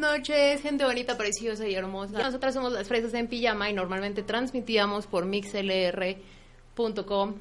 noches, 0.00 0.62
gente 0.62 0.84
bonita, 0.84 1.16
preciosa 1.16 1.68
y 1.68 1.74
hermosa. 1.74 2.22
Nosotras 2.22 2.54
somos 2.54 2.72
las 2.72 2.88
Fresas 2.88 3.14
en 3.14 3.28
Pijama 3.28 3.70
y 3.70 3.74
normalmente 3.74 4.22
transmitíamos 4.22 5.06
por 5.06 5.26
mixlr.com 5.26 7.34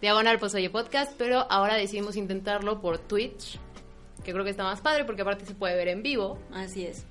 diagonal 0.00 0.38
pues 0.38 0.54
oye 0.54 0.70
podcast, 0.70 1.12
pero 1.18 1.46
ahora 1.50 1.74
decidimos 1.74 2.16
intentarlo 2.16 2.80
por 2.80 2.98
Twitch, 2.98 3.58
que 4.24 4.32
creo 4.32 4.44
que 4.44 4.50
está 4.50 4.62
más 4.62 4.80
padre 4.80 5.04
porque 5.04 5.22
aparte 5.22 5.44
se 5.44 5.54
puede 5.54 5.76
ver 5.76 5.88
en 5.88 6.02
vivo. 6.02 6.38
Así 6.52 6.86
es. 6.86 7.04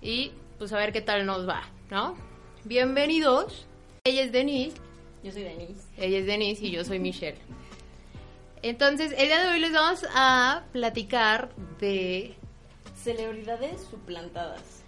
Y 0.00 0.32
pues 0.58 0.72
a 0.72 0.78
ver 0.78 0.92
qué 0.92 1.02
tal 1.02 1.26
nos 1.26 1.48
va, 1.48 1.62
¿no? 1.90 2.16
Bienvenidos. 2.64 3.66
Ella 4.04 4.22
es 4.22 4.32
Denise. 4.32 4.76
Yo 5.22 5.30
soy 5.30 5.42
Denise. 5.42 5.82
Ella 5.96 6.18
es 6.18 6.26
Denise 6.26 6.64
y 6.64 6.70
yo 6.70 6.84
soy 6.84 6.98
Michelle. 6.98 7.38
Entonces, 8.62 9.12
el 9.18 9.26
día 9.26 9.42
de 9.42 9.52
hoy 9.52 9.60
les 9.60 9.72
vamos 9.72 10.06
a 10.14 10.62
platicar 10.72 11.50
de... 11.80 12.36
Celebridades 13.02 13.82
suplantadas. 13.90 14.82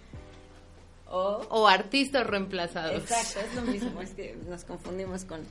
O... 1.07 1.41
O 1.49 1.67
artistas 1.67 2.25
reemplazados. 2.25 3.03
Exacto, 3.03 3.39
es 3.39 3.55
lo 3.55 3.61
mismo, 3.63 4.01
es 4.03 4.11
que 4.11 4.35
nos 4.47 4.63
confundimos 4.63 5.25
con, 5.25 5.41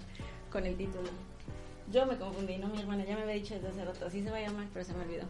con 0.51 0.67
el 0.67 0.77
título. 0.77 1.09
Yo 1.93 2.07
me 2.07 2.17
confundí, 2.17 2.57
no 2.57 2.69
mi 2.69 2.81
hermana, 2.81 3.05
ya 3.05 3.15
me 3.17 3.23
había 3.23 3.35
dicho 3.35 3.55
desde 3.55 3.69
hace 3.69 3.85
rato, 3.85 4.07
así 4.07 4.23
se 4.23 4.31
va 4.31 4.39
a 4.39 4.41
llamar, 4.41 4.67
pero 4.73 4.85
se 4.85 4.95
me 4.95 5.03
olvidó. 5.05 5.25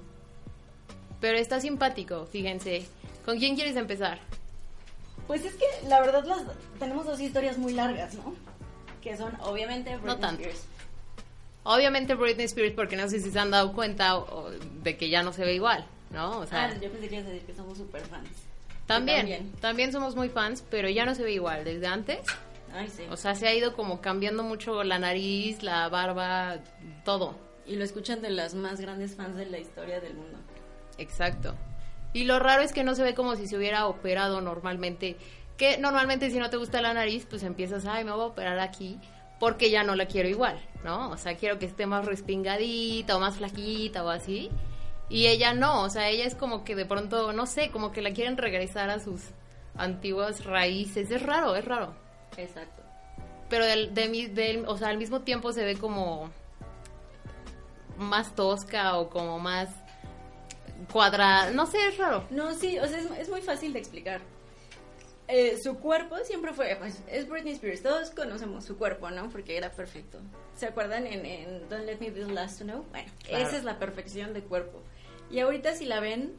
Pero 1.21 1.39
está 1.39 1.61
simpático, 1.61 2.27
fíjense. 2.27 2.87
¿Con 3.25 3.39
quién 3.39 3.57
quieres 3.57 3.77
empezar? 3.77 4.21
Pues 5.27 5.45
es 5.45 5.55
que 5.55 5.65
la 5.89 6.01
verdad 6.01 6.25
las, 6.25 6.43
tenemos 6.79 7.07
dos 7.07 7.19
historias 7.21 7.59
muy 7.59 7.73
largas, 7.73 8.15
¿no? 8.15 8.35
Que 9.03 9.17
son 9.17 9.35
obviamente 9.41 9.97
Britney 9.97 10.15
No 10.15 10.19
tanto. 10.19 10.43
Spears. 10.43 10.67
Obviamente 11.65 12.15
Britney 12.15 12.45
Spears, 12.45 12.75
porque 12.75 12.97
no 12.97 13.09
sé 13.09 13.21
si 13.21 13.31
se 13.31 13.39
han 13.39 13.51
dado 13.51 13.73
cuenta 13.73 14.23
de 14.83 14.97
que 14.97 15.09
ya 15.09 15.23
no 15.23 15.33
se 15.33 15.45
ve 15.45 15.55
igual, 15.55 15.87
¿no? 16.15 16.39
O 16.39 16.47
sea, 16.47 16.67
Ah, 16.67 16.75
yo 16.81 16.91
pensé 16.91 17.09
que 17.09 17.17
ibas 17.17 17.27
a 17.27 17.31
decir 17.31 17.47
que 17.47 17.55
somos 17.55 17.77
super 17.77 18.01
fans. 18.03 18.29
también, 18.87 19.19
también. 19.19 19.53
también 19.61 19.93
somos 19.93 20.15
muy 20.17 20.29
fans, 20.31 20.65
pero 20.71 20.89
ya 20.89 21.05
no 21.05 21.15
se 21.15 21.23
ve 21.25 21.33
igual 21.33 21.65
desde 21.65 21.87
antes. 21.87 22.21
Ay, 22.73 22.89
sí. 22.89 23.03
O 23.11 23.17
sea, 23.17 23.35
se 23.35 23.47
ha 23.47 23.55
ido 23.55 23.75
como 23.75 24.01
cambiando 24.01 24.43
mucho 24.43 24.83
la 24.85 24.99
nariz, 24.99 25.63
la 25.63 25.89
barba, 25.89 26.57
todo. 27.05 27.37
y 27.67 27.77
lo 27.77 27.85
escuchan 27.85 28.21
de 28.23 28.31
las 28.31 28.55
más 28.55 28.81
grandes 28.81 29.15
fans 29.17 29.37
de 29.37 29.47
la 29.47 29.59
historia 29.59 30.01
del 30.01 30.15
mundo. 30.15 30.39
Exacto. 30.99 31.55
Y 32.13 32.25
lo 32.25 32.39
raro 32.39 32.63
es 32.63 32.73
que 32.73 32.85
no 32.85 32.95
se 32.95 33.03
ve 33.03 33.15
como 33.15 33.35
si 33.37 33.47
se 33.49 33.57
hubiera 33.57 33.87
operado 33.87 34.41
normalmente. 34.41 35.17
Que 35.57 35.79
normalmente 35.79 36.31
si 36.31 36.39
no 36.39 36.51
te 36.51 36.57
gusta 36.57 36.83
la 36.83 36.93
nariz, 36.95 37.27
pues 37.29 37.43
empiezas, 37.43 37.87
ay, 37.87 38.05
me 38.05 38.11
voy 38.13 38.21
a 38.23 38.25
operar 38.27 38.59
aquí 38.59 38.99
porque 39.41 39.71
ya 39.71 39.83
no 39.83 39.95
la 39.97 40.07
quiero 40.07 40.29
igual, 40.29 40.61
¿no? 40.85 41.11
O 41.11 41.17
sea, 41.17 41.37
quiero 41.37 41.59
que 41.59 41.67
esté 41.67 41.87
más 41.87 42.05
respingadita 42.07 43.17
o 43.17 43.21
más 43.21 43.37
flaquita 43.37 44.05
o 44.05 44.09
así. 44.11 44.51
Y 45.09 45.27
ella 45.27 45.53
no, 45.55 45.83
o 45.83 45.91
sea, 45.91 46.09
ella 46.09 46.25
es 46.25 46.35
como 46.35 46.65
que 46.65 46.75
de 46.75 46.87
pronto, 46.87 47.33
no 47.33 47.47
sé, 47.47 47.71
como 47.71 47.93
que 47.93 48.01
la 48.03 48.13
quieren 48.13 48.37
regresar 48.37 48.91
a 48.91 48.99
sus 49.01 49.21
antiguas 49.77 50.45
raíces. 50.45 51.11
Es 51.11 51.23
raro, 51.23 51.55
es 51.57 51.65
raro. 51.65 51.95
Exacto. 52.37 52.83
Pero 53.51 53.65
del, 53.67 53.93
de, 53.95 54.29
del- 54.29 54.65
o 54.67 54.77
sea, 54.79 54.89
al 54.89 54.99
mismo 54.99 55.21
tiempo 55.21 55.53
se 55.53 55.65
ve 55.65 55.77
como 55.77 56.31
más 57.99 58.35
tosca 58.35 58.97
o 58.99 59.09
como 59.11 59.39
más 59.39 59.69
cuadrada. 60.93 61.51
No 61.51 61.67
sé, 61.67 61.79
es 61.89 61.99
raro. 61.99 62.25
No, 62.31 62.53
sí, 62.55 62.79
o 62.79 62.87
sea, 62.87 62.99
es, 62.99 63.11
es 63.13 63.29
muy 63.29 63.43
fácil 63.43 63.73
de 63.73 63.79
explicar. 63.79 64.21
Eh, 65.27 65.59
su 65.63 65.79
cuerpo 65.79 66.17
siempre 66.25 66.53
fue, 66.53 66.77
pues, 66.79 67.03
es 67.07 67.27
Britney 67.29 67.53
Spears, 67.55 67.83
todos 67.83 68.11
conocemos 68.11 68.65
su 68.65 68.77
cuerpo, 68.77 69.11
¿no? 69.11 69.31
Porque 69.31 69.57
era 69.57 69.71
perfecto. 69.71 70.19
¿Se 70.55 70.67
acuerdan 70.67 71.07
en, 71.07 71.25
en 71.25 71.69
Don't 71.71 71.87
Let 71.87 71.99
Me 71.99 72.11
Be 72.11 72.25
the 72.27 72.33
Last 72.33 72.59
to 72.59 72.65
Know? 72.65 72.85
Bueno, 72.91 73.11
Claro. 73.25 73.47
esa 73.47 73.57
es 73.57 73.65
la 73.65 73.79
perfección 73.79 74.35
de 74.35 74.43
cuerpo. 74.43 74.83
Y 75.35 75.41
ahorita 75.41 75.75
si 75.75 75.85
la 75.85 75.99
ven, 75.99 76.33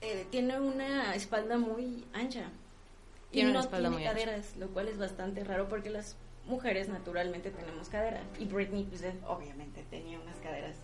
eh, 0.00 0.26
tiene 0.30 0.58
una 0.58 1.14
espalda 1.14 1.56
muy 1.56 2.04
ancha. 2.12 2.50
Tiene 3.30 3.50
y 3.50 3.52
una 3.52 3.60
no 3.60 3.64
espalda 3.64 3.88
tiene 3.90 4.02
muy 4.02 4.06
ancha. 4.08 4.24
caderas, 4.24 4.56
lo 4.56 4.68
cual 4.70 4.88
es 4.88 4.98
bastante 4.98 5.44
raro 5.44 5.68
porque 5.68 5.88
las 5.88 6.16
mujeres 6.44 6.88
naturalmente 6.88 7.52
tenemos 7.52 7.88
caderas. 7.88 8.24
Y 8.40 8.46
Britney, 8.46 8.82
pues, 8.84 9.02
eh, 9.02 9.14
obviamente 9.28 9.84
tenía 9.88 10.18
unas 10.18 10.36
caderas. 10.38 10.76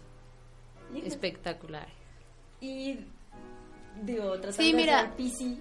Y- 0.94 1.04
Espectacular. 1.04 1.88
y 2.60 3.00
digo, 4.04 4.30
tratando 4.34 4.52
Sí, 4.62 4.70
de 4.70 4.76
mira. 4.76 5.00
ser 5.00 5.10
PC, 5.16 5.56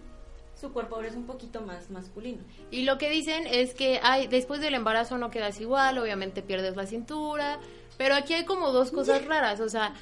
su 0.53 0.71
cuerpo 0.71 0.95
ahora 0.97 1.07
es 1.07 1.15
un 1.15 1.25
poquito 1.25 1.61
más 1.61 1.89
masculino. 1.89 2.43
Y 2.69 2.83
lo 2.83 2.99
que 2.99 3.09
dicen 3.09 3.47
es 3.47 3.73
que 3.73 3.99
ay, 4.03 4.27
después 4.27 4.61
del 4.61 4.75
embarazo 4.75 5.17
no 5.17 5.31
quedas 5.31 5.59
igual, 5.59 5.97
obviamente 5.97 6.43
pierdes 6.43 6.75
la 6.75 6.85
cintura, 6.85 7.59
pero 7.97 8.13
aquí 8.15 8.33
hay 8.35 8.45
como 8.45 8.71
dos 8.71 8.91
cosas 8.91 9.25
raras, 9.25 9.59
o 9.59 9.69
sea. 9.69 9.95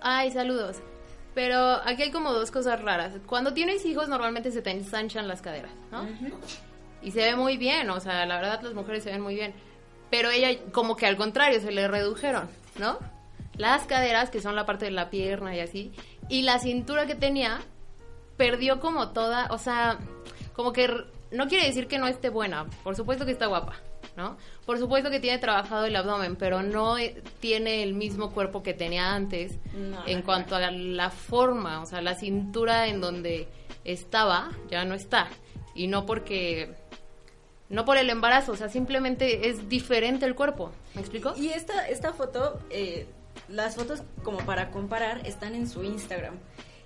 Ay, 0.00 0.30
saludos. 0.30 0.76
Pero 1.34 1.58
aquí 1.84 2.02
hay 2.02 2.10
como 2.10 2.32
dos 2.32 2.50
cosas 2.50 2.80
raras. 2.82 3.14
Cuando 3.26 3.54
tienes 3.54 3.84
hijos 3.84 4.08
normalmente 4.08 4.50
se 4.50 4.62
te 4.62 4.70
ensanchan 4.70 5.28
las 5.28 5.42
caderas, 5.42 5.70
¿no? 5.92 6.06
Y 7.02 7.12
se 7.12 7.20
ve 7.20 7.36
muy 7.36 7.56
bien, 7.56 7.88
o 7.90 8.00
sea, 8.00 8.26
la 8.26 8.36
verdad 8.36 8.60
las 8.62 8.74
mujeres 8.74 9.04
se 9.04 9.10
ven 9.10 9.20
muy 9.20 9.34
bien. 9.34 9.54
Pero 10.10 10.30
ella 10.30 10.58
como 10.72 10.96
que 10.96 11.06
al 11.06 11.16
contrario, 11.16 11.60
se 11.60 11.70
le 11.70 11.86
redujeron, 11.86 12.48
¿no? 12.78 12.98
Las 13.56 13.86
caderas, 13.86 14.30
que 14.30 14.40
son 14.40 14.56
la 14.56 14.66
parte 14.66 14.86
de 14.86 14.90
la 14.90 15.08
pierna 15.08 15.54
y 15.54 15.60
así, 15.60 15.92
y 16.28 16.42
la 16.42 16.58
cintura 16.58 17.06
que 17.06 17.14
tenía, 17.14 17.60
perdió 18.36 18.80
como 18.80 19.10
toda, 19.10 19.48
o 19.50 19.58
sea, 19.58 19.98
como 20.54 20.72
que 20.72 20.88
no 21.30 21.46
quiere 21.46 21.66
decir 21.66 21.86
que 21.86 21.98
no 21.98 22.06
esté 22.06 22.28
buena, 22.28 22.66
por 22.82 22.96
supuesto 22.96 23.24
que 23.24 23.32
está 23.32 23.46
guapa, 23.46 23.74
¿no? 24.16 24.36
Por 24.66 24.78
supuesto 24.78 25.10
que 25.10 25.20
tiene 25.20 25.38
trabajado 25.38 25.86
el 25.86 25.96
abdomen, 25.96 26.36
pero 26.36 26.62
no 26.62 26.98
eh, 26.98 27.22
tiene 27.40 27.82
el 27.82 27.94
mismo 27.94 28.32
cuerpo 28.32 28.62
que 28.62 28.74
tenía 28.74 29.14
antes 29.14 29.58
No, 29.74 30.06
en 30.06 30.22
cuanto 30.22 30.56
a 30.56 30.60
la, 30.60 30.70
la 30.70 31.10
forma, 31.10 31.82
o 31.82 31.86
sea, 31.86 32.00
la 32.00 32.14
cintura 32.14 32.88
en 32.88 33.00
donde 33.00 33.48
estaba 33.84 34.50
ya 34.70 34.84
no 34.84 34.94
está. 34.94 35.28
Y 35.74 35.86
no 35.86 36.04
porque 36.04 36.74
no 37.70 37.84
por 37.84 37.96
el 37.96 38.10
embarazo, 38.10 38.52
o 38.52 38.56
sea, 38.56 38.68
simplemente 38.68 39.48
es 39.48 39.68
diferente 39.68 40.26
el 40.26 40.34
cuerpo. 40.34 40.72
¿Me 40.94 41.00
explico? 41.00 41.34
Y 41.36 41.50
esta, 41.50 41.88
esta 41.88 42.12
foto, 42.12 42.58
eh, 42.68 43.06
las 43.48 43.76
fotos 43.76 44.02
como 44.24 44.38
para 44.38 44.70
comparar 44.72 45.24
están 45.24 45.54
en 45.54 45.68
su 45.68 45.84
Instagram. 45.84 46.34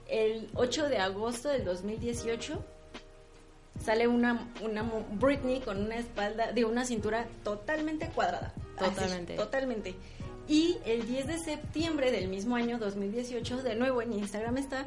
El 0.08 0.50
8 0.54 0.90
de 0.90 0.98
agosto 0.98 1.48
del 1.48 1.64
2018 1.64 2.62
sale 3.82 4.06
una, 4.08 4.48
una 4.62 4.84
Britney 5.12 5.60
con 5.60 5.82
una 5.82 5.96
espalda, 5.96 6.52
de 6.52 6.64
una 6.64 6.84
cintura 6.84 7.26
totalmente 7.42 8.08
cuadrada. 8.08 8.52
Así, 8.76 8.90
Totalmente. 8.90 9.34
totalmente. 9.34 9.94
Y 10.48 10.76
el 10.84 11.06
10 11.06 11.26
de 11.26 11.38
septiembre 11.38 12.10
del 12.10 12.28
mismo 12.28 12.56
año 12.56 12.78
2018, 12.78 13.62
de 13.62 13.74
nuevo 13.76 14.02
en 14.02 14.12
Instagram 14.12 14.58
está, 14.58 14.84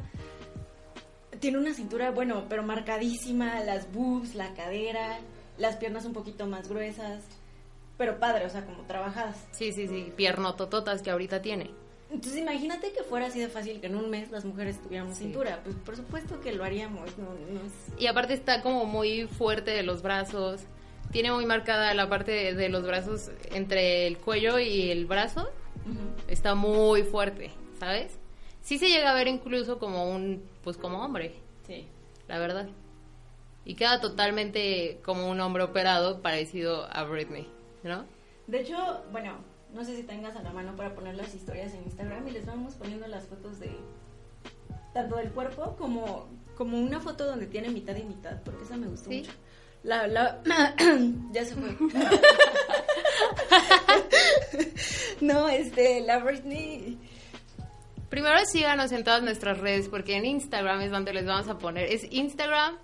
tiene 1.39 1.57
una 1.57 1.73
cintura, 1.73 2.11
bueno, 2.11 2.45
pero 2.47 2.63
marcadísima, 2.63 3.59
las 3.61 3.91
boobs, 3.91 4.35
la 4.35 4.53
cadera, 4.53 5.19
las 5.57 5.77
piernas 5.77 6.05
un 6.05 6.13
poquito 6.13 6.45
más 6.45 6.67
gruesas, 6.67 7.23
pero 7.97 8.19
padre, 8.19 8.45
o 8.45 8.49
sea, 8.49 8.65
como 8.65 8.83
trabajadas. 8.83 9.37
Sí, 9.51 9.71
sí, 9.71 9.87
sí, 9.87 10.13
piernotototas 10.15 11.01
que 11.01 11.09
ahorita 11.09 11.41
tiene. 11.41 11.71
Entonces 12.09 12.37
imagínate 12.39 12.93
que 12.93 13.03
fuera 13.03 13.27
así 13.27 13.39
de 13.39 13.49
fácil 13.49 13.81
que 13.81 13.87
en 13.87 13.95
un 13.95 14.09
mes 14.09 14.31
las 14.31 14.45
mujeres 14.45 14.81
tuviéramos 14.81 15.17
Sí. 15.17 15.25
cintura. 15.25 15.59
Pues 15.63 15.75
por 15.75 15.95
supuesto 15.95 16.39
que 16.39 16.53
lo 16.53 16.63
haríamos, 16.63 17.17
no, 17.17 17.25
no 17.25 17.59
es... 17.65 18.01
Y 18.01 18.07
aparte 18.07 18.33
está 18.33 18.61
como 18.61 18.85
muy 18.85 19.27
fuerte 19.27 19.71
de 19.71 19.83
los 19.83 20.01
brazos. 20.01 20.61
Tiene 21.11 21.31
muy 21.31 21.45
marcada 21.45 21.93
la 21.93 22.07
parte 22.09 22.31
de, 22.31 22.53
de 22.53 22.69
los 22.69 22.83
brazos 22.83 23.31
entre 23.51 24.07
el 24.07 24.17
cuello 24.17 24.57
y 24.59 24.89
el 24.91 25.05
brazo. 25.05 25.49
Está 26.27 26.55
muy 26.55 27.03
fuerte, 27.03 27.51
¿sabes? 27.79 28.17
Sí 28.61 28.77
se 28.77 28.89
llega 28.89 29.11
a 29.11 29.13
ver 29.13 29.27
incluso 29.29 29.79
como 29.79 30.09
un, 30.11 30.43
pues 30.63 30.77
como 30.77 31.03
hombre, 31.03 31.33
Sí. 31.65 31.87
la 32.27 32.39
verdad. 32.39 32.67
Y 33.63 33.75
queda 33.75 33.99
totalmente 34.01 34.99
como 35.03 35.29
un 35.29 35.39
hombre 35.41 35.63
operado 35.63 36.21
parecido 36.21 36.87
a 36.91 37.03
Britney, 37.03 37.47
¿no? 37.83 38.05
De 38.47 38.61
hecho, 38.61 38.75
bueno, 39.11 39.37
no 39.77 39.85
sé 39.85 39.95
si 39.95 40.01
tengas 40.03 40.35
a 40.35 40.41
la 40.41 40.51
mano 40.51 40.75
para 40.75 40.95
poner 40.95 41.13
las 41.15 41.33
historias 41.35 41.71
en 41.75 41.83
Instagram 41.83 42.27
y 42.27 42.31
les 42.31 42.47
vamos 42.47 42.73
poniendo 42.73 43.05
las 43.07 43.27
fotos 43.27 43.59
de 43.59 43.69
tanto 44.91 45.17
del 45.17 45.29
cuerpo 45.29 45.75
como, 45.77 46.27
como 46.57 46.79
una 46.79 46.99
foto 46.99 47.25
donde 47.25 47.45
tiene 47.45 47.69
mitad 47.69 47.95
y 47.95 48.03
mitad, 48.03 48.41
porque 48.41 48.63
esa 48.63 48.75
me 48.75 48.87
gustó 48.87 49.11
¿Sí? 49.11 49.19
mucho. 49.19 49.31
La, 49.83 50.07
la, 50.07 50.41
ya 51.31 51.45
se 51.45 51.53
fue. 51.53 51.69
no, 55.21 55.47
este, 55.47 56.01
la 56.01 56.17
Britney, 56.17 56.97
Primero 58.09 58.39
síganos 58.45 58.91
en 58.93 59.03
todas 59.03 59.21
nuestras 59.21 59.59
redes 59.59 59.89
porque 59.89 60.15
en 60.15 60.25
Instagram 60.25 60.81
es 60.81 60.89
donde 60.89 61.13
les 61.13 61.27
vamos 61.27 61.49
a 61.49 61.59
poner. 61.59 61.91
Es 61.91 62.11
Instagram, 62.11 62.77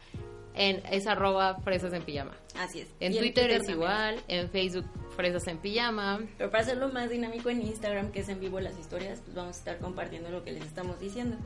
en, 0.54 0.84
es 0.92 1.08
arroba 1.08 1.56
fresas 1.62 1.92
en 1.94 2.04
pijama. 2.04 2.38
así 2.56 2.82
es. 2.82 2.90
En 3.00 3.18
Twitter, 3.18 3.50
es 3.50 3.58
también. 3.60 3.78
igual, 3.78 4.20
en 4.28 4.50
Facebook 4.52 4.86
fresas 5.16 5.48
en 5.48 5.58
pijama. 5.58 6.22
Pero 6.38 6.52
para 6.52 6.64
hacerlo 6.64 6.90
más 6.90 7.10
dinámico 7.10 7.50
en 7.50 7.62
Instagram, 7.62 8.12
que 8.12 8.22
es 8.22 8.30
en 8.30 8.40
vivo 8.40 8.60
las 8.60 8.78
historias, 8.78 9.20
pues 9.22 9.36
vamos 9.36 9.56
a 9.56 9.60
estar 9.60 9.78
compartiendo 9.80 10.30
lo 10.30 10.44
que 10.44 10.52
les 10.52 10.66
estamos 10.66 11.00
diciendo. 11.00 11.38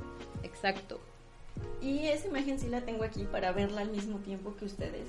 Exacto. 0.43 0.99
Y 1.81 2.07
esa 2.07 2.27
imagen 2.27 2.59
sí 2.59 2.67
la 2.67 2.81
tengo 2.81 3.03
aquí 3.03 3.23
para 3.23 3.51
verla 3.51 3.81
al 3.81 3.89
mismo 3.89 4.19
tiempo 4.19 4.55
que 4.55 4.65
ustedes. 4.65 5.07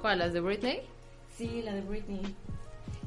¿Cuál? 0.00 0.18
¿Las 0.18 0.32
de 0.32 0.40
Britney? 0.40 0.80
Sí, 1.36 1.62
la 1.62 1.74
de 1.74 1.82
Britney. 1.82 2.34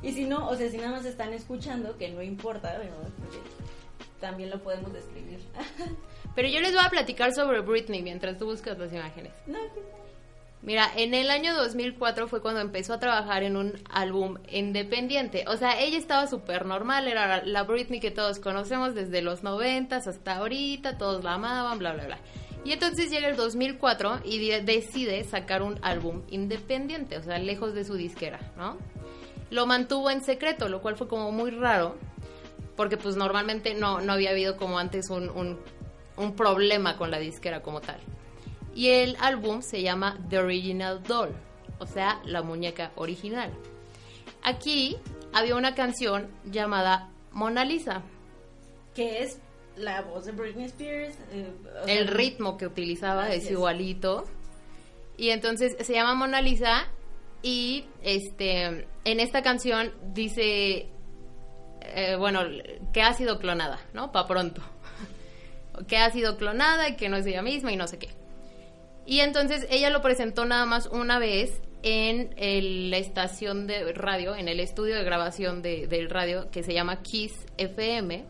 Y 0.02 0.12
si 0.12 0.26
no, 0.26 0.50
o 0.50 0.56
sea, 0.56 0.70
si 0.70 0.78
nada 0.78 0.92
más 0.92 1.06
están 1.06 1.34
escuchando, 1.34 1.98
que 1.98 2.10
no 2.10 2.22
importa, 2.22 2.78
¿verdad? 2.78 3.10
Porque 3.20 3.38
también 4.20 4.50
lo 4.50 4.62
podemos 4.62 4.94
describir. 4.94 5.40
Pero 6.36 6.48
yo 6.48 6.62
les 6.62 6.74
voy 6.74 6.84
a 6.84 6.90
platicar 6.90 7.34
sobre 7.34 7.62
Britney 7.62 8.02
mientras 8.02 8.38
tú 8.38 8.46
buscas 8.46 8.78
las 8.78 8.92
imágenes. 8.92 9.32
No, 9.48 9.60
Mira, 10.64 10.90
en 10.96 11.14
el 11.14 11.30
año 11.30 11.54
2004 11.56 12.30
fue 12.30 12.42
cuando 12.42 12.62
empezó 12.62 12.94
a 12.94 13.00
trabajar 13.00 13.44
en 13.44 13.58
un 13.58 13.74
álbum 13.92 14.38
independiente. 14.50 15.44
O 15.50 15.58
sea, 15.58 15.78
ella 15.82 15.98
estaba 15.98 16.26
súper 16.28 16.66
normal, 16.66 17.08
era 17.10 17.44
la 17.44 17.64
Britney 17.64 18.00
que 18.00 18.12
todos 18.12 18.40
conocemos 18.40 18.96
desde 18.96 19.22
los 19.22 19.44
90 19.44 19.98
hasta 19.98 20.38
ahorita, 20.38 20.98
todos 20.98 21.22
la 21.24 21.34
amaban, 21.34 21.80
bla, 21.80 21.92
bla, 21.94 22.06
bla. 22.06 22.18
Y 22.64 22.72
entonces 22.72 23.12
llega 23.12 23.28
el 23.28 23.36
2004 23.36 24.22
y 24.24 24.48
de- 24.48 24.62
decide 24.62 25.22
sacar 25.26 25.62
un 25.64 25.78
álbum 25.82 26.22
independiente, 26.30 27.18
o 27.18 27.24
sea, 27.24 27.38
lejos 27.40 27.74
de 27.74 27.84
su 27.84 27.96
disquera, 27.96 28.40
¿no? 28.56 28.78
Lo 29.50 29.66
mantuvo 29.66 30.10
en 30.12 30.24
secreto, 30.24 30.70
lo 30.70 30.82
cual 30.82 30.96
fue 30.96 31.10
como 31.10 31.30
muy 31.34 31.52
raro, 31.52 31.98
porque 32.78 32.96
pues 32.96 33.18
normalmente 33.18 33.74
no, 33.74 34.00
no 34.00 34.14
había 34.14 34.30
habido 34.30 34.56
como 34.56 34.80
antes 34.80 35.10
un, 35.10 35.30
un 36.16 36.36
problema 36.38 36.96
con 36.96 37.12
la 37.12 37.20
disquera 37.20 37.62
como 37.62 37.82
tal. 37.82 37.98
Y 38.76 38.90
el 38.90 39.16
álbum 39.20 39.62
se 39.62 39.82
llama 39.82 40.18
The 40.30 40.40
Original 40.40 41.04
Doll, 41.04 41.34
o 41.80 41.86
sea, 41.86 42.20
la 42.26 42.42
muñeca 42.42 42.92
original. 42.96 43.52
Aquí 44.42 44.98
había 45.32 45.56
una 45.56 45.76
canción 45.76 46.30
llamada 46.46 47.10
Mona 47.32 47.66
Lisa. 47.66 48.02
que 48.96 49.24
es 49.24 49.40
la 49.76 50.02
voz 50.02 50.26
de 50.26 50.32
Britney 50.34 50.66
Spears. 50.66 51.16
eh, 51.32 51.52
o 51.82 51.86
sea, 51.86 51.94
El 51.96 52.08
ritmo 52.08 52.58
que 52.58 52.68
utilizaba 52.68 53.30
es 53.34 53.50
igualito. 53.50 54.26
Y 55.18 55.30
entonces 55.30 55.76
se 55.80 55.94
llama 55.94 56.14
Mona 56.16 56.42
Lisa 56.42 56.88
y 57.42 57.86
este 58.02 58.88
en 59.06 59.20
esta 59.20 59.42
canción 59.42 59.92
dice 60.14 60.88
eh, 61.82 62.16
bueno, 62.18 62.42
que 62.94 63.02
ha 63.02 63.14
sido 63.14 63.40
clonada, 63.40 63.80
¿no? 63.94 64.12
Pa 64.12 64.26
pronto. 64.28 64.62
que 65.88 65.98
ha 65.98 66.10
sido 66.12 66.38
clonada 66.38 66.90
y 66.90 66.96
que 66.96 67.10
no 67.10 67.18
es 67.18 67.26
ella 67.26 67.42
misma 67.42 67.72
y 67.72 67.78
no 67.78 67.88
sé 67.88 67.98
qué. 68.00 68.10
Y 69.06 69.20
entonces 69.20 69.68
ella 69.70 69.90
lo 69.90 70.02
presentó 70.02 70.46
nada 70.46 70.66
más 70.66 70.88
una 70.88 71.20
vez 71.20 71.62
en 71.84 72.30
la 72.90 72.98
estación 72.98 73.68
de 73.68 73.92
radio, 73.94 74.36
en 74.36 74.48
el 74.48 74.60
estudio 74.62 74.96
de 74.96 75.04
grabación 75.04 75.62
de- 75.62 75.88
del 75.88 76.10
radio 76.10 76.50
que 76.52 76.64
se 76.64 76.74
llama 76.74 77.02
Kiss 77.02 77.34
FM, 77.58 78.24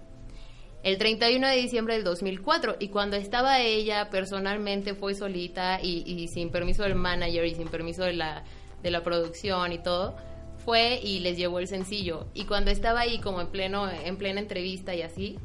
el 0.81 0.98
31 0.98 1.48
de 1.48 1.56
diciembre 1.58 1.94
del 1.94 2.04
2004. 2.04 2.78
Y 2.80 2.88
cuando 2.88 3.16
estaba 3.16 3.60
ella 3.62 4.10
personalmente 4.10 4.96
fue 4.96 5.14
solita 5.14 5.80
y, 5.81 6.04
y 6.08 6.28
sin 6.30 6.50
permiso 6.50 6.81
del 6.84 6.96
manager 6.96 7.46
y 7.46 7.54
sin 7.54 7.68
permiso 7.68 8.04
de 8.04 8.14
la, 8.14 8.44
de 8.81 8.90
la 8.92 9.04
producción 9.04 9.72
y 9.72 9.78
todo, 9.78 10.18
fue 10.66 11.00
y 11.04 11.20
les 11.20 11.38
llevó 11.38 11.60
el 11.60 11.68
sencillo. 11.68 12.25
Y 12.34 12.46
cuando 12.46 12.72
estaba 12.72 13.02
ahí 13.02 13.20
como 13.20 13.40
en, 13.42 13.48
pleno, 13.48 13.88
en 13.92 14.18
plena 14.18 14.40
entrevista 14.40 14.96
y 14.96 15.04
así, 15.04 15.38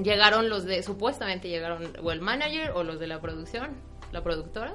llegaron 0.00 0.48
los 0.48 0.64
de, 0.64 0.82
supuestamente 0.84 1.48
llegaron 1.48 1.92
o 2.02 2.12
el 2.12 2.20
manager 2.20 2.70
o 2.72 2.84
los 2.84 3.00
de 3.00 3.06
la 3.08 3.20
producción, 3.20 3.70
la 4.16 4.22
productora, 4.24 4.74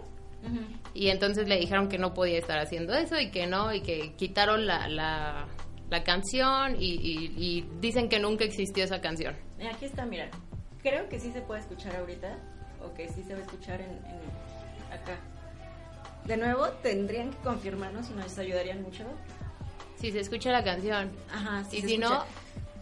y 0.94 1.10
entonces 1.10 1.48
le 1.48 1.58
dijeron 1.58 1.88
que 1.90 1.98
no 1.98 2.14
podía 2.14 2.38
estar 2.40 2.58
haciendo 2.60 2.94
eso 2.94 3.20
y 3.20 3.30
que 3.32 3.46
no, 3.48 3.74
y 3.74 3.82
que 3.82 4.14
quitaron 4.16 4.66
la, 4.66 4.88
la, 4.88 5.46
la 5.90 6.04
canción 6.04 6.76
y, 6.80 6.94
y- 6.96 7.34
y 7.38 7.68
dicen 7.80 8.10
que 8.10 8.20
nunca 8.20 8.44
existió 8.44 8.84
esa 8.84 9.02
canción. 9.02 9.36
Aquí 9.74 9.86
está, 9.86 10.06
mira. 10.06 10.30
Creo 10.82 11.08
que 11.10 11.20
sí 11.20 11.32
se 11.32 11.42
puede 11.42 11.62
escuchar 11.62 11.96
ahorita. 11.96 12.38
O 12.84 12.92
que 12.96 13.08
sí 13.10 13.22
se 13.24 13.34
va 13.34 13.40
a 13.40 13.44
escuchar 13.44 13.80
en, 13.82 13.92
en- 13.92 14.92
acá. 14.94 15.20
De 16.26 16.38
nuevo, 16.38 16.68
tendrían 16.82 17.30
que 17.30 17.38
confirmarnos 17.38 18.10
y 18.10 18.14
nos 18.14 18.36
ayudarían 18.40 18.82
mucho. 18.82 19.04
Si 20.00 20.12
se 20.12 20.20
escucha 20.22 20.52
la 20.52 20.64
canción. 20.64 21.12
Ajá, 21.32 21.64
Y 21.72 21.82
se 21.82 21.88
si 21.88 21.98
no-. 22.00 22.24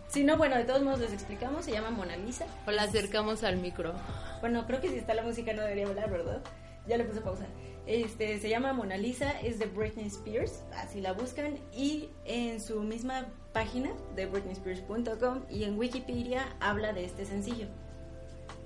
Si 0.10 0.24
no, 0.24 0.38
bueno, 0.38 0.56
de 0.56 0.64
todos 0.64 0.82
modos 0.82 1.00
les 1.00 1.14
explicamos. 1.14 1.66
Se 1.66 1.72
llama 1.72 1.92
Mona 1.92 2.18
Lisa. 2.18 2.46
O 2.66 2.72
la 2.72 2.84
acercamos 2.84 3.44
al 3.44 3.58
micro. 3.58 3.94
Bueno, 4.42 4.66
creo 4.66 4.82
que 4.82 4.90
si 4.90 4.98
está 4.98 5.14
la 5.14 5.22
música 5.22 5.54
no 5.54 5.62
debería 5.62 5.88
hablar, 5.88 6.10
¿verdad? 6.10 6.42
Ya 6.88 6.98
le 6.98 7.04
puse 7.04 7.22
pausa. 7.22 7.46
Este, 7.86 8.40
se 8.40 8.50
llama 8.50 8.74
Mona 8.74 8.98
Lisa, 8.98 9.40
es 9.42 9.60
de 9.60 9.68
Britney 9.68 10.08
Spears, 10.08 10.64
así 10.76 11.00
la 11.00 11.14
buscan. 11.14 11.60
Y 11.72 12.10
en 12.26 12.60
su 12.60 12.82
misma 12.82 13.28
página 13.54 13.92
de 14.16 14.26
britneyspears.com 14.26 15.44
y 15.48 15.64
en 15.64 15.78
Wikipedia 15.78 16.56
habla 16.60 16.92
de 16.92 17.06
este 17.06 17.26
sencillo. 17.26 17.68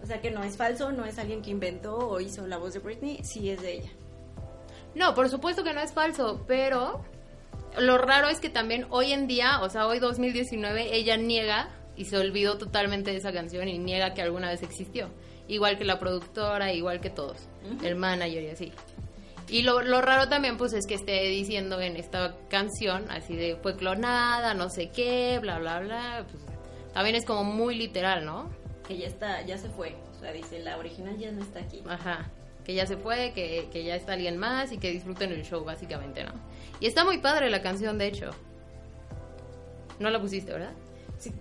O 0.01 0.05
sea 0.05 0.21
que 0.21 0.31
no 0.31 0.43
es 0.43 0.55
falso, 0.55 0.93
no 0.93 1.05
es 1.05 1.19
alguien 1.19 1.41
que 1.41 1.51
inventó 1.51 1.97
o 1.97 2.21
hizo 2.21 2.47
la 2.47 2.57
voz 2.57 2.73
de 2.73 2.79
Britney, 2.79 3.21
sí 3.23 3.49
es 3.49 3.61
de 3.61 3.73
ella. 3.73 3.91
No, 4.95 5.13
por 5.15 5.29
supuesto 5.29 5.63
que 5.63 5.73
no 5.73 5.81
es 5.81 5.91
falso, 5.91 6.43
pero 6.47 7.03
lo 7.79 7.97
raro 7.97 8.27
es 8.29 8.39
que 8.39 8.49
también 8.49 8.85
hoy 8.89 9.13
en 9.13 9.27
día, 9.27 9.61
o 9.61 9.69
sea, 9.69 9.87
hoy 9.87 9.99
2019, 9.99 10.95
ella 10.95 11.17
niega 11.17 11.69
y 11.95 12.05
se 12.05 12.17
olvidó 12.17 12.57
totalmente 12.57 13.11
de 13.11 13.17
esa 13.17 13.31
canción 13.31 13.67
y 13.67 13.77
niega 13.77 14.13
que 14.13 14.21
alguna 14.21 14.49
vez 14.49 14.63
existió. 14.63 15.09
Igual 15.47 15.77
que 15.77 15.83
la 15.85 15.99
productora, 15.99 16.71
igual 16.73 17.01
que 17.01 17.09
todos, 17.09 17.37
Ujú. 17.65 17.85
el 17.85 17.95
manager 17.95 18.43
y 18.43 18.49
así. 18.49 18.71
Y 19.49 19.61
lo, 19.63 19.81
lo 19.81 20.01
raro 20.01 20.29
también, 20.29 20.57
pues, 20.57 20.73
es 20.73 20.87
que 20.87 20.95
esté 20.95 21.21
diciendo 21.27 21.81
en 21.81 21.97
esta 21.97 22.35
canción, 22.49 23.11
así 23.11 23.35
de, 23.35 23.57
fue 23.57 23.75
clonada, 23.75 24.53
no 24.53 24.69
sé 24.69 24.89
qué, 24.89 25.37
bla, 25.41 25.59
bla, 25.59 25.79
bla, 25.81 26.25
pues, 26.31 26.41
también 26.93 27.15
es 27.15 27.25
como 27.25 27.43
muy 27.43 27.75
literal, 27.75 28.25
¿no? 28.25 28.49
Que 28.87 28.97
ya 28.97 29.07
está, 29.07 29.41
ya 29.41 29.57
se 29.57 29.69
fue. 29.69 29.95
O 30.15 30.19
sea, 30.19 30.31
dice, 30.31 30.59
la 30.59 30.77
original 30.77 31.17
ya 31.17 31.31
no 31.31 31.41
está 31.43 31.59
aquí. 31.59 31.83
Ajá. 31.87 32.29
Que 32.63 32.73
ya 32.73 32.85
se 32.85 32.95
fue, 32.95 33.33
que, 33.35 33.67
que 33.71 33.83
ya 33.83 33.95
está 33.95 34.13
alguien 34.13 34.37
más 34.37 34.71
y 34.71 34.77
que 34.77 34.89
disfruten 34.91 35.33
el 35.33 35.43
show, 35.43 35.63
básicamente, 35.65 36.23
¿no? 36.23 36.31
Y 36.79 36.87
está 36.87 37.03
muy 37.05 37.19
padre 37.19 37.49
la 37.49 37.61
canción, 37.61 37.97
de 37.97 38.07
hecho. 38.07 38.31
No 39.99 40.09
la 40.09 40.19
pusiste, 40.19 40.51
¿verdad? 40.51 40.73
Sí, 41.17 41.31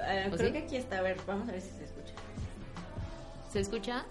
eh, 0.00 0.28
¿O 0.32 0.36
creo 0.36 0.46
sí? 0.46 0.52
que 0.52 0.58
aquí 0.64 0.76
está, 0.76 0.98
a 0.98 1.02
ver, 1.02 1.16
vamos 1.26 1.48
a 1.48 1.52
ver 1.52 1.60
si 1.60 1.70
se 1.70 1.84
escucha. 1.84 2.12
¿Se 3.52 3.60
escucha? 3.60 4.04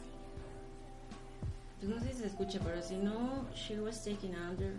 Pues 1.79 1.89
no 1.91 1.99
sé 2.01 2.13
si 2.13 2.19
se 2.19 2.27
escucha, 2.27 2.59
pero 2.63 2.81
si 2.81 2.95
no, 2.97 3.45
She 3.55 3.79
Was 3.79 4.03
Taken 4.03 4.35
Under. 4.35 4.73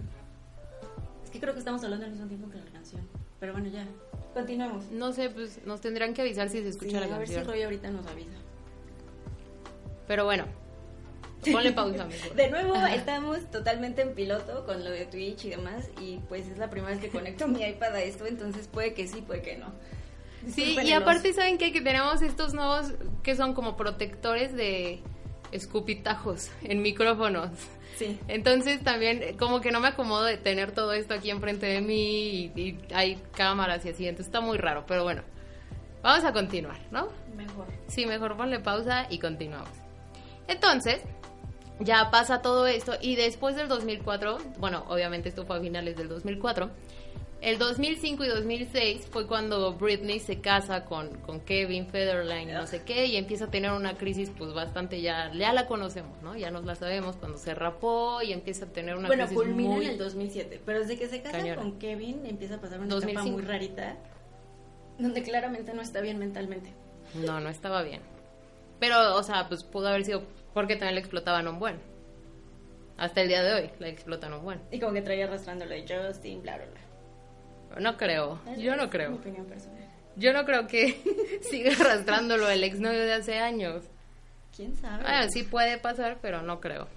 Es 1.25 1.31
que 1.31 1.41
creo 1.41 1.53
que 1.55 1.59
estamos 1.61 1.83
hablando 1.85 2.05
al 2.05 2.13
mismo 2.13 2.27
tiempo 2.27 2.49
que 2.51 2.59
la 2.59 2.71
canción. 2.73 3.07
Pero 3.41 3.53
bueno, 3.53 3.69
ya. 3.69 3.85
Continuamos. 4.35 4.85
No 4.91 5.13
sé, 5.13 5.31
pues 5.31 5.65
nos 5.67 5.81
tendrán 5.81 6.15
que 6.15 6.23
avisar 6.23 6.49
si 6.49 6.63
se 6.63 6.69
escucha 6.69 7.01
Sí, 7.03 7.09
la 7.09 7.15
a 7.17 7.19
ver 7.19 7.29
si 7.29 7.35
canción. 7.35 7.53
Roy 7.55 7.63
ahorita 7.63 7.91
nos 7.91 8.07
avisa. 8.07 8.37
Pero 10.07 10.25
bueno, 10.25 10.45
ponle 11.53 11.73
pausa 11.73 12.05
mejor. 12.05 12.35
De 12.35 12.51
nuevo, 12.51 12.75
estamos 12.87 13.51
totalmente 13.51 14.03
en 14.03 14.15
piloto 14.15 14.65
con 14.67 14.85
lo 14.85 14.91
de 14.91 15.07
Twitch 15.07 15.45
y 15.47 15.51
demás. 15.51 15.89
Y 16.01 16.19
pues 16.29 16.49
es 16.49 16.59
la 16.59 16.71
primera 16.71 16.93
vez 16.93 17.01
que 17.01 17.09
conecto 17.09 17.49
mi 17.49 17.63
iPad 17.63 17.95
a 17.95 18.03
esto, 18.03 18.27
entonces 18.27 18.69
puede 18.69 18.95
que 18.95 19.07
sí, 19.07 19.23
puede 19.23 19.43
que 19.43 19.57
no. 19.57 19.73
Sí, 20.49 20.77
y 20.85 20.93
aparte, 20.93 21.33
¿saben 21.33 21.59
qué? 21.59 21.73
Que 21.73 21.81
tenemos 21.81 22.23
estos 22.23 22.55
nuevos 22.55 22.93
que 23.23 23.35
son 23.35 23.55
como 23.55 23.77
protectores 23.77 24.55
de 24.55 25.01
escupitajos 25.51 26.51
en 26.63 26.83
micrófonos. 26.83 27.51
Sí. 27.97 28.19
Entonces 28.29 28.83
también 28.85 29.23
eh, 29.23 29.37
como 29.39 29.61
que 29.61 29.73
no 29.73 29.81
me 29.81 29.89
acomodo 29.89 30.25
de 30.25 30.37
tener 30.37 30.73
todo 30.73 30.93
esto 30.93 31.15
aquí 31.15 31.31
enfrente 31.31 31.67
de 31.67 31.81
mí 31.81 32.53
y, 32.55 32.61
y 32.61 32.79
hay 32.95 33.19
cámaras 33.35 33.85
y 33.87 33.89
así, 33.89 34.07
entonces 34.07 34.27
está 34.27 34.41
muy 34.41 34.59
raro, 34.59 34.85
pero 34.87 35.03
bueno, 35.03 35.23
vamos 36.03 36.25
a 36.25 36.33
continuar, 36.33 36.79
¿no? 36.91 37.09
Mejor. 37.35 37.67
Sí, 37.89 38.07
mejor 38.07 38.37
ponle 38.37 38.61
pausa 38.61 39.07
y 39.09 39.19
continuamos. 39.19 39.71
Entonces, 40.49 41.01
ya 41.81 42.11
pasa 42.11 42.43
todo 42.43 42.67
esto 42.67 42.93
y 43.01 43.17
después 43.17 43.57
del 43.57 43.69
2004, 43.69 44.39
bueno, 44.59 44.85
obviamente 44.89 45.29
esto 45.29 45.45
fue 45.45 45.57
a 45.59 45.61
finales 45.61 45.97
del 45.97 46.09
2004, 46.09 46.71
el 47.43 47.59
2005 47.59 48.25
y 48.25 48.29
2006 48.29 49.09
fue 49.11 49.27
cuando 49.27 49.75
Britney 49.75 50.19
se 50.21 50.41
casa 50.41 50.87
con, 50.87 51.11
con 51.19 51.41
Kevin 51.41 51.87
Federline 51.87 52.49
y 52.51 52.53
no 52.55 52.67
sé 52.67 52.83
qué 52.83 53.07
y 53.07 53.17
empieza 53.17 53.45
a 53.45 53.51
tener 53.51 53.73
una 53.73 53.99
crisis 53.99 54.31
pues 54.37 54.55
bastante 54.55 55.03
ya, 55.03 55.31
ya 55.35 55.53
la 55.53 55.67
conocemos, 55.67 56.23
¿no? 56.23 56.35
Ya 56.35 56.51
nos 56.51 56.65
la 56.65 56.75
sabemos 56.77 57.17
cuando 57.17 57.37
se 57.37 57.55
rapó 57.55 58.23
y 58.23 58.33
empieza 58.33 58.65
a 58.65 58.69
tener 58.69 58.97
una 58.97 59.09
Bueno, 59.09 59.27
crisis 59.27 59.43
culmina 59.43 59.75
muy... 59.77 59.85
en 59.85 59.91
el 59.93 59.99
2007, 59.99 60.63
pero 60.65 60.81
desde 60.81 60.99
que 60.99 61.09
se 61.09 61.21
casa 61.21 61.37
cañona. 61.39 61.61
con 61.61 61.79
Kevin 61.79 62.25
empieza 62.25 62.55
a 62.55 62.61
pasar 62.61 62.81
una 62.81 62.89
2005. 62.89 63.21
etapa 63.21 63.31
muy 63.31 63.43
rarita, 63.43 63.97
donde 64.99 65.23
claramente 65.23 65.75
no 65.75 65.83
está 65.83 66.01
bien 66.01 66.19
mentalmente. 66.19 66.73
No, 67.15 67.39
no 67.41 67.51
estaba 67.51 67.83
bien. 67.83 68.01
Pero, 68.81 69.15
o 69.15 69.23
sea, 69.23 69.47
pues 69.49 69.63
pudo 69.63 69.89
haber 69.89 70.07
sido 70.07 70.23
porque 70.57 70.77
también 70.77 70.95
le 70.95 71.01
explotaban 71.03 71.47
un 71.49 71.59
buen. 71.59 71.79
Hasta 72.97 73.21
el 73.21 73.29
día 73.29 73.43
de 73.43 73.53
hoy 73.53 73.71
le 73.79 73.91
explotan 73.91 74.33
un 74.33 74.43
buen. 74.43 74.59
Y 74.73 74.81
como 74.81 74.95
que 74.95 75.03
traía 75.03 75.27
arrastrando 75.27 75.67
lo 75.67 75.73
de 75.73 75.83
Justin, 75.83 76.41
bla, 76.41 76.57
bla, 76.57 76.65
bla. 76.65 77.79
No 77.79 77.99
creo, 77.99 78.41
yo 78.57 78.75
no 78.75 78.89
creo. 78.89 79.11
Mi 79.11 79.19
opinión 79.19 79.45
personal. 79.45 79.87
Yo 80.17 80.33
no 80.33 80.47
creo 80.47 80.67
que 80.67 80.99
siga 81.43 81.73
arrastrándolo 81.79 82.49
el 82.49 82.65
exnovio 82.65 83.01
de 83.01 83.13
hace 83.13 83.37
años. 83.37 83.85
¿Quién 84.57 84.75
sabe? 84.77 85.03
Bueno, 85.03 85.31
sí 85.31 85.43
puede 85.43 85.77
pasar, 85.77 86.21
pero 86.23 86.41
no 86.41 86.59
creo. 86.59 86.89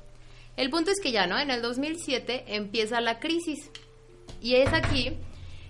El 0.56 0.70
punto 0.70 0.92
es 0.92 1.02
que 1.02 1.12
ya, 1.12 1.28
¿no? 1.28 1.38
En 1.38 1.52
el 1.52 1.62
2007 1.62 2.46
empieza 2.56 3.02
la 3.02 3.20
crisis. 3.20 3.70
Y 4.40 4.56
es 4.56 4.72
aquí 4.72 5.18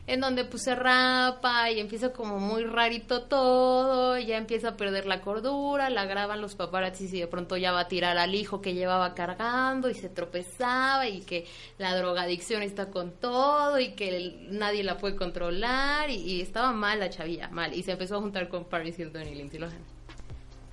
en 0.09 0.21
donde 0.21 0.43
pues 0.43 0.63
se 0.63 0.73
rapa 0.73 1.69
y 1.69 1.79
empieza 1.79 2.11
como 2.11 2.39
muy 2.39 2.63
rarito 2.63 3.25
todo, 3.25 4.17
ya 4.17 4.37
empieza 4.37 4.69
a 4.69 4.75
perder 4.75 5.05
la 5.05 5.21
cordura, 5.21 5.91
la 5.91 6.05
graban 6.05 6.41
los 6.41 6.55
paparazzis 6.55 7.13
y 7.13 7.19
de 7.19 7.27
pronto 7.27 7.57
ya 7.57 7.71
va 7.71 7.81
a 7.81 7.87
tirar 7.87 8.17
al 8.17 8.33
hijo 8.33 8.59
que 8.59 8.73
llevaba 8.73 9.13
cargando 9.13 9.87
y 9.87 9.93
se 9.93 10.09
tropezaba 10.09 11.07
y 11.07 11.21
que 11.21 11.45
la 11.77 11.95
drogadicción 11.95 12.63
está 12.63 12.89
con 12.89 13.11
todo 13.11 13.79
y 13.79 13.91
que 13.91 14.47
nadie 14.49 14.83
la 14.83 14.97
puede 14.97 15.15
controlar 15.15 16.09
y, 16.09 16.15
y 16.15 16.41
estaba 16.41 16.71
mal 16.71 16.99
la 16.99 17.11
chavilla, 17.11 17.47
mal. 17.49 17.75
Y 17.75 17.83
se 17.83 17.91
empezó 17.91 18.15
a 18.15 18.19
juntar 18.19 18.49
con 18.49 18.65
Paris 18.65 18.97
Hilton 18.97 19.27
y 19.27 19.35
Lindsay 19.35 19.59
Lohan, 19.59 19.83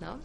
¿no? 0.01 0.19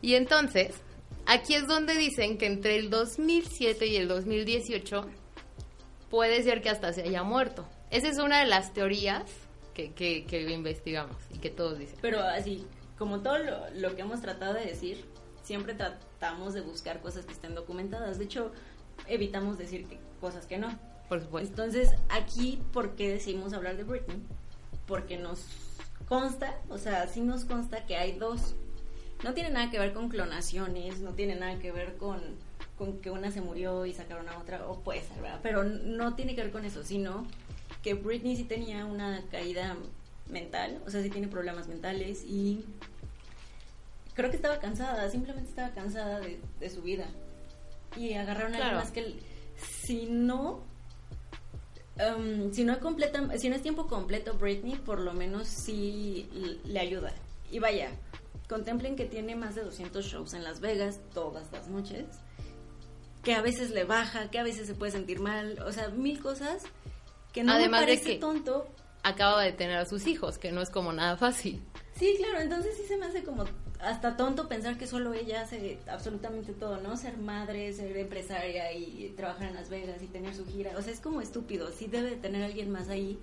Y 0.00 0.14
entonces, 0.14 0.80
aquí 1.26 1.52
es 1.52 1.66
donde 1.66 1.94
dicen 1.94 2.38
que 2.38 2.46
entre 2.46 2.76
el 2.76 2.88
2007 2.88 3.86
y 3.86 3.96
el 3.96 4.08
2018 4.08 5.04
puede 6.08 6.42
ser 6.42 6.62
que 6.62 6.70
hasta 6.70 6.94
se 6.94 7.02
haya 7.02 7.22
muerto. 7.22 7.68
Esa 7.90 8.08
es 8.08 8.18
una 8.18 8.40
de 8.40 8.46
las 8.46 8.72
teorías 8.72 9.24
que, 9.74 9.92
que, 9.92 10.24
que 10.24 10.50
investigamos 10.50 11.16
y 11.32 11.38
que 11.38 11.50
todos 11.50 11.78
dicen. 11.78 11.98
Pero 12.00 12.22
así, 12.22 12.66
como 12.98 13.20
todo 13.20 13.38
lo, 13.38 13.70
lo 13.74 13.94
que 13.94 14.02
hemos 14.02 14.20
tratado 14.20 14.54
de 14.54 14.66
decir, 14.66 15.04
siempre 15.42 15.74
tratamos 15.74 16.54
de 16.54 16.60
buscar 16.62 17.00
cosas 17.00 17.24
que 17.24 17.32
estén 17.32 17.54
documentadas. 17.54 18.18
De 18.18 18.24
hecho, 18.24 18.52
evitamos 19.06 19.58
decir 19.58 19.86
que, 19.86 19.98
cosas 20.20 20.46
que 20.46 20.58
no. 20.58 20.76
Por 21.08 21.20
supuesto. 21.20 21.50
Entonces, 21.50 21.94
aquí, 22.08 22.60
¿por 22.72 22.96
qué 22.96 23.10
decidimos 23.10 23.52
hablar 23.52 23.76
de 23.76 23.84
Britney? 23.84 24.20
Porque 24.86 25.16
nos 25.16 25.46
consta, 26.08 26.58
o 26.68 26.78
sea, 26.78 27.06
sí 27.06 27.20
nos 27.20 27.44
consta 27.44 27.86
que 27.86 27.96
hay 27.96 28.18
dos. 28.18 28.56
No 29.22 29.34
tiene 29.34 29.50
nada 29.50 29.70
que 29.70 29.78
ver 29.78 29.92
con 29.92 30.08
clonaciones, 30.08 31.00
no 31.00 31.12
tiene 31.12 31.36
nada 31.36 31.58
que 31.58 31.72
ver 31.72 31.96
con, 31.96 32.20
con 32.76 33.00
que 33.00 33.10
una 33.10 33.30
se 33.30 33.40
murió 33.40 33.86
y 33.86 33.94
sacaron 33.94 34.28
a 34.28 34.38
otra, 34.38 34.66
o 34.66 34.80
puede 34.80 35.02
ser, 35.02 35.22
¿verdad? 35.22 35.40
Pero 35.42 35.64
no 35.64 36.14
tiene 36.14 36.34
que 36.34 36.42
ver 36.42 36.50
con 36.50 36.64
eso, 36.64 36.82
sino 36.82 37.26
que 37.86 37.94
Britney 37.94 38.34
sí 38.34 38.42
tenía 38.42 38.84
una 38.84 39.22
caída 39.30 39.76
mental, 40.28 40.82
o 40.84 40.90
sea, 40.90 41.04
sí 41.04 41.08
tiene 41.08 41.28
problemas 41.28 41.68
mentales 41.68 42.24
y 42.26 42.64
creo 44.12 44.28
que 44.28 44.34
estaba 44.34 44.58
cansada, 44.58 45.08
simplemente 45.08 45.50
estaba 45.50 45.70
cansada 45.70 46.18
de, 46.18 46.68
su 46.68 46.82
vida. 46.82 47.06
Y 47.96 48.14
agarraron 48.14 48.56
a 48.56 48.56
alguien 48.56 48.74
más 48.74 48.90
que 48.90 49.20
si 49.86 50.06
no 50.06 50.64
um, 52.00 52.52
si 52.52 52.64
no 52.64 52.80
completa, 52.80 53.38
si 53.38 53.48
no 53.48 53.54
es 53.54 53.62
tiempo 53.62 53.86
completo 53.86 54.34
Britney, 54.34 54.74
por 54.74 54.98
lo 54.98 55.14
menos 55.14 55.46
sí 55.46 56.28
le 56.64 56.80
ayuda. 56.80 57.14
Y 57.52 57.60
vaya, 57.60 57.92
contemplen 58.48 58.96
que 58.96 59.04
tiene 59.04 59.36
más 59.36 59.54
de 59.54 59.62
200 59.62 60.04
shows 60.04 60.34
en 60.34 60.42
Las 60.42 60.58
Vegas 60.58 60.98
todas 61.14 61.52
las 61.52 61.68
noches, 61.68 62.06
que 63.22 63.34
a 63.34 63.42
veces 63.42 63.70
le 63.70 63.84
baja, 63.84 64.28
que 64.28 64.40
a 64.40 64.42
veces 64.42 64.66
se 64.66 64.74
puede 64.74 64.90
sentir 64.90 65.20
mal, 65.20 65.62
o 65.64 65.70
sea, 65.70 65.90
mil 65.90 66.20
cosas 66.20 66.64
que 67.36 67.44
no 67.44 67.58
me 67.58 67.68
parece 67.68 68.12
que 68.12 68.16
tonto. 68.16 68.66
Acaba 69.02 69.42
de 69.42 69.52
tener 69.52 69.76
a 69.76 69.84
sus 69.84 70.06
hijos, 70.06 70.38
que 70.38 70.50
no 70.52 70.62
es 70.62 70.70
como 70.70 70.92
nada 70.92 71.18
fácil. 71.18 71.62
Sí, 71.94 72.14
claro, 72.16 72.40
entonces 72.40 72.74
sí 72.76 72.84
se 72.88 72.96
me 72.96 73.06
hace 73.06 73.22
como 73.22 73.44
hasta 73.78 74.16
tonto 74.16 74.48
pensar 74.48 74.78
que 74.78 74.86
solo 74.86 75.12
ella 75.12 75.42
hace 75.42 75.78
absolutamente 75.86 76.54
todo, 76.54 76.78
¿no? 76.78 76.96
Ser 76.96 77.18
madre, 77.18 77.72
ser 77.74 77.94
empresaria 77.98 78.72
y 78.72 79.12
trabajar 79.16 79.48
en 79.48 79.54
Las 79.54 79.68
Vegas 79.68 80.02
y 80.02 80.06
tener 80.06 80.34
su 80.34 80.46
gira. 80.46 80.72
O 80.78 80.82
sea, 80.82 80.94
es 80.94 81.00
como 81.00 81.20
estúpido. 81.20 81.70
Sí 81.72 81.88
debe 81.88 82.16
tener 82.16 82.42
alguien 82.42 82.70
más 82.72 82.88
ahí, 82.88 83.18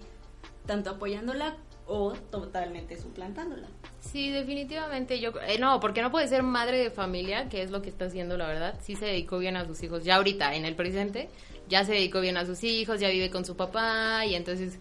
tanto 0.68 0.92
apoyándola 0.92 1.58
o 1.88 2.14
totalmente 2.14 2.96
suplantándola. 2.98 3.68
Sí, 4.00 4.30
definitivamente 4.30 5.20
yo 5.20 5.32
eh, 5.48 5.58
no, 5.60 5.80
porque 5.80 6.04
no 6.04 6.12
puede 6.12 6.28
ser 6.28 6.44
madre 6.44 6.78
de 6.78 6.92
familia, 6.92 7.50
que 7.50 7.64
es 7.64 7.72
lo 7.72 7.82
que 7.82 7.90
está 7.90 8.06
haciendo 8.06 8.38
la 8.38 8.48
verdad. 8.48 8.80
Sí 8.82 8.96
se 8.96 9.06
dedicó 9.06 9.40
bien 9.40 9.58
a 9.58 9.66
sus 9.66 9.82
hijos, 9.82 10.04
ya 10.04 10.18
ahorita 10.18 10.56
en 10.56 10.66
el 10.66 10.76
presente, 10.76 11.30
ya 11.70 11.86
se 11.86 11.94
dedicó 11.94 12.22
bien 12.22 12.38
a 12.38 12.46
sus 12.46 12.64
hijos, 12.64 13.00
ya 13.00 13.10
vive 13.10 13.30
con 13.30 13.46
su 13.46 13.56
papá 13.56 14.26
y 14.26 14.36
entonces 14.36 14.80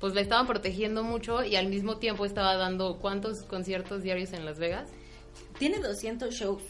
pues 0.00 0.14
le 0.14 0.20
estaban 0.20 0.46
protegiendo 0.46 1.04
mucho 1.04 1.44
y 1.44 1.54
al 1.54 1.68
mismo 1.68 1.98
tiempo 1.98 2.24
estaba 2.24 2.56
dando 2.56 2.98
cuántos 2.98 3.42
conciertos 3.42 4.02
diarios 4.02 4.32
en 4.32 4.44
Las 4.44 4.58
Vegas. 4.58 4.88
Tiene 5.58 5.78
200 5.78 6.34
shows. 6.34 6.62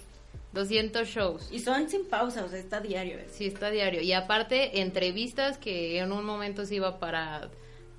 200 0.53 1.09
shows. 1.09 1.49
Y 1.51 1.61
son 1.61 1.89
sin 1.89 2.07
pausa, 2.07 2.45
o 2.45 2.49
sea, 2.49 2.59
está 2.59 2.81
diario. 2.81 3.19
Sí, 3.31 3.47
está 3.47 3.71
diario. 3.71 4.03
Y 4.03 4.13
aparte, 4.13 4.83
entrevistas 4.83 5.57
que 5.57 5.99
en 5.99 6.13
un 6.13 6.25
momento 6.27 6.67
se 6.67 6.75
iba 6.75 6.99
para 6.99 7.49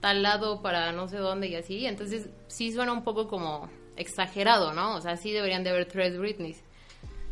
tal 0.01 0.21
lado, 0.21 0.61
para 0.61 0.91
no 0.91 1.07
sé 1.07 1.17
dónde 1.17 1.47
y 1.47 1.55
así. 1.55 1.85
Entonces, 1.87 2.29
sí 2.47 2.71
suena 2.71 2.93
un 2.93 3.03
poco 3.03 3.27
como 3.27 3.69
exagerado, 3.95 4.73
¿no? 4.73 4.95
O 4.95 5.01
sea, 5.01 5.17
sí 5.17 5.31
deberían 5.31 5.63
de 5.63 5.71
haber 5.71 5.87
tres 5.87 6.17
Britneys. 6.17 6.61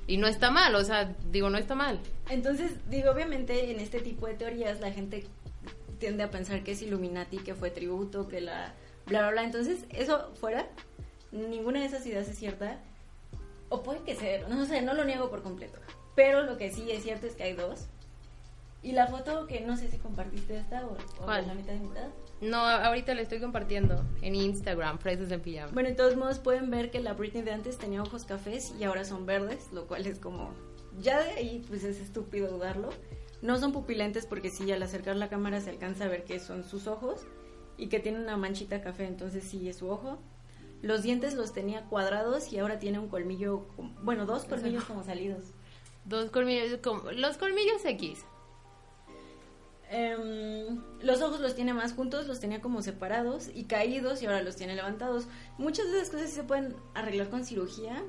Y 0.07 0.17
no 0.17 0.27
está 0.27 0.51
mal, 0.51 0.75
o 0.75 0.83
sea, 0.83 1.15
digo, 1.31 1.49
no 1.49 1.57
está 1.57 1.75
mal. 1.75 1.99
Entonces, 2.29 2.71
digo, 2.89 3.11
obviamente 3.11 3.71
en 3.71 3.79
este 3.79 3.99
tipo 4.01 4.27
de 4.27 4.33
teorías 4.33 4.79
la 4.79 4.91
gente 4.91 5.25
tiende 5.99 6.23
a 6.23 6.31
pensar 6.31 6.63
que 6.63 6.71
es 6.71 6.81
Illuminati, 6.81 7.37
que 7.37 7.55
fue 7.55 7.69
tributo, 7.69 8.27
que 8.27 8.41
la 8.41 8.73
bla, 9.05 9.21
bla, 9.21 9.31
bla. 9.31 9.43
Entonces, 9.43 9.85
eso 9.89 10.31
fuera, 10.35 10.67
ninguna 11.31 11.79
de 11.79 11.85
esas 11.85 12.05
ideas 12.05 12.27
es 12.27 12.37
cierta 12.37 12.79
o 13.71 13.83
puede 13.83 14.01
que 14.01 14.15
sea, 14.15 14.47
no 14.49 14.65
sé, 14.65 14.81
no 14.81 14.93
lo 14.93 15.05
niego 15.05 15.29
por 15.29 15.41
completo. 15.41 15.79
Pero 16.13 16.43
lo 16.43 16.57
que 16.57 16.71
sí 16.71 16.91
es 16.91 17.03
cierto 17.03 17.25
es 17.25 17.35
que 17.35 17.43
hay 17.43 17.53
dos. 17.53 17.85
Y 18.83 18.91
la 18.91 19.07
foto 19.07 19.47
que 19.47 19.61
no 19.61 19.77
sé 19.77 19.89
si 19.89 19.97
compartiste 19.97 20.57
esta 20.57 20.85
o, 20.85 20.97
la 21.25 21.53
mitad 21.53 21.73
de 21.73 21.79
mitad. 21.79 22.07
No, 22.41 22.57
ahorita 22.57 23.13
la 23.13 23.21
estoy 23.21 23.39
compartiendo 23.39 24.03
en 24.23 24.33
Instagram, 24.33 24.97
Fresas 24.97 25.31
en 25.31 25.41
Pijama. 25.41 25.71
Bueno, 25.73 25.89
de 25.89 25.95
todos 25.95 26.15
modos 26.15 26.39
pueden 26.39 26.71
ver 26.71 26.89
que 26.89 26.99
la 26.99 27.13
Britney 27.13 27.43
de 27.43 27.51
antes 27.51 27.77
tenía 27.77 28.01
ojos 28.01 28.25
cafés 28.25 28.73
y 28.79 28.83
ahora 28.83 29.05
son 29.05 29.27
verdes, 29.27 29.71
lo 29.71 29.85
cual 29.85 30.07
es 30.07 30.17
como... 30.17 30.51
Ya 30.99 31.23
de 31.23 31.31
ahí, 31.31 31.63
pues 31.67 31.83
es 31.83 31.99
estúpido 31.99 32.49
dudarlo. 32.49 32.89
No 33.43 33.59
son 33.59 33.71
pupilentes 33.71 34.25
porque 34.25 34.49
si 34.49 34.71
al 34.71 34.81
acercar 34.81 35.15
la 35.17 35.29
cámara 35.29 35.61
se 35.61 35.69
alcanza 35.69 36.05
a 36.05 36.07
ver 36.07 36.23
que 36.23 36.39
son 36.39 36.63
sus 36.63 36.87
ojos 36.87 37.21
y 37.77 37.87
que 37.87 37.99
tiene 37.99 38.19
una 38.19 38.37
manchita 38.37 38.81
café, 38.81 39.05
entonces 39.05 39.43
sí 39.43 39.69
es 39.69 39.77
su 39.77 39.89
ojo. 39.89 40.19
Los 40.81 41.03
dientes 41.03 41.35
los 41.35 41.53
tenía 41.53 41.85
cuadrados 41.85 42.51
y 42.51 42.57
ahora 42.57 42.79
tiene 42.79 42.97
un 42.97 43.07
colmillo, 43.07 43.67
bueno, 44.01 44.25
dos 44.25 44.45
colmillos 44.45 44.83
como 44.85 45.03
salidos. 45.03 45.43
Dos 46.05 46.31
colmillos, 46.31 46.79
como, 46.81 47.11
los 47.11 47.37
colmillos 47.37 47.85
X. 47.85 48.25
Em, 49.93 50.81
los 51.01 51.21
ojos 51.21 51.41
los 51.41 51.53
tiene 51.53 51.73
más 51.73 51.91
juntos, 51.91 52.25
los 52.25 52.39
tenía 52.39 52.61
como 52.61 52.81
separados 52.81 53.49
y 53.53 53.65
caídos 53.65 54.21
y 54.21 54.25
ahora 54.25 54.41
los 54.41 54.55
tiene 54.55 54.73
levantados. 54.73 55.27
Muchas 55.57 55.91
de 55.91 55.97
esas 55.97 56.11
cosas 56.11 56.29
se 56.29 56.43
pueden 56.45 56.77
arreglar 56.93 57.29
con 57.29 57.43
cirugía. 57.43 58.01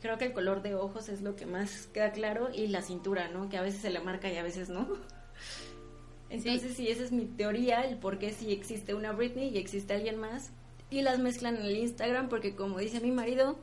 Creo 0.00 0.18
que 0.18 0.24
el 0.24 0.32
color 0.32 0.62
de 0.62 0.74
ojos 0.74 1.08
es 1.08 1.22
lo 1.22 1.36
que 1.36 1.46
más 1.46 1.86
queda 1.94 2.10
claro 2.10 2.48
y 2.52 2.66
la 2.66 2.82
cintura, 2.82 3.28
¿no? 3.28 3.48
Que 3.48 3.56
a 3.56 3.62
veces 3.62 3.82
se 3.82 3.90
le 3.90 4.00
marca 4.00 4.32
y 4.32 4.36
a 4.36 4.42
veces 4.42 4.68
no. 4.68 4.88
Entonces, 6.28 6.76
sí, 6.76 6.88
esa 6.88 7.04
es 7.04 7.12
mi 7.12 7.24
teoría, 7.24 7.82
el 7.82 7.98
por 7.98 8.18
qué 8.18 8.32
sí 8.32 8.50
existe 8.50 8.92
una 8.92 9.12
Britney 9.12 9.50
y 9.50 9.58
existe 9.58 9.94
alguien 9.94 10.18
más 10.18 10.50
y 10.90 11.02
las 11.02 11.20
mezclan 11.20 11.56
en 11.56 11.66
el 11.66 11.76
Instagram 11.76 12.28
porque 12.28 12.56
como 12.56 12.78
dice 12.78 13.00
mi 13.00 13.12
marido, 13.12 13.56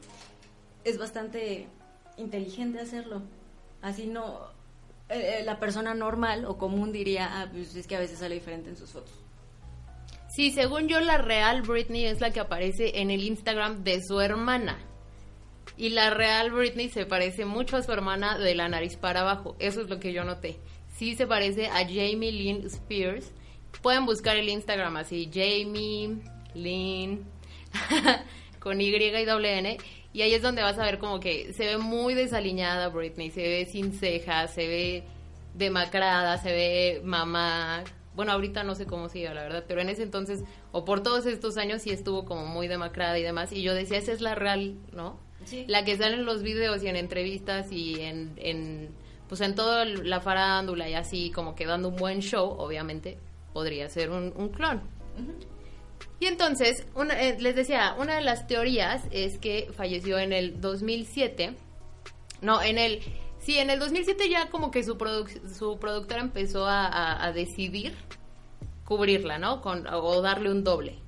es 0.85 0.97
bastante 0.97 1.67
inteligente 2.15 2.79
hacerlo. 2.79 3.21
Así 3.81 4.07
no, 4.07 4.52
eh, 5.13 5.39
eh, 5.39 5.43
la 5.43 5.59
persona 5.59 5.93
normal 5.93 6.45
o 6.45 6.57
común 6.57 6.91
diría, 6.91 7.29
ah, 7.31 7.49
pues 7.51 7.75
es 7.75 7.87
que 7.87 7.95
a 7.95 7.99
veces 7.99 8.19
sale 8.19 8.35
diferente 8.35 8.69
en 8.69 8.77
sus 8.77 8.91
fotos. 8.91 9.13
Sí, 10.35 10.51
según 10.51 10.87
yo 10.87 10.99
la 10.99 11.19
real 11.19 11.61
Britney 11.61 12.05
es 12.05 12.19
la 12.19 12.31
que 12.31 12.39
aparece 12.39 12.99
en 13.01 13.11
el 13.11 13.23
Instagram 13.23 13.83
de 13.83 14.01
su 14.03 14.19
hermana. 14.19 14.79
Y 15.77 15.89
la 15.89 16.09
real 16.09 16.51
Britney 16.51 16.89
se 16.89 17.05
parece 17.05 17.45
mucho 17.45 17.77
a 17.77 17.83
su 17.83 17.91
hermana 17.91 18.37
de 18.37 18.55
la 18.55 18.67
nariz 18.67 18.97
para 18.97 19.21
abajo. 19.21 19.55
Eso 19.59 19.81
es 19.81 19.89
lo 19.89 19.99
que 19.99 20.13
yo 20.13 20.23
noté. 20.23 20.59
Sí 20.95 21.15
se 21.15 21.27
parece 21.27 21.67
a 21.67 21.85
Jamie 21.85 22.31
Lynn 22.31 22.65
Spears. 22.65 23.31
Pueden 23.81 24.05
buscar 24.05 24.37
el 24.37 24.49
Instagram 24.49 24.97
así, 24.97 25.29
Jamie 25.31 26.17
Lynn, 26.53 27.25
con 28.59 28.79
Y 28.79 28.95
y 28.95 29.25
doble 29.25 29.57
N. 29.57 29.77
Y 30.13 30.21
ahí 30.21 30.33
es 30.33 30.43
donde 30.43 30.61
vas 30.61 30.77
a 30.77 30.85
ver 30.85 30.99
como 30.99 31.19
que 31.19 31.53
se 31.53 31.65
ve 31.65 31.77
muy 31.77 32.13
desaliñada 32.13 32.89
Britney, 32.89 33.31
se 33.31 33.41
ve 33.41 33.65
sin 33.65 33.93
cejas, 33.93 34.53
se 34.53 34.67
ve 34.67 35.03
demacrada, 35.55 36.37
se 36.37 36.51
ve 36.51 37.01
mamá. 37.03 37.83
Bueno, 38.15 38.31
ahorita 38.31 38.63
no 38.63 38.75
sé 38.75 38.85
cómo 38.85 39.09
sigue, 39.09 39.33
la 39.33 39.41
verdad, 39.41 39.65
pero 39.67 39.81
en 39.81 39.89
ese 39.89 40.03
entonces, 40.03 40.43
o 40.71 40.85
por 40.85 41.01
todos 41.01 41.25
estos 41.25 41.57
años, 41.57 41.81
sí 41.81 41.89
estuvo 41.89 42.25
como 42.25 42.45
muy 42.45 42.67
demacrada 42.67 43.17
y 43.17 43.23
demás. 43.23 43.51
Y 43.51 43.63
yo 43.63 43.73
decía, 43.73 43.97
esa 43.97 44.11
es 44.11 44.21
la 44.21 44.35
real, 44.35 44.77
¿no? 44.91 45.17
La 45.67 45.83
que 45.83 45.97
sale 45.97 46.15
en 46.15 46.25
los 46.25 46.43
videos 46.43 46.83
y 46.83 46.87
en 46.87 46.95
entrevistas 46.95 47.71
y 47.71 47.99
en, 47.99 48.33
en 48.37 48.89
pues 49.27 49.41
en 49.41 49.55
toda 49.55 49.83
la 49.83 50.21
farándula 50.21 50.87
y 50.87 50.93
así, 50.93 51.31
como 51.31 51.55
que 51.55 51.65
dando 51.65 51.89
un 51.89 51.95
buen 51.95 52.21
show, 52.21 52.55
obviamente, 52.59 53.17
podría 53.51 53.89
ser 53.89 54.11
un, 54.11 54.31
un 54.35 54.49
clon. 54.49 54.81
Y 56.19 56.27
entonces, 56.27 56.85
eh, 57.17 57.37
les 57.39 57.55
decía, 57.55 57.95
una 57.99 58.15
de 58.15 58.21
las 58.21 58.47
teorías 58.47 59.03
es 59.11 59.37
que 59.37 59.69
falleció 59.75 60.17
en 60.19 60.31
el 60.31 60.61
2007. 60.61 61.53
No, 62.41 62.61
en 62.61 62.77
el... 62.77 63.01
Sí, 63.39 63.57
en 63.57 63.69
el 63.69 63.77
2007 63.79 64.29
ya 64.29 64.49
como 64.49 64.71
que 64.71 64.83
su, 64.83 64.95
su 65.57 65.77
productora 65.77 66.21
empezó 66.21 66.65
a, 66.65 67.29
decidir 67.35 67.93
cubrirla, 68.85 69.37
¿no? 69.37 69.61
Con, 69.61 69.85
o 69.87 70.21
darle 70.21 70.49
un 70.49 70.63
doble. 70.63 70.99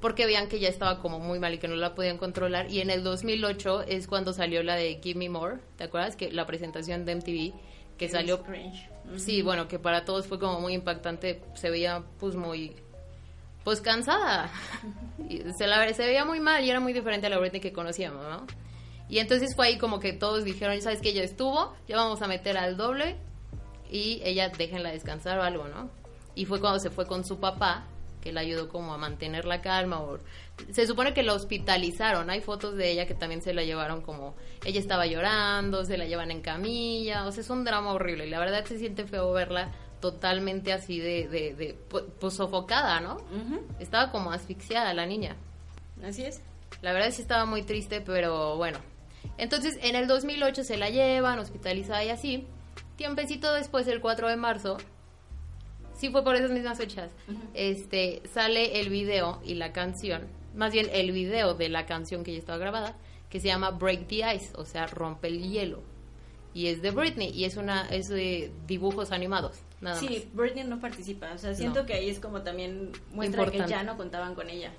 Porque 0.00 0.26
veían 0.26 0.48
que 0.48 0.58
ya 0.58 0.68
estaba 0.68 0.98
como 0.98 1.20
muy 1.20 1.38
mal 1.38 1.54
y 1.54 1.58
que 1.58 1.68
no 1.68 1.76
la 1.76 1.94
podían 1.94 2.18
controlar. 2.18 2.68
Y 2.68 2.80
en 2.80 2.90
el 2.90 3.04
2008 3.04 3.82
es 3.82 4.08
cuando 4.08 4.32
salió 4.32 4.64
la 4.64 4.74
de 4.74 4.98
Give 5.00 5.16
Me 5.16 5.28
More, 5.28 5.58
¿te 5.76 5.84
acuerdas? 5.84 6.16
Que 6.16 6.32
la 6.32 6.46
presentación 6.46 7.04
de 7.04 7.14
MTV 7.14 7.52
que 7.96 8.08
salió... 8.08 8.42
Sí, 9.16 9.42
bueno, 9.42 9.68
que 9.68 9.78
para 9.78 10.04
todos 10.04 10.26
fue 10.26 10.40
como 10.40 10.60
muy 10.60 10.74
impactante. 10.74 11.40
Se 11.54 11.70
veía 11.70 12.02
pues 12.18 12.34
muy 12.34 12.74
pues 13.64 13.80
cansada. 13.80 14.50
se, 15.56 15.66
la, 15.66 15.92
se 15.92 16.06
veía 16.06 16.24
muy 16.24 16.40
mal 16.40 16.64
y 16.64 16.70
era 16.70 16.80
muy 16.80 16.92
diferente 16.92 17.26
a 17.26 17.30
la 17.30 17.38
Britney 17.38 17.60
que 17.60 17.72
conocíamos, 17.72 18.22
¿no? 18.28 18.46
Y 19.08 19.18
entonces 19.18 19.54
fue 19.54 19.66
ahí 19.66 19.78
como 19.78 20.00
que 20.00 20.12
todos 20.12 20.44
dijeron, 20.44 20.80
¿sabes 20.80 21.00
que 21.00 21.10
Ella 21.10 21.22
estuvo, 21.22 21.74
ya 21.86 21.96
vamos 21.96 22.22
a 22.22 22.28
meter 22.28 22.56
al 22.56 22.76
doble 22.76 23.16
y 23.90 24.22
ella 24.24 24.48
déjenla 24.48 24.90
descansar 24.90 25.38
o 25.38 25.42
algo, 25.42 25.68
¿no? 25.68 25.90
Y 26.34 26.46
fue 26.46 26.60
cuando 26.60 26.78
se 26.78 26.88
fue 26.88 27.06
con 27.06 27.24
su 27.24 27.38
papá 27.38 27.86
que 28.22 28.32
la 28.32 28.40
ayudó 28.40 28.68
como 28.68 28.94
a 28.94 28.98
mantener 28.98 29.44
la 29.44 29.60
calma. 29.60 30.00
O, 30.00 30.18
se 30.70 30.86
supone 30.86 31.12
que 31.12 31.22
la 31.22 31.34
hospitalizaron, 31.34 32.30
hay 32.30 32.40
fotos 32.40 32.76
de 32.76 32.90
ella 32.90 33.06
que 33.06 33.14
también 33.14 33.42
se 33.42 33.52
la 33.52 33.64
llevaron 33.64 34.00
como, 34.00 34.34
ella 34.64 34.80
estaba 34.80 35.06
llorando, 35.06 35.84
se 35.84 35.98
la 35.98 36.06
llevan 36.06 36.30
en 36.30 36.40
camilla, 36.40 37.26
o 37.26 37.32
sea, 37.32 37.42
es 37.42 37.50
un 37.50 37.64
drama 37.64 37.92
horrible 37.92 38.26
y 38.26 38.30
la 38.30 38.38
verdad 38.38 38.64
se 38.64 38.78
siente 38.78 39.04
feo 39.04 39.32
verla 39.32 39.72
totalmente 40.02 40.74
así 40.74 40.98
de, 40.98 41.28
de, 41.28 41.54
de 41.54 41.78
pues 42.20 42.34
sofocada, 42.34 43.00
¿no? 43.00 43.16
Estaba 43.78 44.10
como 44.10 44.32
asfixiada 44.32 44.92
la 44.92 45.06
niña. 45.06 45.36
Así 46.04 46.24
es. 46.24 46.42
La 46.82 46.92
verdad 46.92 47.10
sí 47.12 47.22
estaba 47.22 47.46
muy 47.46 47.62
triste, 47.62 48.02
pero 48.02 48.56
bueno. 48.56 48.78
Entonces, 49.38 49.78
en 49.80 49.96
el 49.96 50.08
2008 50.08 50.64
se 50.64 50.76
la 50.76 50.90
llevan, 50.90 51.38
hospitalizada 51.38 52.04
y 52.04 52.10
así. 52.10 52.46
Tiempecito 52.96 53.54
después, 53.54 53.86
el 53.86 54.00
4 54.00 54.28
de 54.28 54.36
marzo, 54.36 54.76
sí 55.94 56.10
fue 56.10 56.24
por 56.24 56.34
esas 56.34 56.50
mismas 56.50 56.78
fechas, 56.78 57.12
este, 57.54 58.22
sale 58.32 58.80
el 58.80 58.90
video 58.90 59.40
y 59.44 59.54
la 59.54 59.72
canción, 59.72 60.26
más 60.54 60.72
bien 60.72 60.88
el 60.92 61.12
video 61.12 61.54
de 61.54 61.68
la 61.68 61.86
canción 61.86 62.24
que 62.24 62.32
ya 62.32 62.38
estaba 62.38 62.58
grabada, 62.58 62.96
que 63.30 63.40
se 63.40 63.46
llama 63.46 63.70
Break 63.70 64.08
the 64.08 64.34
Ice, 64.34 64.52
o 64.56 64.64
sea, 64.64 64.86
rompe 64.86 65.28
el 65.28 65.40
hielo. 65.42 65.82
Y 66.54 66.66
es 66.66 66.82
de 66.82 66.90
Britney, 66.90 67.30
y 67.30 67.44
es 67.44 67.56
una 67.56 67.86
es 67.88 68.08
de 68.08 68.52
dibujos 68.66 69.10
animados, 69.10 69.58
nada 69.80 69.98
sí, 69.98 70.28
Britney 70.34 70.64
no 70.64 70.80
participa, 70.80 71.32
o 71.32 71.38
sea, 71.38 71.54
siento 71.54 71.86
que 71.86 71.94
ahí 71.94 72.10
es 72.10 72.20
como 72.20 72.42
también 72.42 72.92
muestra 73.10 73.50
que 73.50 73.58
ya 73.66 73.82
no 73.82 73.96
contaban 73.96 74.34
con 74.34 74.50
ella. 74.50 74.72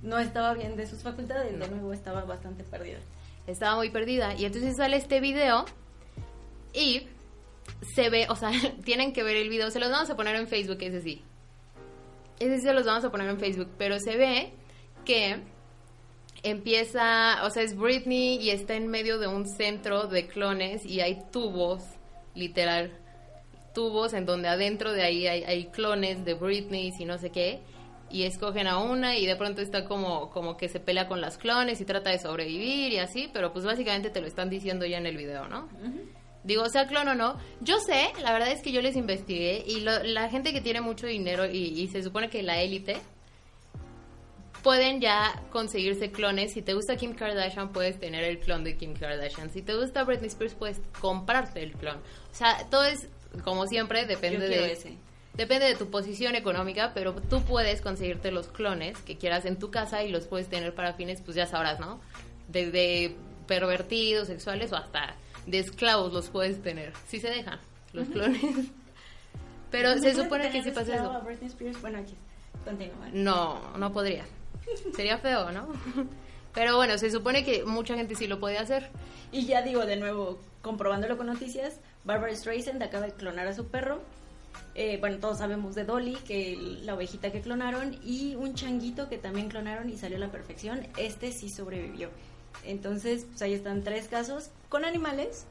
No 0.00 0.18
estaba 0.20 0.54
bien 0.54 0.76
de 0.76 0.86
sus 0.86 1.02
facultades, 1.02 1.58
de 1.58 1.68
nuevo 1.68 1.92
estaba 1.92 2.22
bastante 2.22 2.62
perdida. 2.62 2.98
Estaba 3.48 3.76
muy 3.76 3.90
perdida, 3.90 4.34
y 4.36 4.44
entonces 4.44 4.76
sale 4.76 4.96
este 4.96 5.20
video, 5.20 5.64
y 6.72 7.08
se 7.94 8.10
ve, 8.10 8.26
o 8.28 8.36
sea, 8.36 8.50
tienen 8.84 9.12
que 9.12 9.22
ver 9.22 9.36
el 9.36 9.48
video, 9.48 9.70
se 9.70 9.80
los 9.80 9.90
vamos 9.90 10.08
a 10.10 10.16
poner 10.16 10.36
en 10.36 10.46
Facebook, 10.46 10.78
ese 10.80 11.00
sí. 11.00 11.22
Ese 12.38 12.58
sí 12.58 12.62
se 12.62 12.72
los 12.72 12.86
vamos 12.86 13.04
a 13.04 13.10
poner 13.10 13.28
en 13.28 13.40
Facebook, 13.40 13.68
pero 13.76 13.98
se 13.98 14.16
ve 14.16 14.52
que 15.04 15.42
empieza, 16.42 17.44
o 17.44 17.50
sea, 17.50 17.62
es 17.62 17.76
Britney 17.76 18.36
y 18.36 18.50
está 18.50 18.74
en 18.74 18.88
medio 18.88 19.18
de 19.18 19.26
un 19.26 19.46
centro 19.46 20.06
de 20.06 20.26
clones 20.26 20.84
y 20.84 21.00
hay 21.00 21.22
tubos, 21.32 21.82
literal, 22.34 22.92
tubos 23.74 24.12
en 24.14 24.26
donde 24.26 24.48
adentro 24.48 24.92
de 24.92 25.02
ahí 25.02 25.26
hay, 25.26 25.44
hay 25.44 25.66
clones 25.66 26.24
de 26.24 26.34
Britney 26.34 26.92
y 26.98 27.04
no 27.04 27.18
sé 27.18 27.30
qué 27.30 27.60
y 28.10 28.22
escogen 28.24 28.66
a 28.66 28.78
una 28.78 29.16
y 29.16 29.26
de 29.26 29.36
pronto 29.36 29.60
está 29.60 29.84
como, 29.84 30.30
como 30.30 30.56
que 30.56 30.68
se 30.68 30.80
pelea 30.80 31.08
con 31.08 31.20
las 31.20 31.38
clones 31.38 31.80
y 31.80 31.84
trata 31.84 32.10
de 32.10 32.18
sobrevivir 32.18 32.92
y 32.92 32.98
así, 32.98 33.28
pero 33.32 33.52
pues 33.52 33.64
básicamente 33.64 34.10
te 34.10 34.20
lo 34.20 34.26
están 34.26 34.48
diciendo 34.48 34.86
ya 34.86 34.98
en 34.98 35.06
el 35.06 35.16
video, 35.16 35.48
¿no? 35.48 35.68
Digo, 36.44 36.68
sea 36.68 36.86
clon 36.86 37.08
o 37.08 37.14
no. 37.14 37.36
Yo 37.60 37.78
sé, 37.80 38.12
la 38.22 38.32
verdad 38.32 38.50
es 38.50 38.62
que 38.62 38.72
yo 38.72 38.80
les 38.80 38.96
investigué 38.96 39.64
y 39.66 39.80
la 39.80 40.28
gente 40.30 40.52
que 40.52 40.60
tiene 40.60 40.80
mucho 40.80 41.06
dinero 41.06 41.44
y, 41.46 41.86
se 41.88 42.02
supone 42.02 42.30
que 42.30 42.42
la 42.42 42.60
élite 42.60 42.96
pueden 44.62 45.00
ya 45.00 45.42
conseguirse 45.50 46.10
clones. 46.10 46.52
Si 46.52 46.62
te 46.62 46.74
gusta 46.74 46.96
Kim 46.96 47.14
Kardashian, 47.14 47.72
puedes 47.72 47.98
tener 47.98 48.24
el 48.24 48.38
clon 48.38 48.64
de 48.64 48.76
Kim 48.76 48.94
Kardashian. 48.94 49.50
Si 49.50 49.62
te 49.62 49.76
gusta 49.76 50.04
Britney 50.04 50.28
Spears, 50.28 50.54
puedes 50.54 50.80
comprarte 51.00 51.62
el 51.62 51.72
clon. 51.72 51.96
O 51.96 52.34
sea, 52.34 52.66
todo 52.70 52.84
es, 52.84 53.08
como 53.44 53.66
siempre, 53.66 54.06
depende 54.06 54.48
de... 54.48 54.98
Depende 55.34 55.66
de 55.66 55.76
tu 55.76 55.88
posición 55.88 56.34
económica, 56.34 56.90
pero 56.94 57.14
tú 57.14 57.42
puedes 57.42 57.80
conseguirte 57.80 58.32
los 58.32 58.48
clones 58.48 58.98
que 59.02 59.16
quieras 59.16 59.44
en 59.44 59.56
tu 59.56 59.70
casa 59.70 60.02
y 60.02 60.10
los 60.10 60.26
puedes 60.26 60.48
tener 60.48 60.74
para 60.74 60.94
fines, 60.94 61.20
pues 61.20 61.36
ya 61.36 61.46
sabrás, 61.46 61.78
¿no? 61.78 62.00
Desde 62.48 63.14
pervertidos, 63.46 64.26
sexuales 64.26 64.72
o 64.72 64.76
hasta 64.76 65.14
de 65.46 65.60
esclavos 65.60 66.12
los 66.12 66.28
puedes 66.28 66.60
tener. 66.60 66.92
Si 67.06 67.20
se 67.20 67.30
dejan, 67.30 67.60
los 67.92 68.08
clones. 68.08 68.42
Pero 69.70 69.96
se 69.98 70.12
supone 70.12 70.50
que 70.50 70.60
si 70.60 70.72
pasa 70.72 70.96
eso. 70.96 71.22
Bueno, 71.80 71.98
aquí, 71.98 72.16
continúa. 72.64 73.08
No, 73.12 73.76
no 73.76 73.92
podría. 73.92 74.24
Sería 74.94 75.18
feo, 75.18 75.50
¿no? 75.52 75.68
Pero 76.54 76.76
bueno, 76.76 76.98
se 76.98 77.10
supone 77.10 77.44
que 77.44 77.64
mucha 77.64 77.94
gente 77.94 78.14
sí 78.14 78.26
lo 78.26 78.40
puede 78.40 78.58
hacer. 78.58 78.90
Y 79.30 79.46
ya 79.46 79.62
digo 79.62 79.86
de 79.86 79.96
nuevo, 79.96 80.40
comprobándolo 80.62 81.16
con 81.16 81.26
noticias, 81.26 81.80
Barbara 82.04 82.34
Streisand 82.34 82.82
acaba 82.82 83.06
de 83.06 83.12
clonar 83.12 83.46
a 83.46 83.54
su 83.54 83.66
perro. 83.68 84.00
Eh, 84.74 84.96
bueno, 84.98 85.18
todos 85.18 85.38
sabemos 85.38 85.74
de 85.74 85.84
Dolly, 85.84 86.16
que 86.26 86.56
la 86.82 86.94
ovejita 86.94 87.30
que 87.30 87.40
clonaron, 87.40 87.98
y 88.02 88.34
un 88.34 88.54
changuito 88.54 89.08
que 89.08 89.18
también 89.18 89.48
clonaron 89.48 89.88
y 89.90 89.96
salió 89.96 90.16
a 90.16 90.20
la 90.20 90.32
perfección. 90.32 90.86
Este 90.96 91.32
sí 91.32 91.48
sobrevivió. 91.48 92.10
Entonces, 92.64 93.26
pues 93.26 93.42
ahí 93.42 93.54
están 93.54 93.84
tres 93.84 94.08
casos 94.08 94.50
con 94.68 94.84
animales, 94.84 95.46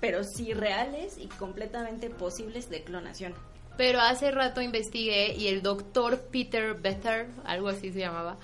pero 0.00 0.22
sí 0.24 0.52
reales 0.54 1.16
y 1.18 1.26
completamente 1.26 2.10
posibles 2.10 2.68
de 2.68 2.84
clonación. 2.84 3.34
Pero 3.76 4.00
hace 4.00 4.30
rato 4.30 4.60
investigué 4.60 5.34
y 5.34 5.48
el 5.48 5.62
doctor 5.62 6.20
Peter 6.30 6.74
Better, 6.74 7.28
algo 7.44 7.68
así 7.68 7.92
se 7.92 8.00
llamaba, 8.00 8.36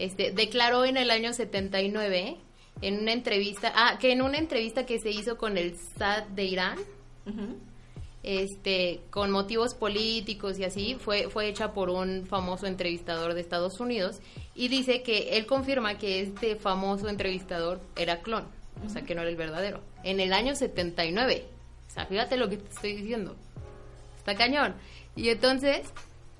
este, 0.00 0.30
declaró 0.30 0.86
en 0.86 0.96
el 0.96 1.10
año 1.10 1.34
79 1.34 2.38
en 2.80 3.00
una 3.00 3.12
entrevista, 3.12 3.70
ah, 3.76 3.98
que 4.00 4.12
en 4.12 4.22
una 4.22 4.38
entrevista 4.38 4.86
que 4.86 4.98
se 4.98 5.10
hizo 5.10 5.36
con 5.36 5.58
el 5.58 5.76
SAT 5.76 6.28
de 6.28 6.44
Irán, 6.44 6.78
este, 8.22 9.02
con 9.10 9.30
motivos 9.30 9.74
políticos 9.74 10.58
y 10.58 10.64
así, 10.64 10.96
fue, 10.98 11.28
fue 11.28 11.48
hecha 11.48 11.74
por 11.74 11.90
un 11.90 12.26
famoso 12.26 12.66
entrevistador 12.66 13.34
de 13.34 13.42
Estados 13.42 13.78
Unidos 13.78 14.20
y 14.54 14.68
dice 14.68 15.02
que 15.02 15.36
él 15.36 15.44
confirma 15.44 15.98
que 15.98 16.22
este 16.22 16.56
famoso 16.56 17.10
entrevistador 17.10 17.82
era 17.94 18.22
clon, 18.22 18.46
o 18.82 18.88
sea, 18.88 19.02
que 19.02 19.14
no 19.14 19.20
era 19.20 19.30
el 19.30 19.36
verdadero. 19.36 19.82
En 20.02 20.18
el 20.18 20.32
año 20.32 20.54
79. 20.54 21.44
O 21.88 21.92
sea, 21.92 22.06
fíjate 22.06 22.38
lo 22.38 22.48
que 22.48 22.56
te 22.56 22.70
estoy 22.70 22.96
diciendo. 22.96 23.36
Está 24.16 24.34
cañón. 24.34 24.76
Y 25.14 25.28
entonces, 25.28 25.92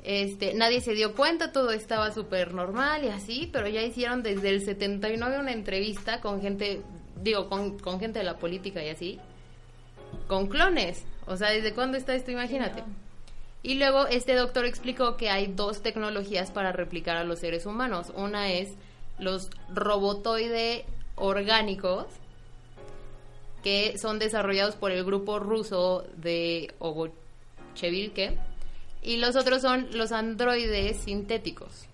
este, 0.02 0.54
nadie 0.54 0.80
se 0.80 0.94
dio 0.94 1.14
cuenta, 1.14 1.52
todo 1.52 1.72
estaba 1.72 2.10
súper 2.12 2.54
normal 2.54 3.04
y 3.04 3.08
así, 3.08 3.48
pero 3.52 3.68
ya 3.68 3.82
hicieron 3.82 4.22
desde 4.22 4.50
el 4.50 4.64
79 4.64 5.38
una 5.38 5.52
entrevista 5.52 6.20
con 6.20 6.40
gente, 6.40 6.82
digo, 7.22 7.48
con, 7.48 7.78
con 7.78 8.00
gente 8.00 8.20
de 8.20 8.24
la 8.24 8.38
política 8.38 8.82
y 8.82 8.88
así, 8.88 9.18
con 10.26 10.48
clones. 10.48 11.04
O 11.26 11.36
sea, 11.36 11.50
¿desde 11.50 11.74
cuándo 11.74 11.98
está 11.98 12.14
esto? 12.14 12.30
Imagínate. 12.30 12.82
Y 13.62 13.74
luego 13.74 14.06
este 14.06 14.34
doctor 14.34 14.64
explicó 14.64 15.16
que 15.16 15.28
hay 15.28 15.48
dos 15.48 15.82
tecnologías 15.82 16.50
para 16.50 16.72
replicar 16.72 17.18
a 17.18 17.24
los 17.24 17.40
seres 17.40 17.66
humanos. 17.66 18.10
Una 18.16 18.50
es 18.50 18.74
los 19.18 19.50
robotoide 19.72 20.86
orgánicos, 21.14 22.06
que 23.62 23.98
son 23.98 24.18
desarrollados 24.18 24.76
por 24.76 24.90
el 24.92 25.04
grupo 25.04 25.38
ruso 25.38 26.06
de 26.16 26.72
Ogochevilke, 26.78 28.38
y 29.02 29.16
los 29.16 29.36
otros 29.36 29.62
son 29.62 29.88
los 29.92 30.12
androides 30.12 30.98
sintéticos, 30.98 31.86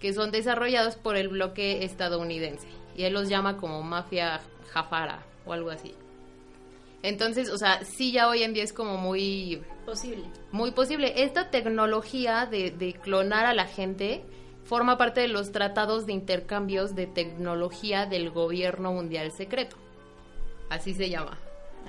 que 0.00 0.12
son 0.12 0.30
desarrollados 0.30 0.96
por 0.96 1.16
el 1.16 1.28
bloque 1.28 1.84
estadounidense. 1.84 2.68
Y 2.96 3.04
él 3.04 3.14
los 3.14 3.28
llama 3.28 3.56
como 3.56 3.82
mafia 3.82 4.40
jafara 4.72 5.24
o 5.46 5.52
algo 5.52 5.70
así. 5.70 5.94
Entonces, 7.02 7.48
o 7.50 7.58
sea, 7.58 7.84
sí 7.84 8.12
ya 8.12 8.28
hoy 8.28 8.42
en 8.42 8.52
día 8.52 8.64
es 8.64 8.72
como 8.72 8.96
muy... 8.96 9.62
Posible. 9.86 10.24
Muy 10.50 10.72
posible. 10.72 11.22
Esta 11.22 11.50
tecnología 11.50 12.46
de, 12.46 12.70
de 12.72 12.92
clonar 12.92 13.46
a 13.46 13.54
la 13.54 13.66
gente 13.66 14.24
forma 14.64 14.98
parte 14.98 15.22
de 15.22 15.28
los 15.28 15.52
tratados 15.52 16.06
de 16.06 16.12
intercambios 16.12 16.94
de 16.94 17.06
tecnología 17.06 18.04
del 18.04 18.30
gobierno 18.30 18.92
mundial 18.92 19.30
secreto. 19.32 19.76
Así 20.68 20.92
se 20.92 21.08
llama. 21.08 21.38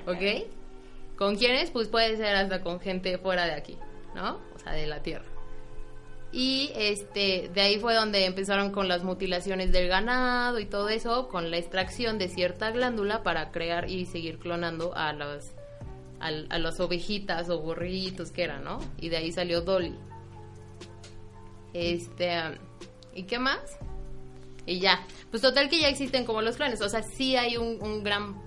¿Ok? 0.07 0.47
¿Con 1.17 1.35
quiénes? 1.35 1.71
Pues 1.71 1.89
puede 1.89 2.15
ser 2.15 2.35
hasta 2.35 2.61
con 2.61 2.79
gente 2.79 3.17
fuera 3.17 3.45
de 3.45 3.53
aquí, 3.53 3.77
¿no? 4.15 4.39
O 4.55 4.59
sea, 4.59 4.73
de 4.73 4.87
la 4.87 5.01
Tierra. 5.01 5.25
Y 6.31 6.71
este, 6.75 7.49
de 7.53 7.61
ahí 7.61 7.79
fue 7.79 7.95
donde 7.95 8.25
empezaron 8.25 8.71
con 8.71 8.87
las 8.87 9.03
mutilaciones 9.03 9.71
del 9.71 9.87
ganado 9.87 10.59
y 10.59 10.65
todo 10.65 10.89
eso, 10.89 11.27
con 11.27 11.49
la 11.49 11.57
extracción 11.57 12.19
de 12.19 12.27
cierta 12.27 12.69
glándula 12.71 13.23
para 13.23 13.51
crear 13.51 13.89
y 13.89 14.05
seguir 14.05 14.37
clonando 14.37 14.95
a 14.95 15.11
las, 15.13 15.55
a, 16.19 16.29
las 16.31 16.79
ovejitas 16.79 17.49
o 17.49 17.59
borritos 17.59 18.31
que 18.31 18.43
eran, 18.43 18.63
¿no? 18.63 18.79
Y 18.99 19.09
de 19.09 19.17
ahí 19.17 19.31
salió 19.31 19.61
Dolly. 19.61 19.95
Este, 21.73 22.31
¿y 23.15 23.23
qué 23.23 23.39
más? 23.39 23.77
Y 24.67 24.79
ya, 24.79 25.03
pues 25.31 25.41
total 25.41 25.67
que 25.67 25.79
ya 25.79 25.87
existen 25.87 26.25
como 26.25 26.43
los 26.43 26.57
clones, 26.57 26.79
o 26.81 26.89
sea, 26.89 27.01
sí 27.01 27.37
hay 27.37 27.57
un, 27.57 27.81
un 27.81 28.03
gran 28.03 28.39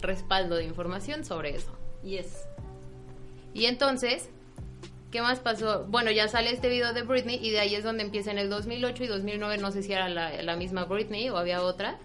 respaldo 0.00 0.56
de 0.56 0.64
información 0.64 1.24
sobre 1.24 1.54
eso. 1.54 1.70
Yes. 2.02 2.48
Y 3.54 3.66
entonces, 3.66 4.28
¿Qué 5.10 5.22
más 5.22 5.38
pasó? 5.38 5.86
Bueno, 5.86 6.10
ya 6.10 6.28
sale 6.28 6.50
este 6.50 6.68
video 6.68 6.92
de 6.92 7.02
Britney 7.02 7.38
y 7.40 7.50
de 7.50 7.60
ahí 7.60 7.74
es 7.74 7.84
donde 7.84 8.02
empieza 8.02 8.32
en 8.32 8.38
el 8.38 8.50
2008 8.50 9.04
y 9.04 9.06
2009, 9.06 9.58
no 9.58 9.70
sé 9.70 9.82
si 9.82 9.92
era 9.92 10.08
la, 10.08 10.56
misma 10.56 10.84
Britney 10.84 11.30
o 11.30 11.36
había 11.36 11.62
otra, 11.62 11.98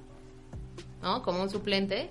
¿no? 1.01 1.23
Como 1.23 1.41
un 1.41 1.49
suplente. 1.49 2.09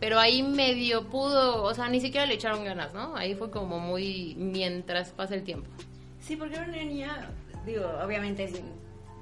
Pero 0.00 0.18
ahí 0.18 0.42
medio 0.42 1.08
pudo, 1.08 1.62
o 1.62 1.72
sea, 1.74 1.88
ni 1.88 2.00
siquiera 2.00 2.26
le 2.26 2.34
echaron 2.34 2.64
ganas, 2.64 2.92
¿no? 2.92 3.14
Ahí 3.14 3.36
fue 3.36 3.52
como 3.52 3.78
muy 3.78 4.34
mientras 4.36 5.10
pasa 5.10 5.36
el 5.36 5.44
tiempo. 5.44 5.68
Sí, 6.20 6.34
porque 6.34 6.56
era 6.56 6.64
una 6.64 6.76
niña, 6.82 7.30
digo, 7.64 7.88
obviamente 8.04 8.48
sin 8.48 8.64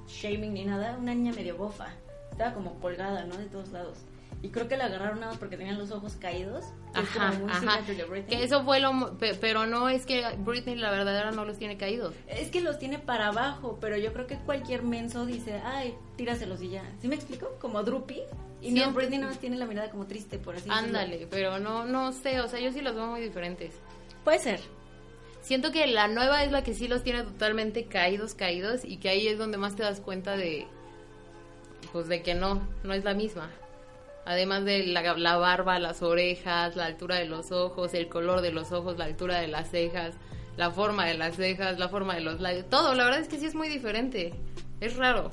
shaming 0.08 0.54
ni 0.54 0.64
nada, 0.64 0.96
una 0.98 1.14
niña 1.14 1.32
medio 1.32 1.58
bofa. 1.58 1.88
Estaba 2.30 2.54
como 2.54 2.80
colgada, 2.80 3.26
¿no? 3.26 3.36
De 3.36 3.44
todos 3.44 3.68
lados. 3.68 3.98
Y 4.42 4.48
creo 4.48 4.68
que 4.68 4.76
la 4.76 4.86
agarraron 4.86 5.20
nada 5.20 5.32
más 5.32 5.38
porque 5.38 5.56
tenían 5.56 5.78
los 5.78 5.90
ojos 5.90 6.16
caídos. 6.16 6.64
que 6.94 7.00
es 7.00 7.08
Ajá, 7.16 7.28
como 7.30 7.40
muy 7.40 7.50
ajá. 7.50 7.60
signature 7.60 7.94
de 7.94 8.04
Britney. 8.04 8.36
Que 8.38 8.44
eso 8.44 8.64
fue 8.64 8.80
lo... 8.80 9.16
Pero 9.40 9.66
no 9.66 9.88
es 9.88 10.06
que 10.06 10.24
Britney 10.38 10.76
la 10.76 10.90
verdadera 10.90 11.30
no 11.30 11.44
los 11.44 11.58
tiene 11.58 11.76
caídos. 11.76 12.14
Es 12.26 12.50
que 12.50 12.60
los 12.60 12.78
tiene 12.78 12.98
para 12.98 13.28
abajo, 13.28 13.78
pero 13.80 13.96
yo 13.96 14.12
creo 14.12 14.26
que 14.26 14.36
cualquier 14.38 14.82
menso 14.82 15.26
dice, 15.26 15.60
ay, 15.64 15.94
tíraselos 16.16 16.62
y 16.62 16.70
ya. 16.70 16.84
¿Sí 17.00 17.08
me 17.08 17.16
explico? 17.16 17.48
Como 17.60 17.82
Droopy. 17.82 18.22
Y 18.62 18.72
no, 18.72 18.92
Britney 18.92 19.18
nada 19.18 19.32
más 19.32 19.40
tiene 19.40 19.56
la 19.56 19.66
mirada 19.66 19.90
como 19.90 20.06
triste, 20.06 20.38
por 20.38 20.54
así 20.54 20.68
decirlo. 20.68 20.86
Ándale, 20.86 21.26
pero 21.30 21.58
no, 21.58 21.84
no 21.86 22.12
sé, 22.12 22.40
o 22.40 22.48
sea, 22.48 22.60
yo 22.60 22.72
sí 22.72 22.80
los 22.82 22.94
veo 22.94 23.06
muy 23.06 23.20
diferentes. 23.20 23.74
Puede 24.24 24.38
ser. 24.38 24.60
Siento 25.42 25.72
que 25.72 25.86
la 25.86 26.08
nueva 26.08 26.44
es 26.44 26.52
la 26.52 26.62
que 26.62 26.74
sí 26.74 26.86
los 26.86 27.02
tiene 27.02 27.22
totalmente 27.22 27.86
caídos, 27.86 28.34
caídos, 28.34 28.84
y 28.84 28.98
que 28.98 29.08
ahí 29.08 29.28
es 29.28 29.38
donde 29.38 29.56
más 29.56 29.76
te 29.76 29.82
das 29.82 30.00
cuenta 30.00 30.36
de, 30.36 30.66
pues 31.92 32.08
de 32.08 32.22
que 32.22 32.34
no, 32.34 32.60
no 32.84 32.92
es 32.92 33.04
la 33.04 33.14
misma. 33.14 33.50
Además 34.30 34.64
de 34.64 34.86
la, 34.86 35.36
barba, 35.38 35.80
las 35.80 36.02
orejas, 36.02 36.76
la 36.76 36.84
altura 36.84 37.16
de 37.16 37.24
los 37.24 37.50
ojos, 37.50 37.94
el 37.94 38.08
color 38.08 38.42
de 38.42 38.52
los 38.52 38.70
ojos, 38.70 38.96
la 38.96 39.06
altura 39.06 39.40
de 39.40 39.48
las 39.48 39.68
cejas, 39.72 40.14
la 40.56 40.70
forma 40.70 41.04
de 41.04 41.14
las 41.14 41.34
cejas, 41.34 41.80
la 41.80 41.88
forma 41.88 42.14
de 42.14 42.20
los 42.20 42.40
labios, 42.40 42.70
todo, 42.70 42.94
la 42.94 43.06
verdad 43.06 43.22
es 43.22 43.26
que 43.26 43.40
sí 43.40 43.46
es 43.46 43.56
muy 43.56 43.68
diferente. 43.68 44.32
Es 44.80 44.94
raro. 44.94 45.30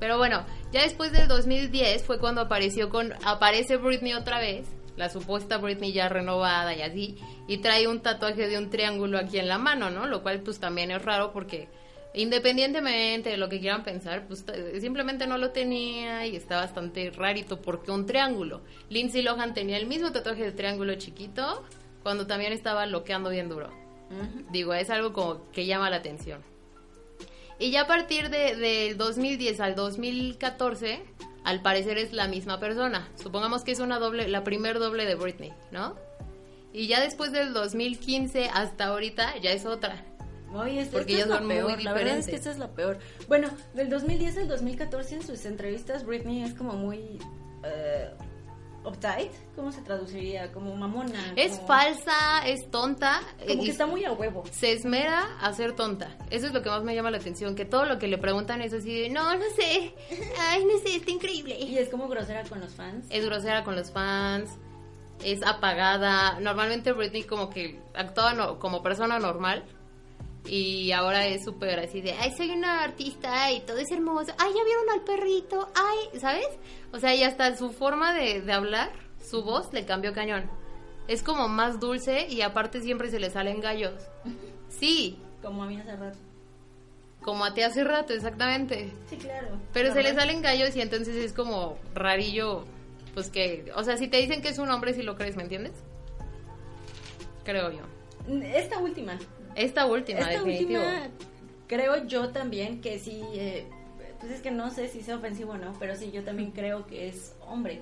Pero 0.00 0.18
bueno, 0.18 0.44
ya 0.72 0.82
después 0.82 1.12
del 1.12 1.28
2010 1.28 2.02
fue 2.02 2.18
cuando 2.18 2.40
apareció 2.40 2.88
con 2.88 3.14
aparece 3.24 3.76
Britney 3.76 4.14
otra 4.14 4.40
vez, 4.40 4.66
la 4.96 5.10
supuesta 5.10 5.58
Britney 5.58 5.92
ya 5.92 6.08
renovada 6.08 6.74
y 6.74 6.82
así, 6.82 7.18
y 7.46 7.58
trae 7.58 7.86
un 7.86 8.00
tatuaje 8.00 8.48
de 8.48 8.58
un 8.58 8.68
triángulo 8.68 9.18
aquí 9.18 9.38
en 9.38 9.46
la 9.46 9.58
mano, 9.58 9.90
¿no? 9.90 10.08
Lo 10.08 10.24
cual 10.24 10.40
pues 10.40 10.58
también 10.58 10.90
es 10.90 11.04
raro 11.04 11.32
porque 11.32 11.68
independientemente 12.18 13.30
de 13.30 13.36
lo 13.36 13.48
que 13.48 13.60
quieran 13.60 13.84
pensar, 13.84 14.26
pues 14.26 14.44
simplemente 14.80 15.26
no 15.26 15.38
lo 15.38 15.50
tenía 15.52 16.26
y 16.26 16.34
está 16.34 16.56
bastante 16.56 17.10
rarito 17.10 17.62
porque 17.62 17.92
un 17.92 18.06
triángulo. 18.06 18.60
Lindsay 18.90 19.22
Lohan 19.22 19.54
tenía 19.54 19.76
el 19.76 19.86
mismo 19.86 20.10
tatuaje 20.10 20.42
de 20.42 20.52
triángulo 20.52 20.96
chiquito 20.96 21.64
cuando 22.02 22.26
también 22.26 22.52
estaba 22.52 22.86
loqueando 22.86 23.30
bien 23.30 23.48
duro. 23.48 23.70
Digo, 24.50 24.74
es 24.74 24.90
algo 24.90 25.12
como 25.12 25.50
que 25.52 25.66
llama 25.66 25.90
la 25.90 25.96
atención. 25.96 26.40
Y 27.60 27.70
ya 27.70 27.82
a 27.82 27.86
partir 27.86 28.30
de, 28.30 28.56
del 28.56 28.96
2010 28.96 29.60
al 29.60 29.74
2014, 29.76 31.02
al 31.44 31.62
parecer 31.62 31.98
es 31.98 32.12
la 32.12 32.26
misma 32.26 32.58
persona. 32.58 33.08
Supongamos 33.14 33.62
que 33.62 33.72
es 33.72 33.80
una 33.80 33.98
doble, 33.98 34.26
la 34.26 34.42
primer 34.42 34.78
doble 34.80 35.04
de 35.06 35.14
Britney, 35.14 35.52
¿no? 35.70 35.94
Y 36.72 36.88
ya 36.88 37.00
después 37.00 37.30
del 37.30 37.52
2015 37.52 38.50
hasta 38.52 38.86
ahorita 38.86 39.36
ya 39.38 39.52
es 39.52 39.66
otra. 39.66 40.04
Oye, 40.54 40.80
esta, 40.80 40.98
Porque 40.98 41.14
ellas 41.14 41.28
muy 41.40 41.48
peor. 41.48 41.82
La 41.82 41.92
verdad 41.92 42.16
es 42.18 42.26
que 42.26 42.36
esta 42.36 42.50
es 42.50 42.58
la 42.58 42.68
peor. 42.68 42.98
Bueno, 43.28 43.48
del 43.74 43.88
2010 43.90 44.38
al 44.38 44.48
2014 44.48 45.16
en 45.16 45.22
sus 45.26 45.44
entrevistas 45.44 46.04
Britney 46.06 46.42
es 46.42 46.54
como 46.54 46.72
muy 46.74 47.18
eh, 47.64 48.10
uptight. 48.84 49.30
¿Cómo 49.56 49.72
se 49.72 49.82
traduciría? 49.82 50.50
Como 50.52 50.74
mamona. 50.74 51.32
Es 51.36 51.56
como- 51.56 51.66
falsa, 51.66 52.46
es 52.46 52.70
tonta. 52.70 53.20
Como 53.46 53.62
que 53.64 53.70
está 53.70 53.86
muy 53.86 54.04
a 54.04 54.12
huevo. 54.12 54.44
Se 54.50 54.72
esmera 54.72 55.36
a 55.40 55.52
ser 55.52 55.72
tonta. 55.76 56.16
Eso 56.30 56.46
es 56.46 56.52
lo 56.54 56.62
que 56.62 56.70
más 56.70 56.82
me 56.82 56.94
llama 56.94 57.10
la 57.10 57.18
atención. 57.18 57.54
Que 57.54 57.64
todo 57.66 57.84
lo 57.84 57.98
que 57.98 58.06
le 58.08 58.16
preguntan 58.18 58.62
es 58.62 58.72
así 58.72 59.02
de, 59.02 59.10
no, 59.10 59.34
no 59.34 59.44
sé. 59.56 59.94
Ay, 60.40 60.64
no 60.64 60.78
sé, 60.78 60.96
está 60.96 61.10
increíble. 61.10 61.58
Y 61.58 61.76
es 61.76 61.88
como 61.90 62.08
grosera 62.08 62.44
con 62.44 62.60
los 62.60 62.72
fans. 62.74 63.04
es 63.10 63.24
grosera 63.24 63.64
con 63.64 63.76
los 63.76 63.90
fans, 63.90 64.50
es 65.22 65.42
apagada. 65.44 66.38
Normalmente 66.40 66.92
Britney 66.92 67.24
como 67.24 67.50
que 67.50 67.80
no- 68.36 68.58
como 68.58 68.82
persona 68.82 69.18
normal 69.18 69.64
y 70.48 70.92
ahora 70.92 71.26
es 71.26 71.44
súper 71.44 71.78
así 71.78 72.00
de, 72.00 72.12
ay, 72.12 72.32
soy 72.36 72.50
una 72.50 72.82
artista 72.82 73.52
y 73.52 73.60
todo 73.60 73.76
es 73.78 73.90
hermoso. 73.92 74.32
Ay, 74.38 74.52
ya 74.56 74.64
vieron 74.64 74.90
al 74.92 75.02
perrito. 75.02 75.68
Ay, 75.74 76.18
¿sabes? 76.20 76.46
O 76.92 76.98
sea, 76.98 77.14
y 77.14 77.22
hasta 77.22 77.56
su 77.56 77.70
forma 77.70 78.14
de, 78.14 78.40
de 78.40 78.52
hablar, 78.52 78.90
su 79.22 79.42
voz 79.42 79.72
le 79.72 79.84
cambió 79.84 80.12
cañón. 80.12 80.50
Es 81.06 81.22
como 81.22 81.48
más 81.48 81.80
dulce 81.80 82.26
y 82.28 82.42
aparte 82.42 82.80
siempre 82.80 83.10
se 83.10 83.18
le 83.20 83.30
salen 83.30 83.60
gallos. 83.60 83.94
Sí, 84.68 85.18
Como 85.42 85.62
a 85.62 85.66
mí 85.66 85.78
hace 85.80 85.96
rato. 85.96 86.18
como 87.22 87.44
a 87.44 87.54
ti 87.54 87.62
hace 87.62 87.84
rato, 87.84 88.12
exactamente. 88.12 88.92
Sí, 89.08 89.16
claro. 89.16 89.58
Pero 89.72 89.92
se 89.92 90.02
le 90.02 90.14
salen 90.14 90.42
gallos 90.42 90.74
y 90.76 90.80
entonces 90.82 91.16
es 91.16 91.32
como 91.32 91.78
rarillo, 91.94 92.64
pues 93.14 93.30
que, 93.30 93.70
o 93.74 93.82
sea, 93.84 93.96
si 93.96 94.08
te 94.08 94.18
dicen 94.18 94.42
que 94.42 94.48
es 94.48 94.58
un 94.58 94.70
hombre, 94.70 94.92
si 94.94 95.02
lo 95.02 95.16
crees, 95.16 95.36
¿me 95.36 95.42
entiendes? 95.42 95.72
Creo 97.44 97.70
yo. 97.70 97.80
Esta 98.54 98.78
última. 98.78 99.18
Esta 99.58 99.86
última, 99.86 100.20
Esta 100.20 100.32
definitivo. 100.44 100.80
última, 100.80 101.08
creo 101.66 102.04
yo 102.06 102.30
también 102.30 102.80
que 102.80 102.98
sí, 102.98 103.22
eh, 103.34 103.66
pues 104.20 104.32
es 104.32 104.40
que 104.40 104.50
no 104.50 104.70
sé 104.70 104.88
si 104.88 105.02
sea 105.02 105.16
ofensivo 105.16 105.52
o 105.52 105.56
no, 105.58 105.74
pero 105.78 105.96
sí, 105.96 106.10
yo 106.12 106.22
también 106.24 106.52
creo 106.52 106.86
que 106.86 107.08
es 107.08 107.34
hombre. 107.46 107.80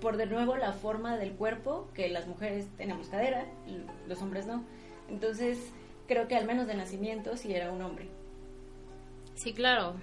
Por 0.00 0.16
de 0.18 0.26
nuevo 0.26 0.56
la 0.56 0.72
forma 0.72 1.16
del 1.16 1.32
cuerpo, 1.32 1.88
que 1.94 2.08
las 2.08 2.26
mujeres 2.26 2.66
tenemos 2.76 3.08
cadera, 3.08 3.44
y 3.66 3.80
los 4.08 4.20
hombres 4.22 4.46
no. 4.46 4.62
Entonces, 5.08 5.58
creo 6.06 6.28
que 6.28 6.36
al 6.36 6.44
menos 6.46 6.66
de 6.66 6.74
nacimiento 6.74 7.36
sí 7.36 7.54
era 7.54 7.72
un 7.72 7.82
hombre. 7.82 8.06
Sí, 9.34 9.52
claro. 9.52 9.94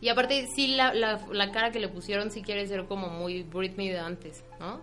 Y 0.00 0.08
aparte, 0.08 0.46
sí, 0.54 0.68
la, 0.68 0.92
la, 0.94 1.20
la 1.32 1.52
cara 1.52 1.70
que 1.72 1.80
le 1.80 1.88
pusieron 1.88 2.30
sí 2.30 2.42
quiere 2.42 2.66
ser 2.66 2.86
como 2.86 3.08
muy 3.08 3.42
Britney 3.44 3.88
de 3.88 3.98
antes, 3.98 4.42
¿no? 4.58 4.80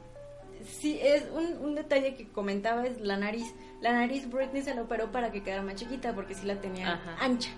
Sí, 0.65 0.99
es 1.01 1.25
un, 1.33 1.57
un 1.63 1.75
detalle 1.75 2.15
que 2.15 2.27
comentaba 2.27 2.85
es 2.85 2.99
la 3.01 3.17
nariz. 3.17 3.53
La 3.81 3.93
nariz 3.93 4.29
Britney 4.29 4.61
se 4.63 4.73
la 4.73 4.81
operó 4.81 5.11
para 5.11 5.31
que 5.31 5.43
quedara 5.43 5.61
más 5.61 5.75
chiquita 5.75 6.13
porque 6.15 6.33
sí 6.33 6.45
la 6.45 6.59
tenía 6.59 6.93
Ajá. 6.93 7.17
ancha. 7.19 7.51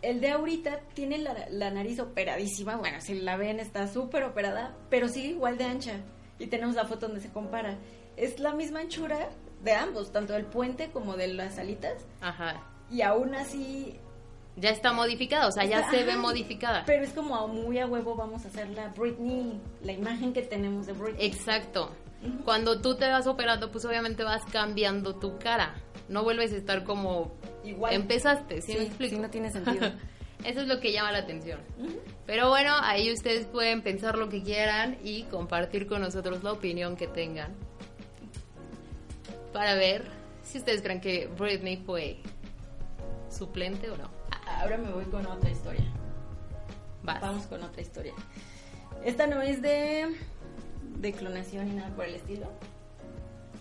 El 0.00 0.20
de 0.20 0.30
ahorita 0.30 0.80
tiene 0.94 1.18
la, 1.18 1.34
la 1.50 1.70
nariz 1.70 1.98
operadísima, 1.98 2.76
bueno, 2.76 3.00
si 3.00 3.14
la 3.20 3.36
ven 3.36 3.58
está 3.60 3.88
súper 3.88 4.22
operada, 4.24 4.74
pero 4.90 5.08
sigue 5.08 5.28
igual 5.30 5.58
de 5.58 5.64
ancha. 5.64 5.94
Y 6.38 6.46
tenemos 6.46 6.76
la 6.76 6.84
foto 6.86 7.06
donde 7.08 7.20
se 7.20 7.30
compara. 7.32 7.76
Es 8.16 8.38
la 8.38 8.52
misma 8.54 8.80
anchura 8.80 9.28
de 9.64 9.72
ambos, 9.72 10.12
tanto 10.12 10.34
del 10.34 10.44
puente 10.46 10.90
como 10.92 11.16
de 11.16 11.26
las 11.28 11.58
alitas, 11.58 12.06
Ajá. 12.20 12.62
y 12.90 13.02
aún 13.02 13.34
así... 13.34 13.98
Ya 14.56 14.70
está 14.70 14.92
modificada, 14.92 15.48
o 15.48 15.52
sea, 15.52 15.64
ya 15.64 15.80
Está- 15.80 15.90
se 15.92 16.04
ve 16.04 16.12
ajá, 16.12 16.20
modificada. 16.20 16.84
Pero 16.86 17.04
es 17.04 17.12
como 17.12 17.46
muy 17.48 17.78
a 17.80 17.86
huevo 17.86 18.14
vamos 18.16 18.44
a 18.44 18.48
hacer 18.48 18.68
la 18.70 18.88
Britney, 18.88 19.60
la 19.82 19.92
imagen 19.92 20.32
que 20.32 20.42
tenemos 20.42 20.86
de 20.86 20.92
Britney. 20.94 21.26
Exacto. 21.26 21.90
Cuando 22.44 22.80
tú 22.80 22.96
te 22.96 23.08
vas 23.08 23.26
operando, 23.26 23.70
pues 23.70 23.84
obviamente 23.84 24.24
vas 24.24 24.44
cambiando 24.46 25.14
tu 25.16 25.38
cara. 25.38 25.74
No 26.08 26.24
vuelves 26.24 26.52
a 26.52 26.56
estar 26.56 26.84
como 26.84 27.32
Igual. 27.64 27.92
empezaste, 27.94 28.60
¿sí, 28.62 28.72
Sí, 28.72 28.78
me 28.78 28.84
explico? 28.86 29.16
sí, 29.16 29.20
no 29.22 29.30
tiene 29.30 29.50
sentido. 29.50 29.90
Eso 30.44 30.60
es 30.60 30.68
lo 30.68 30.78
que 30.80 30.92
llama 30.92 31.10
la 31.12 31.18
atención. 31.18 31.60
Pero 32.26 32.48
bueno, 32.48 32.72
ahí 32.82 33.12
ustedes 33.12 33.46
pueden 33.46 33.82
pensar 33.82 34.16
lo 34.16 34.28
que 34.28 34.42
quieran 34.42 34.96
y 35.02 35.24
compartir 35.24 35.86
con 35.88 36.00
nosotros 36.00 36.42
la 36.44 36.52
opinión 36.52 36.96
que 36.96 37.08
tengan. 37.08 37.54
Para 39.52 39.74
ver 39.74 40.04
si 40.44 40.58
ustedes 40.58 40.80
creen 40.82 41.00
que 41.00 41.26
Britney 41.38 41.76
fue 41.78 42.18
suplente 43.30 43.90
o 43.90 43.96
no. 43.96 44.08
Ahora 44.46 44.78
me 44.78 44.90
voy 44.90 45.04
con 45.06 45.26
otra 45.26 45.50
historia. 45.50 45.84
Vas. 47.02 47.20
Vamos 47.20 47.46
con 47.46 47.62
otra 47.62 47.82
historia. 47.82 48.12
Esta 49.04 49.26
no 49.26 49.42
es 49.42 49.60
de, 49.62 50.16
de 50.96 51.12
clonación 51.12 51.68
ni 51.68 51.74
nada 51.74 51.94
por 51.94 52.04
el 52.04 52.14
estilo. 52.14 52.46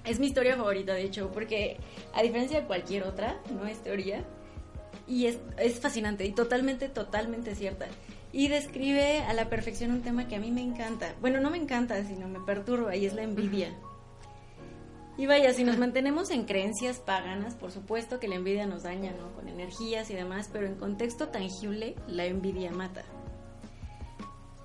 Es 0.06 0.20
mi 0.20 0.28
historia 0.28 0.56
favorita, 0.56 0.94
de 0.94 1.04
hecho, 1.04 1.32
porque 1.34 1.78
a 2.14 2.22
diferencia 2.22 2.62
de 2.62 2.68
cualquier 2.68 3.04
otra, 3.04 3.38
no 3.54 3.66
es 3.66 3.84
teoría. 3.84 4.24
Y 5.06 5.26
es, 5.26 5.38
es 5.58 5.80
fascinante 5.80 6.26
y 6.26 6.32
totalmente, 6.32 6.90
totalmente 6.90 7.56
cierta. 7.56 7.88
Y 8.32 8.50
describe 8.50 9.20
a 9.20 9.34
la 9.34 9.50
perfección 9.50 9.92
un 9.92 10.02
tema 10.02 10.28
que 10.28 10.36
a 10.36 10.40
mí 10.40 10.52
me 10.52 10.62
encanta. 10.62 11.14
Bueno, 11.22 11.40
no 11.40 11.50
me 11.50 11.58
encanta, 11.58 12.04
sino 12.04 12.28
me 12.28 12.40
perturba 12.40 12.96
y 12.96 13.06
es 13.06 13.14
la 13.14 13.24
envidia. 13.24 13.74
Y 15.18 15.26
vaya, 15.26 15.52
si 15.52 15.64
nos 15.64 15.78
mantenemos 15.78 16.30
en 16.30 16.46
creencias 16.46 17.00
paganas, 17.00 17.56
por 17.56 17.72
supuesto 17.72 18.20
que 18.20 18.28
la 18.28 18.36
envidia 18.36 18.68
nos 18.68 18.84
daña, 18.84 19.14
¿no? 19.14 19.34
Con 19.34 19.48
energías 19.48 20.12
y 20.12 20.14
demás, 20.14 20.48
pero 20.54 20.68
en 20.68 20.76
contexto 20.76 21.30
tangible, 21.30 21.96
la 22.08 22.26
envidia 22.26 22.70
mata. 22.72 23.04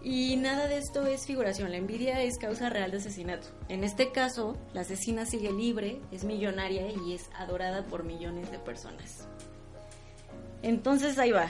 Y 0.04 0.36
nada 0.36 0.66
de 0.66 0.78
esto 0.78 1.06
es 1.06 1.26
figuración, 1.26 1.70
la 1.70 1.76
envidia 1.76 2.22
es 2.22 2.36
causa 2.36 2.68
real 2.68 2.90
de 2.90 2.96
asesinato. 2.96 3.46
En 3.68 3.84
este 3.84 4.10
caso, 4.10 4.56
la 4.74 4.80
asesina 4.80 5.26
sigue 5.26 5.52
libre, 5.52 6.00
es 6.10 6.24
millonaria 6.24 6.90
y 6.90 7.12
es 7.12 7.30
adorada 7.36 7.84
por 7.84 8.02
millones 8.02 8.50
de 8.50 8.58
personas. 8.58 9.28
Entonces 10.62 11.18
ahí 11.18 11.30
va. 11.30 11.48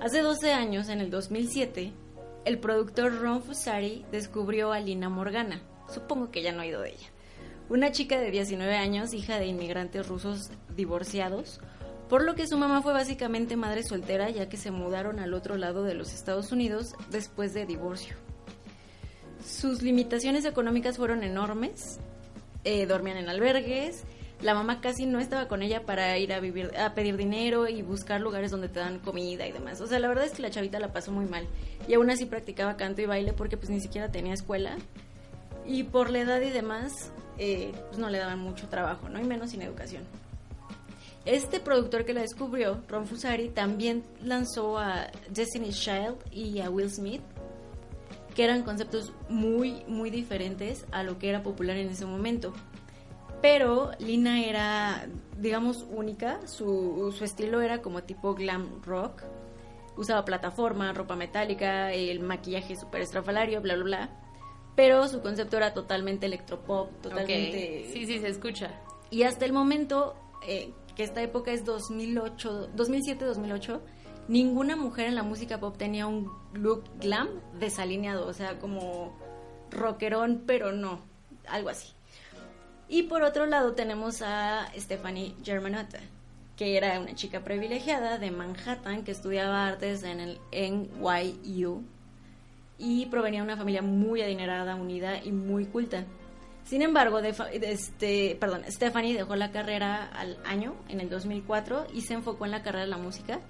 Hace 0.00 0.22
12 0.22 0.52
años, 0.52 0.88
en 0.88 1.00
el 1.00 1.10
2007, 1.10 1.92
el 2.46 2.58
productor 2.58 3.20
Ron 3.20 3.42
Fusari 3.42 4.06
descubrió 4.10 4.72
a 4.72 4.80
Lina 4.80 5.10
Morgana. 5.10 5.60
Supongo 5.92 6.30
que 6.30 6.42
ya 6.42 6.52
no 6.52 6.60
ha 6.60 6.64
oído 6.64 6.80
de 6.80 6.90
ella. 6.90 7.08
Una 7.68 7.92
chica 7.92 8.18
de 8.18 8.30
19 8.30 8.76
años, 8.76 9.14
hija 9.14 9.38
de 9.38 9.46
inmigrantes 9.46 10.06
rusos 10.08 10.50
divorciados, 10.74 11.60
por 12.08 12.24
lo 12.24 12.34
que 12.34 12.46
su 12.46 12.58
mamá 12.58 12.82
fue 12.82 12.92
básicamente 12.92 13.56
madre 13.56 13.82
soltera 13.82 14.30
ya 14.30 14.48
que 14.48 14.56
se 14.56 14.70
mudaron 14.70 15.18
al 15.18 15.34
otro 15.34 15.56
lado 15.56 15.84
de 15.84 15.94
los 15.94 16.12
Estados 16.12 16.52
Unidos 16.52 16.94
después 17.10 17.54
de 17.54 17.66
divorcio. 17.66 18.16
Sus 19.44 19.82
limitaciones 19.82 20.44
económicas 20.44 20.96
fueron 20.96 21.22
enormes, 21.22 21.98
eh, 22.64 22.86
dormían 22.86 23.18
en 23.18 23.28
albergues, 23.28 24.04
la 24.40 24.54
mamá 24.54 24.80
casi 24.80 25.06
no 25.06 25.20
estaba 25.20 25.48
con 25.48 25.62
ella 25.62 25.86
para 25.86 26.18
ir 26.18 26.32
a 26.32 26.40
vivir, 26.40 26.70
a 26.78 26.94
pedir 26.94 27.16
dinero 27.16 27.68
y 27.68 27.82
buscar 27.82 28.20
lugares 28.20 28.50
donde 28.50 28.68
te 28.68 28.80
dan 28.80 28.98
comida 28.98 29.46
y 29.46 29.52
demás. 29.52 29.80
O 29.80 29.86
sea, 29.86 29.98
la 29.98 30.08
verdad 30.08 30.24
es 30.24 30.32
que 30.32 30.42
la 30.42 30.50
chavita 30.50 30.78
la 30.80 30.92
pasó 30.92 31.12
muy 31.12 31.24
mal 31.24 31.46
y 31.88 31.94
aún 31.94 32.10
así 32.10 32.26
practicaba 32.26 32.76
canto 32.76 33.00
y 33.00 33.06
baile 33.06 33.32
porque 33.32 33.56
pues 33.56 33.70
ni 33.70 33.80
siquiera 33.80 34.10
tenía 34.10 34.34
escuela 34.34 34.76
Y 35.66 35.84
por 35.84 36.10
la 36.10 36.20
edad 36.20 36.40
y 36.42 36.50
demás, 36.50 37.10
eh, 37.38 37.72
pues 37.88 37.98
no 37.98 38.10
le 38.10 38.18
daban 38.18 38.38
mucho 38.38 38.68
trabajo, 38.68 39.08
¿no? 39.08 39.18
Y 39.18 39.24
menos 39.24 39.50
sin 39.50 39.62
educación. 39.62 40.02
Este 41.24 41.58
productor 41.58 42.04
que 42.04 42.12
la 42.12 42.20
descubrió, 42.20 42.82
Ron 42.86 43.06
Fusari, 43.06 43.48
también 43.48 44.04
lanzó 44.22 44.78
a 44.78 45.10
Destiny's 45.30 45.80
Child 45.80 46.16
y 46.30 46.60
a 46.60 46.68
Will 46.68 46.90
Smith, 46.90 47.22
que 48.34 48.44
eran 48.44 48.62
conceptos 48.62 49.12
muy, 49.28 49.84
muy 49.86 50.10
diferentes 50.10 50.84
a 50.92 51.02
lo 51.02 51.18
que 51.18 51.30
era 51.30 51.42
popular 51.42 51.76
en 51.78 51.88
ese 51.88 52.04
momento. 52.04 52.52
Pero 53.40 53.92
Lina 53.98 54.44
era, 54.44 55.06
digamos, 55.38 55.86
única, 55.90 56.46
su, 56.46 57.14
su 57.16 57.24
estilo 57.24 57.62
era 57.62 57.80
como 57.80 58.02
tipo 58.02 58.34
glam 58.34 58.82
rock, 58.82 59.22
usaba 59.96 60.24
plataforma, 60.24 60.92
ropa 60.92 61.16
metálica, 61.16 61.92
el 61.92 62.20
maquillaje 62.20 62.76
super 62.76 63.00
estrafalario, 63.00 63.60
bla, 63.60 63.74
bla, 63.76 63.84
bla. 63.84 64.10
Pero 64.76 65.06
su 65.08 65.22
concepto 65.22 65.56
era 65.56 65.72
totalmente 65.72 66.26
electropop, 66.26 66.90
totalmente... 67.00 67.90
Sí, 67.92 68.06
sí, 68.06 68.18
se 68.18 68.28
escucha. 68.28 68.80
Y 69.10 69.22
hasta 69.22 69.44
el 69.44 69.52
momento, 69.52 70.16
eh, 70.46 70.72
que 70.96 71.02
esta 71.04 71.22
época 71.22 71.52
es 71.52 71.64
2008, 71.64 72.70
2007-2008, 72.76 73.80
ninguna 74.28 74.76
mujer 74.76 75.08
en 75.08 75.14
la 75.14 75.22
música 75.22 75.58
pop 75.58 75.76
tenía 75.76 76.06
un 76.06 76.30
look 76.52 76.84
glam 77.00 77.28
desalineado, 77.58 78.26
o 78.26 78.32
sea, 78.32 78.58
como 78.58 79.16
rockerón, 79.70 80.42
pero 80.46 80.72
no, 80.72 81.00
algo 81.48 81.68
así. 81.68 81.92
Y 82.88 83.04
por 83.04 83.22
otro 83.22 83.46
lado 83.46 83.72
tenemos 83.74 84.22
a 84.22 84.70
Stephanie 84.76 85.34
Germanotta, 85.42 86.00
que 86.56 86.76
era 86.76 87.00
una 87.00 87.14
chica 87.14 87.42
privilegiada 87.42 88.18
de 88.18 88.30
Manhattan 88.30 89.04
que 89.04 89.10
estudiaba 89.10 89.66
artes 89.66 90.02
en 90.04 90.20
el 90.20 90.38
NYU 90.52 91.82
y 92.78 93.06
provenía 93.06 93.40
de 93.40 93.44
una 93.44 93.56
familia 93.56 93.82
muy 93.82 94.20
adinerada, 94.20 94.74
unida 94.74 95.22
y 95.22 95.32
muy 95.32 95.66
culta. 95.66 96.04
Sin 96.64 96.82
embargo, 96.82 97.18
este, 97.20 98.36
perdón, 98.40 98.62
Stephanie 98.68 99.14
dejó 99.14 99.36
la 99.36 99.50
carrera 99.50 100.06
al 100.06 100.38
año, 100.44 100.74
en 100.88 101.00
el 101.00 101.10
2004, 101.10 101.86
y 101.92 102.00
se 102.02 102.14
enfocó 102.14 102.46
en 102.46 102.52
la 102.52 102.62
carrera 102.62 102.84
de 102.84 102.90
la 102.90 102.96
música, 102.96 103.40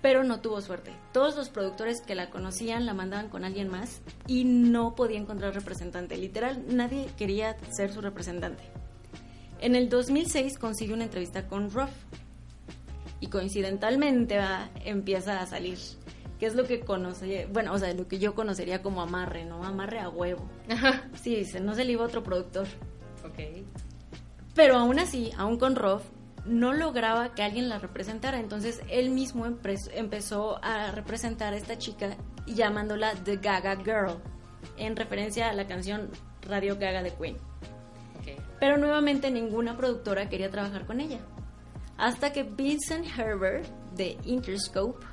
pero 0.00 0.24
no 0.24 0.40
tuvo 0.40 0.60
suerte. 0.60 0.92
Todos 1.12 1.36
los 1.36 1.50
productores 1.50 2.00
que 2.00 2.14
la 2.14 2.30
conocían 2.30 2.86
la 2.86 2.94
mandaban 2.94 3.28
con 3.28 3.44
alguien 3.44 3.68
más 3.68 4.00
y 4.26 4.44
no 4.44 4.94
podía 4.94 5.18
encontrar 5.18 5.52
representante. 5.52 6.16
Literal, 6.16 6.64
nadie 6.68 7.08
quería 7.18 7.56
ser 7.70 7.92
su 7.92 8.00
representante. 8.00 8.62
En 9.60 9.74
el 9.74 9.88
2006 9.88 10.56
consiguió 10.56 10.94
una 10.94 11.04
entrevista 11.04 11.48
con 11.48 11.70
Ruff, 11.70 11.90
y 13.20 13.26
coincidentalmente 13.26 14.38
empieza 14.84 15.40
a 15.40 15.46
salir. 15.46 15.78
Que 16.40 16.46
es 16.46 16.54
lo 16.54 16.64
que 16.64 16.80
conoce, 16.80 17.46
bueno, 17.52 17.72
o 17.74 17.78
sea, 17.78 17.92
lo 17.92 18.08
que 18.08 18.18
yo 18.18 18.34
conocería 18.34 18.82
como 18.82 19.02
amarre, 19.02 19.44
¿no? 19.44 19.62
Amarre 19.62 20.00
a 20.00 20.08
huevo. 20.08 20.48
Sí, 21.14 21.44
se, 21.44 21.60
no 21.60 21.74
se 21.74 21.84
le 21.84 21.92
iba 21.92 22.04
otro 22.04 22.22
productor. 22.22 22.66
Ok. 23.24 23.62
Pero 24.54 24.76
aún 24.76 24.98
así, 24.98 25.30
aún 25.36 25.58
con 25.58 25.76
Roth, 25.76 26.02
no 26.46 26.72
lograba 26.72 27.34
que 27.34 27.42
alguien 27.42 27.68
la 27.68 27.78
representara. 27.78 28.40
Entonces 28.40 28.80
él 28.88 29.10
mismo 29.10 29.46
empezó 29.46 30.64
a 30.64 30.90
representar 30.92 31.52
a 31.52 31.56
esta 31.56 31.76
chica 31.76 32.16
llamándola 32.46 33.12
The 33.14 33.36
Gaga 33.36 33.76
Girl, 33.76 34.16
en 34.78 34.96
referencia 34.96 35.50
a 35.50 35.52
la 35.52 35.66
canción 35.66 36.08
Radio 36.48 36.76
Gaga 36.76 37.02
de 37.02 37.12
Queen. 37.12 37.36
Okay. 38.20 38.36
Pero 38.58 38.78
nuevamente 38.78 39.30
ninguna 39.30 39.76
productora 39.76 40.28
quería 40.30 40.50
trabajar 40.50 40.86
con 40.86 41.00
ella 41.00 41.20
hasta 42.00 42.32
que 42.32 42.42
Vincent 42.42 43.06
Herbert 43.16 43.66
de 43.94 44.16
Interscope 44.24 45.04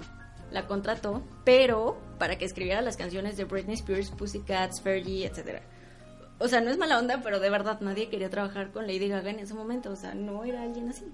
la 0.57 0.65
contrató, 0.65 1.21
pero 1.43 1.97
para 2.17 2.37
que 2.37 2.45
escribiera 2.45 2.81
las 2.81 2.97
canciones 2.97 3.37
de 3.37 3.45
Britney 3.45 3.75
Spears, 3.75 4.09
Pussycats, 4.09 4.81
Fergie, 4.81 5.27
etc. 5.27 5.61
O 6.39 6.47
sea, 6.47 6.61
no 6.61 6.71
es 6.71 6.79
mala 6.79 6.97
onda, 6.97 7.21
pero 7.23 7.39
de 7.39 7.51
verdad 7.51 7.79
nadie 7.81 8.09
quería 8.09 8.31
trabajar 8.31 8.71
con 8.71 8.87
Lady 8.87 9.07
Gaga 9.07 9.29
en 9.29 9.39
ese 9.39 9.53
momento, 9.53 9.91
o 9.91 9.95
sea, 9.95 10.15
no 10.15 10.43
era 10.43 10.63
alguien 10.63 10.89
así. 10.89 11.05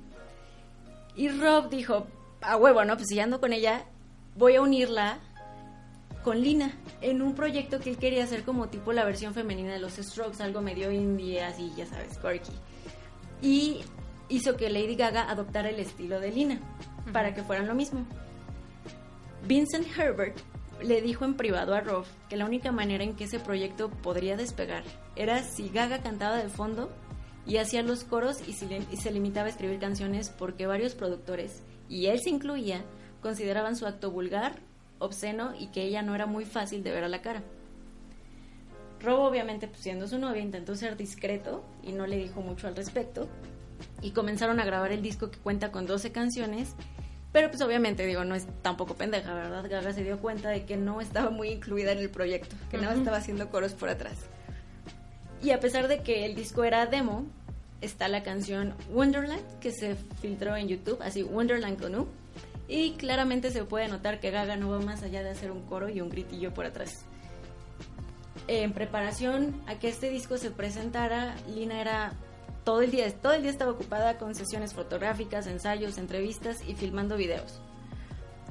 Y 1.17 1.27
Rob 1.27 1.69
dijo, 1.69 2.07
a 2.39 2.55
huevo, 2.55 2.85
¿no? 2.85 2.95
Pues 2.95 3.09
si 3.09 3.19
ando 3.19 3.41
con 3.41 3.51
ella, 3.51 3.83
voy 4.37 4.55
a 4.55 4.61
unirla 4.61 5.19
con 6.23 6.39
Lina 6.39 6.71
en 7.01 7.21
un 7.21 7.35
proyecto 7.35 7.81
que 7.81 7.89
él 7.89 7.97
quería 7.97 8.23
hacer 8.23 8.43
como 8.43 8.69
tipo 8.69 8.93
la 8.93 9.03
versión 9.03 9.33
femenina 9.33 9.73
de 9.73 9.79
los 9.79 9.95
Strokes, 9.95 10.41
algo 10.41 10.61
medio 10.61 10.89
indie, 10.89 11.43
así, 11.43 11.73
ya 11.75 11.85
sabes, 11.85 12.17
quirky. 12.17 12.53
Y 13.41 13.81
hizo 14.29 14.55
que 14.55 14.69
Lady 14.69 14.95
Gaga 14.95 15.29
adoptara 15.29 15.69
el 15.69 15.81
estilo 15.81 16.21
de 16.21 16.31
Lina, 16.31 16.59
para 17.11 17.33
que 17.33 17.43
fueran 17.43 17.67
lo 17.67 17.75
mismo. 17.75 18.05
Vincent 19.45 19.85
Herbert 19.97 20.37
le 20.81 21.01
dijo 21.01 21.25
en 21.25 21.35
privado 21.35 21.73
a 21.73 21.81
Roth 21.81 22.07
que 22.29 22.37
la 22.37 22.45
única 22.45 22.71
manera 22.71 23.03
en 23.03 23.13
que 23.13 23.25
ese 23.25 23.39
proyecto 23.39 23.89
podría 23.89 24.37
despegar 24.37 24.83
era 25.17 25.43
si 25.43 25.67
Gaga 25.67 26.01
cantaba 26.01 26.37
de 26.37 26.47
fondo 26.47 26.89
y 27.45 27.57
hacía 27.57 27.83
los 27.83 28.05
coros 28.05 28.37
y 28.47 28.53
se, 28.53 29.11
limitaba 29.11 29.47
a 29.47 29.49
escribir 29.49 29.79
canciones 29.79 30.29
porque 30.29 30.65
varios 30.65 30.95
productores, 30.95 31.61
y 31.89 32.05
él 32.05 32.21
se 32.21 32.29
incluía, 32.29 32.85
consideraban 33.21 33.75
su 33.75 33.85
acto 33.85 34.11
vulgar, 34.11 34.59
obsceno 34.99 35.53
y 35.59 35.67
que 35.67 35.83
ella 35.83 36.01
no 36.01 36.15
era 36.15 36.25
muy 36.25 36.45
fácil 36.45 36.81
de 36.81 36.91
ver 36.91 37.03
a 37.03 37.09
la 37.09 37.21
cara. 37.21 37.43
Rob 39.01 39.19
obviamente 39.19 39.67
pues, 39.67 39.81
siendo 39.81 40.07
su 40.07 40.17
novia 40.19 40.41
intentó 40.41 40.75
ser 40.75 40.95
discreto 40.95 41.65
y 41.83 41.91
no 41.91 42.07
le 42.07 42.15
dijo 42.15 42.39
mucho 42.39 42.67
al 42.67 42.77
respecto, 42.77 43.27
y 44.01 44.11
comenzaron 44.11 44.61
a 44.61 44.65
grabar 44.65 44.93
el 44.93 45.01
disco 45.01 45.29
que 45.29 45.39
cuenta 45.39 45.69
con 45.69 45.85
12 45.85 46.13
canciones. 46.13 46.75
Pero 47.33 47.49
pues 47.49 47.61
obviamente 47.61 48.05
digo, 48.05 48.23
no 48.23 48.35
es 48.35 48.47
tampoco 48.61 48.93
pendeja, 48.93 49.33
¿verdad? 49.33 49.65
Gaga 49.67 49.91
se 49.91 50.03
dio 50.03 50.19
cuenta 50.19 50.49
de 50.49 50.65
que 50.65 50.77
no 50.77 51.01
estaba 51.01 51.31
muy 51.31 51.49
incluida 51.49 51.91
en 51.91 51.97
el 51.97 52.09
proyecto, 52.09 52.55
que 52.69 52.77
no 52.77 52.91
estaba 52.91 53.17
haciendo 53.17 53.49
coros 53.49 53.73
por 53.73 53.89
atrás. 53.89 54.13
Y 55.41 55.49
a 55.49 55.59
pesar 55.59 55.87
de 55.87 56.03
que 56.03 56.25
el 56.25 56.35
disco 56.35 56.63
era 56.63 56.85
demo, 56.85 57.25
está 57.81 58.07
la 58.07 58.21
canción 58.21 58.75
Wonderland 58.91 59.59
que 59.59 59.71
se 59.71 59.95
filtró 60.21 60.55
en 60.55 60.67
YouTube, 60.67 61.01
así 61.01 61.23
Wonderland 61.23 61.81
con 61.81 61.95
U. 61.95 62.07
Y 62.67 62.91
claramente 62.93 63.49
se 63.49 63.65
puede 63.65 63.87
notar 63.87 64.19
que 64.19 64.29
Gaga 64.31 64.55
no 64.55 64.69
va 64.69 64.79
más 64.79 65.01
allá 65.01 65.23
de 65.23 65.31
hacer 65.31 65.51
un 65.51 65.63
coro 65.63 65.89
y 65.89 66.01
un 66.01 66.09
gritillo 66.09 66.53
por 66.53 66.65
atrás. 66.65 67.03
En 68.47 68.73
preparación 68.73 69.59
a 69.67 69.79
que 69.79 69.89
este 69.89 70.09
disco 70.09 70.37
se 70.37 70.51
presentara, 70.51 71.35
Lina 71.53 71.81
era 71.81 72.13
todo 72.63 72.81
el 72.81 72.91
día, 72.91 73.11
todo 73.21 73.33
el 73.33 73.41
día 73.41 73.51
estaba 73.51 73.71
ocupada 73.71 74.17
con 74.17 74.35
sesiones 74.35 74.73
fotográficas, 74.73 75.47
ensayos, 75.47 75.97
entrevistas 75.97 76.61
y 76.67 76.75
filmando 76.75 77.17
videos. 77.17 77.59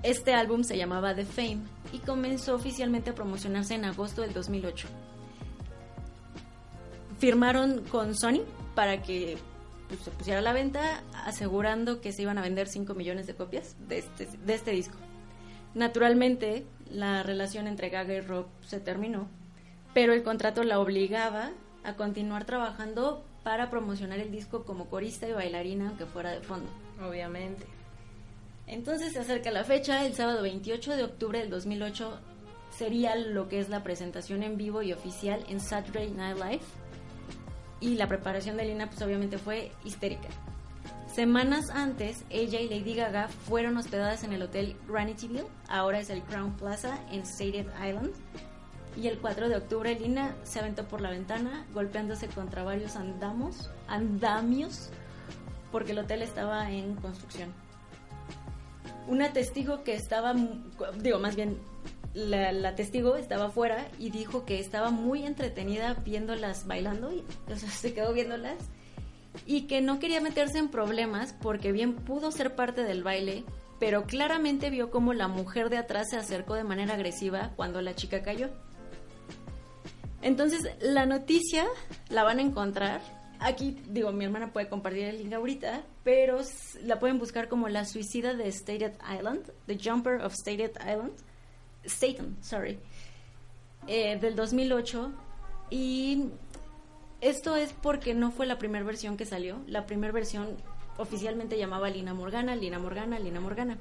Este 0.03 0.35
álbum 0.35 0.65
se 0.65 0.77
llamaba 0.77 1.15
The 1.15 1.25
Fame 1.25 1.63
y 1.93 1.99
comenzó 1.99 2.55
oficialmente 2.55 3.11
a 3.11 3.15
promocionarse 3.15 3.75
en 3.75 3.85
agosto 3.85 4.23
del 4.23 4.33
2008. 4.33 4.89
Firmaron 7.19 7.85
con 7.85 8.17
Sony 8.17 8.43
para 8.75 9.01
que 9.01 9.39
pues, 9.89 10.01
se 10.01 10.11
pusiera 10.11 10.41
a 10.41 10.43
la 10.43 10.53
venta, 10.53 11.03
asegurando 11.25 12.01
que 12.01 12.13
se 12.13 12.23
iban 12.23 12.37
a 12.37 12.43
vender 12.43 12.67
5 12.67 12.95
millones 12.95 13.27
de 13.27 13.35
copias 13.35 13.77
este, 13.89 14.27
de 14.27 14.55
este 14.55 14.73
disco. 14.73 14.97
Naturalmente, 15.75 16.67
la 16.91 17.23
relación 17.23 17.69
entre 17.69 17.89
Gaga 17.89 18.15
y 18.15 18.21
Rob 18.21 18.47
se 18.67 18.81
terminó, 18.81 19.29
pero 19.95 20.13
el 20.13 20.25
contrato 20.25 20.65
la 20.65 20.81
obligaba 20.81 21.53
a 21.85 21.95
continuar 21.95 22.45
trabajando 22.45 23.25
para 23.43 23.71
promocionar 23.71 24.19
el 24.19 24.31
disco 24.31 24.65
como 24.65 24.89
corista 24.89 25.29
y 25.29 25.33
bailarina, 25.33 25.89
aunque 25.89 26.07
fuera 26.07 26.31
de 26.31 26.41
fondo. 26.41 26.71
Obviamente. 27.03 27.67
Entonces 28.67 29.13
se 29.13 29.21
acerca 29.21 29.51
la 29.51 29.65
fecha, 29.65 30.07
el 30.07 30.15
sábado 30.15 30.43
28 30.43 30.97
de 30.97 31.05
octubre 31.05 31.39
del 31.41 31.51
2008 31.51 32.21
sería 32.71 33.17
lo 33.17 33.49
que 33.49 33.61
es 33.61 33.69
la 33.69 33.83
presentación 33.83 34.43
en 34.43 34.57
vivo 34.57 34.83
y 34.83 34.93
oficial 34.93 35.45
en 35.49 35.61
Saturday 35.61 36.11
Night 36.11 36.37
Live. 36.37 36.63
Y 37.81 37.97
la 37.97 38.07
preparación 38.07 38.57
de 38.57 38.65
Lina 38.65 38.89
pues 38.89 39.03
obviamente 39.03 39.39
fue 39.39 39.73
histérica. 39.85 40.29
Semanas 41.13 41.69
antes, 41.69 42.25
ella 42.31 42.61
y 42.61 42.69
Lady 42.69 42.95
Gaga 42.95 43.29
fueron 43.29 43.77
hospedadas 43.77 44.25
en 44.25 44.33
el 44.33 44.43
hotel 44.43 44.77
Granityville, 44.89 45.45
ahora 45.69 46.01
es 46.01 46.09
el 46.09 46.23
Crown 46.23 46.57
Plaza 46.57 46.99
en 47.11 47.27
Stated 47.27 47.67
Island, 47.87 48.13
y 48.97 49.07
el 49.09 49.19
4 49.19 49.49
de 49.49 49.57
octubre 49.57 49.99
Lina 49.99 50.37
se 50.43 50.59
aventó 50.59 50.85
por 50.85 51.01
la 51.01 51.11
ventana 51.11 51.67
golpeándose 51.73 52.29
contra 52.29 52.63
varios 52.63 52.97
andamos, 52.97 53.71
andamios 53.89 54.91
porque 55.71 55.93
el 55.93 55.99
hotel 55.99 56.23
estaba 56.23 56.71
en 56.71 56.95
construcción. 56.97 57.53
Una 59.09 59.33
testigo 59.33 59.83
que 59.83 59.95
estaba, 59.95 60.35
digo 61.01 61.19
más 61.19 61.35
bien, 61.35 61.59
la, 62.15 62.75
testigo 62.75 63.17
estaba 63.17 63.47
afuera 63.47 63.89
y 63.99 64.11
dijo 64.11 64.45
que 64.45 64.61
estaba 64.61 64.91
muy 64.91 65.25
entretenida 65.25 65.95
viéndolas 65.95 66.67
bailando, 66.67 67.11
y, 67.13 67.25
o 67.51 67.57
sea, 67.57 67.71
se 67.71 67.95
quedó 67.95 68.13
viéndolas 68.13 68.59
y 69.47 69.63
que 69.63 69.81
no 69.81 69.99
quería 69.99 70.21
meterse 70.21 70.59
en 70.59 70.69
problemas 70.69 71.35
porque 71.41 71.73
bien 71.73 71.95
pudo 71.95 72.31
ser 72.31 72.55
parte 72.55 72.83
del 72.85 73.03
baile, 73.03 73.45
pero 73.81 74.05
claramente 74.05 74.69
vio 74.69 74.91
como 74.91 75.15
la 75.15 75.27
mujer 75.27 75.71
de 75.71 75.79
atrás 75.79 76.11
se 76.11 76.19
acercó 76.19 76.55
de 76.55 76.65
manera 76.65 76.95
agresiva 76.95 77.53
cuando 77.57 77.81
la 77.81 77.95
chica 77.95 78.23
cayó. 78.23 78.51
Entonces, 80.23 80.69
la 80.81 81.05
noticia 81.05 81.67
la 82.09 82.23
van 82.23 82.39
a 82.39 82.43
encontrar. 82.43 83.01
Aquí, 83.41 83.83
digo, 83.89 84.13
mi 84.13 84.25
hermana 84.25 84.53
puede 84.53 84.69
compartir 84.69 85.05
el 85.05 85.19
link 85.19 85.33
ahorita, 85.33 85.83
pero 86.05 86.39
la 86.85 87.01
pueden 87.01 87.19
buscar 87.19 87.49
como 87.49 87.69
la 87.69 87.85
suicida 87.85 88.35
de 88.35 88.51
Stated 88.51 88.95
Island, 89.13 89.51
The 89.67 89.77
Jumper 89.83 90.23
of 90.23 90.33
Stated 90.33 90.73
Island, 90.81 91.13
Staten, 91.85 92.37
sorry, 92.41 92.79
eh, 93.89 94.17
del 94.19 94.37
2008. 94.37 95.13
Y 95.71 96.29
Esto 97.21 97.55
es 97.55 97.73
porque 97.73 98.15
no 98.15 98.33
fue 98.33 98.47
la 98.47 98.59
primera 98.59 98.85
versión 98.85 99.17
que 99.17 99.25
salió. 99.25 99.59
La 99.69 99.87
primera 99.87 100.13
versión 100.13 100.57
oficialmente 100.99 101.57
llamaba 101.57 101.89
Lina 101.89 102.15
Morgana, 102.15 102.57
Lina 102.57 102.81
Morgana, 102.81 103.19
Lina 103.19 103.41
Morgana. 103.41 103.79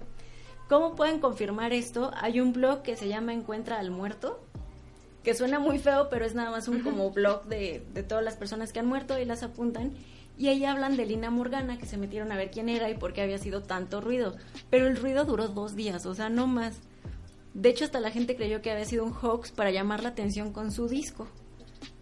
¿Cómo 0.69 0.95
pueden 0.95 1.19
confirmar 1.19 1.73
esto? 1.73 2.11
Hay 2.15 2.39
un 2.39 2.53
blog 2.53 2.83
que 2.83 2.95
se 2.95 3.07
llama 3.07 3.33
Encuentra 3.33 3.79
al 3.79 3.91
Muerto, 3.91 4.39
que 5.23 5.35
suena 5.35 5.59
muy 5.59 5.77
feo, 5.77 6.09
pero 6.09 6.25
es 6.25 6.35
nada 6.35 6.51
más 6.51 6.67
un 6.67 6.81
como 6.81 7.11
blog 7.11 7.45
de, 7.45 7.85
de 7.93 8.03
todas 8.03 8.23
las 8.23 8.35
personas 8.35 8.73
que 8.73 8.79
han 8.79 8.87
muerto 8.87 9.19
y 9.19 9.25
las 9.25 9.43
apuntan. 9.43 9.93
Y 10.37 10.47
ahí 10.47 10.65
hablan 10.65 10.97
de 10.97 11.05
Lina 11.05 11.29
Morgana, 11.29 11.77
que 11.77 11.85
se 11.85 11.97
metieron 11.97 12.31
a 12.31 12.35
ver 12.35 12.49
quién 12.49 12.69
era 12.69 12.89
y 12.89 12.95
por 12.95 13.13
qué 13.13 13.21
había 13.21 13.37
sido 13.37 13.61
tanto 13.61 14.01
ruido. 14.01 14.35
Pero 14.69 14.87
el 14.87 14.97
ruido 14.97 15.25
duró 15.25 15.47
dos 15.47 15.75
días, 15.75 16.05
o 16.05 16.15
sea, 16.15 16.29
no 16.29 16.47
más. 16.47 16.79
De 17.53 17.69
hecho, 17.69 17.85
hasta 17.85 17.99
la 17.99 18.11
gente 18.11 18.35
creyó 18.35 18.61
que 18.61 18.71
había 18.71 18.85
sido 18.85 19.03
un 19.03 19.13
hoax 19.13 19.51
para 19.51 19.71
llamar 19.71 20.01
la 20.01 20.09
atención 20.09 20.51
con 20.53 20.71
su 20.71 20.87
disco. 20.87 21.27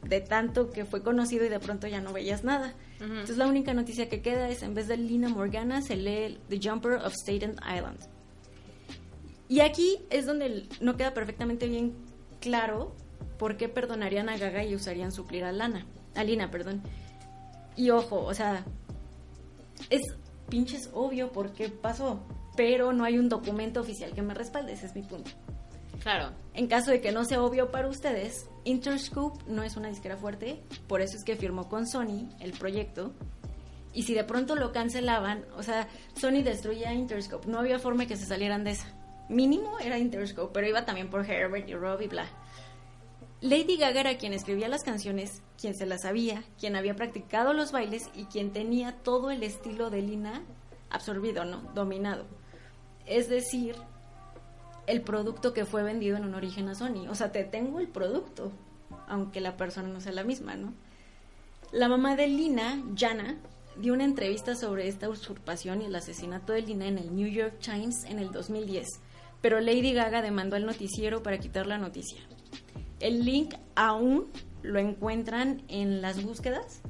De 0.03 0.21
tanto 0.21 0.69
que 0.69 0.86
fue 0.86 1.03
conocido 1.03 1.45
y 1.45 1.49
de 1.49 1.60
pronto 1.60 1.88
ya 1.88 1.99
no 1.99 2.13
veías 2.13 2.43
nada. 2.43 2.73
Entonces 3.01 3.38
la 3.38 3.47
única 3.47 3.73
noticia 3.73 4.10
que 4.10 4.21
queda 4.21 4.49
es, 4.49 4.62
en 4.63 4.73
vez 4.73 4.88
de 4.88 4.97
Lina 4.97 5.29
Morgana, 5.29 5.82
se 5.82 5.95
lee 5.95 6.38
The 6.49 6.60
Jumper 6.62 6.93
of 6.93 7.13
Staten 7.13 7.55
Island. 7.63 7.99
Y 9.47 9.62
aquí 9.62 9.99
es 10.10 10.25
donde 10.25 10.67
no 10.79 10.95
queda 10.95 11.13
perfectamente 11.13 11.67
bien 11.67 11.93
claro 12.39 12.95
por 13.38 13.58
qué 13.58 13.69
perdonarían 13.69 14.29
a 14.29 14.38
Gaga 14.38 14.63
y 14.63 14.75
usarían 14.75 15.12
suplir 15.12 15.43
a 15.43 15.51
Lana. 15.51 15.86
A 16.15 16.23
Lina, 16.23 16.51
perdón. 16.51 16.82
Y 17.75 17.91
ojo, 17.91 18.23
o 18.23 18.34
sea, 18.34 18.65
es 19.89 20.01
pinches 20.49 20.89
obvio 20.93 21.32
por 21.32 21.53
qué 21.53 21.69
pasó, 21.69 22.19
pero 22.58 22.91
no 22.91 23.03
hay 23.03 23.17
un 23.17 23.29
documento 23.29 23.79
oficial 23.79 24.13
que 24.13 24.21
me 24.21 24.34
respalde, 24.34 24.73
ese 24.73 24.88
es 24.88 24.95
mi 24.95 25.03
punto. 25.03 25.32
Claro. 26.01 26.32
En 26.53 26.67
caso 26.67 26.91
de 26.91 27.01
que 27.01 27.12
no 27.12 27.25
sea 27.25 27.41
obvio 27.41 27.71
para 27.71 27.88
ustedes, 27.88 28.49
Interscope 28.63 29.43
no 29.47 29.63
es 29.63 29.77
una 29.77 29.89
disquera 29.89 30.17
fuerte, 30.17 30.62
por 30.88 31.01
eso 31.01 31.17
es 31.17 31.23
que 31.23 31.36
firmó 31.36 31.69
con 31.69 31.88
Sony 31.88 32.29
el 32.39 32.51
proyecto. 32.53 33.13
Y 33.93 34.03
si 34.03 34.13
de 34.13 34.23
pronto 34.23 34.55
lo 34.55 34.71
cancelaban, 34.71 35.45
o 35.58 35.63
sea, 35.63 35.88
Sony 36.15 36.43
destruía 36.43 36.93
Interscope, 36.93 37.47
no 37.47 37.60
había 37.60 37.79
forma 37.79 38.05
que 38.05 38.17
se 38.17 38.25
salieran 38.25 38.63
de 38.63 38.71
esa. 38.71 38.88
Mínimo 39.29 39.79
era 39.79 39.97
Interscope, 39.97 40.51
pero 40.53 40.67
iba 40.67 40.86
también 40.86 41.10
por 41.10 41.29
Herbert 41.29 41.67
y 41.67 41.75
Rob 41.75 42.01
y 42.01 42.08
bla. 42.08 42.27
Lady 43.41 43.78
Gaga 43.78 44.02
era 44.02 44.17
quien 44.17 44.34
escribía 44.34 44.67
las 44.67 44.84
canciones, 44.84 45.41
quien 45.58 45.73
se 45.73 45.86
las 45.86 46.02
sabía, 46.02 46.43
quien 46.60 46.75
había 46.75 46.95
practicado 46.95 47.54
los 47.54 47.71
bailes 47.71 48.10
y 48.13 48.25
quien 48.25 48.52
tenía 48.52 48.97
todo 48.97 49.32
el 49.32 49.43
estilo 49.43 49.89
de 49.89 50.02
Lina 50.02 50.43
absorbido, 50.89 51.45
¿no? 51.45 51.62
Dominado. 51.73 52.25
Es 53.06 53.30
decir, 53.30 53.75
el 54.88 55.02
producto 55.02 55.54
que 55.54 55.65
fue 55.65 55.84
vendido 55.84 56.17
en 56.17 56.25
un 56.25 56.36
origen 56.36 56.67
a 56.67 56.75
Sony. 56.75 57.08
O 57.10 57.15
sea, 57.15 57.32
te 57.32 57.45
tengo 57.45 57.80
el 57.80 57.88
producto, 57.88 58.52
aunque 59.08 59.39
la 59.39 59.56
persona 59.56 59.88
no 59.88 60.02
sea 60.02 60.12
la 60.12 60.23
misma, 60.23 60.56
¿no? 60.56 60.73
La 61.71 61.88
mamá 61.88 62.15
de 62.15 62.28
Lina, 62.28 62.84
Jana, 62.97 63.38
dio 63.78 63.93
una 63.93 64.04
entrevista 64.04 64.56
sobre 64.56 64.88
esta 64.88 65.08
usurpación 65.08 65.82
y 65.82 65.86
el 65.86 65.95
asesinato 65.95 66.52
de 66.52 66.63
Lina 66.63 66.88
en 66.88 66.97
el 66.97 67.15
New 67.15 67.28
York 67.28 67.60
Times 67.60 68.04
en 68.04 68.19
el 68.19 68.32
2010, 68.32 68.86
pero 69.41 69.62
Lady 69.62 69.93
Gaga 69.93 70.21
demandó 70.21 70.56
al 70.56 70.65
noticiero 70.65 71.23
para 71.23 71.38
quitar 71.38 71.67
la 71.67 71.78
noticia. 71.78 72.19
El 73.00 73.24
link 73.26 73.54
aún 73.76 74.28
lo 74.62 74.80
encuentran 74.80 75.62
en 75.68 76.02
las 76.02 76.24
búsquedas, 76.24 76.82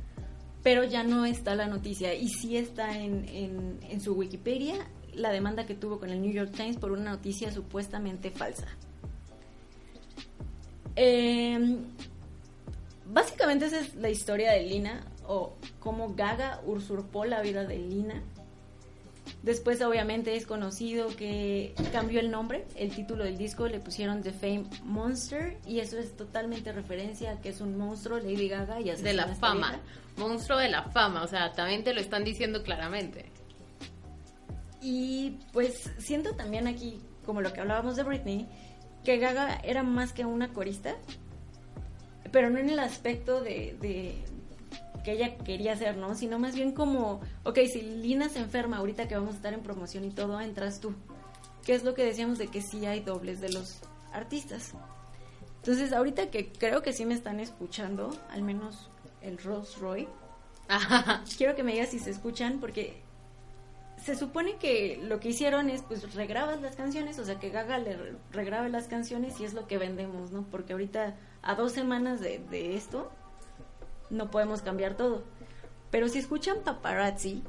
pero 0.63 0.83
ya 0.83 1.03
no 1.03 1.25
está 1.25 1.55
la 1.55 1.67
noticia. 1.67 2.13
Y 2.13 2.29
sí 2.29 2.57
está 2.57 2.97
en, 2.97 3.79
su 4.01 4.13
Wikipedia 4.13 4.75
la 5.13 5.31
demanda 5.31 5.65
que 5.65 5.75
tuvo 5.75 5.99
con 5.99 6.09
el 6.09 6.21
New 6.21 6.31
York 6.31 6.51
Times 6.55 6.77
por 6.77 6.91
una 6.91 7.11
noticia 7.11 7.51
supuestamente 7.51 8.31
falsa. 8.31 8.67
Em, 10.95 11.77
básicamente 13.05 13.65
esa 13.65 13.79
es 13.79 13.95
la 13.95 14.09
historia 14.09 14.51
de 14.51 14.63
Lina, 14.63 15.05
o 15.27 15.53
cómo 15.79 16.15
Gaga 16.15 16.61
usurpó 16.65 17.25
la 17.25 17.41
vida 17.41 17.65
de 17.65 17.77
Lina 17.77 18.23
Después 19.43 19.81
obviamente 19.81 20.35
es 20.35 20.45
conocido 20.45 21.15
que 21.15 21.73
cambió 21.91 22.19
el 22.19 22.29
nombre, 22.29 22.65
el 22.75 22.93
título 22.93 23.23
del 23.23 23.37
disco 23.37 23.67
le 23.67 23.79
pusieron 23.79 24.21
The 24.21 24.31
Fame 24.31 24.65
Monster 24.83 25.57
y 25.65 25.79
eso 25.79 25.97
es 25.97 26.15
totalmente 26.15 26.71
referencia 26.71 27.31
a 27.31 27.41
que 27.41 27.49
es 27.49 27.61
un 27.61 27.77
monstruo 27.77 28.19
Lady 28.19 28.47
Gaga 28.47 28.81
y 28.81 28.89
de 28.89 29.13
la 29.13 29.27
fama, 29.27 29.79
monstruo 30.17 30.57
de 30.57 30.69
la 30.69 30.83
fama, 30.83 31.23
o 31.23 31.27
sea, 31.27 31.53
también 31.53 31.83
te 31.83 31.93
lo 31.93 32.01
están 32.01 32.23
diciendo 32.23 32.63
claramente. 32.63 33.31
Y 34.81 35.37
pues 35.51 35.89
siento 35.97 36.35
también 36.35 36.67
aquí, 36.67 37.01
como 37.25 37.41
lo 37.41 37.51
que 37.51 37.61
hablábamos 37.61 37.95
de 37.95 38.03
Britney, 38.03 38.47
que 39.03 39.17
Gaga 39.17 39.59
era 39.63 39.83
más 39.83 40.13
que 40.13 40.25
una 40.25 40.49
corista, 40.53 40.95
pero 42.31 42.49
no 42.49 42.59
en 42.59 42.69
el 42.69 42.79
aspecto 42.79 43.41
de, 43.41 44.23
que 45.03 45.13
ella 45.13 45.37
quería 45.37 45.73
hacer, 45.73 45.97
¿no? 45.97 46.15
Sino 46.15 46.39
más 46.39 46.55
bien 46.55 46.73
como, 46.73 47.21
ok, 47.43 47.59
si 47.71 47.81
Lina 47.81 48.29
se 48.29 48.39
enferma 48.39 48.77
ahorita 48.77 49.07
que 49.07 49.15
vamos 49.15 49.33
a 49.33 49.37
estar 49.37 49.53
en 49.53 49.61
promoción 49.61 50.05
y 50.05 50.11
todo, 50.11 50.39
entras 50.41 50.79
tú. 50.79 50.93
¿Qué 51.65 51.75
es 51.75 51.83
lo 51.83 51.93
que 51.93 52.05
decíamos 52.05 52.37
de 52.37 52.47
que 52.47 52.61
sí 52.61 52.85
hay 52.85 53.01
dobles 53.01 53.41
de 53.41 53.51
los 53.51 53.79
artistas? 54.13 54.73
Entonces, 55.57 55.91
ahorita 55.93 56.29
que 56.29 56.51
creo 56.51 56.81
que 56.81 56.93
sí 56.93 57.05
me 57.05 57.13
están 57.13 57.39
escuchando, 57.39 58.09
al 58.31 58.41
menos 58.41 58.89
el 59.21 59.37
Rolls 59.37 59.77
Roy, 59.77 60.07
quiero 61.37 61.55
que 61.55 61.63
me 61.63 61.73
digas 61.73 61.89
si 61.89 61.99
se 61.99 62.11
escuchan, 62.11 62.59
porque 62.59 63.01
se 64.03 64.15
supone 64.15 64.55
que 64.57 64.99
lo 65.03 65.19
que 65.19 65.29
hicieron 65.29 65.69
es, 65.69 65.81
pues, 65.81 66.13
regrabas 66.15 66.61
las 66.61 66.75
canciones, 66.75 67.19
o 67.19 67.25
sea, 67.25 67.39
que 67.39 67.49
Gaga 67.49 67.77
le 67.79 67.97
regrabe 68.31 68.69
las 68.69 68.87
canciones 68.87 69.39
y 69.39 69.45
es 69.45 69.53
lo 69.53 69.67
que 69.67 69.77
vendemos, 69.77 70.31
¿no? 70.31 70.43
Porque 70.49 70.73
ahorita, 70.73 71.15
a 71.41 71.55
dos 71.55 71.73
semanas 71.73 72.21
de, 72.21 72.39
de 72.49 72.75
esto, 72.75 73.11
no 74.09 74.31
podemos 74.31 74.61
cambiar 74.61 74.95
todo. 74.95 75.23
Pero 75.91 76.07
si 76.07 76.19
escuchan 76.19 76.57
paparazzi 76.63 77.43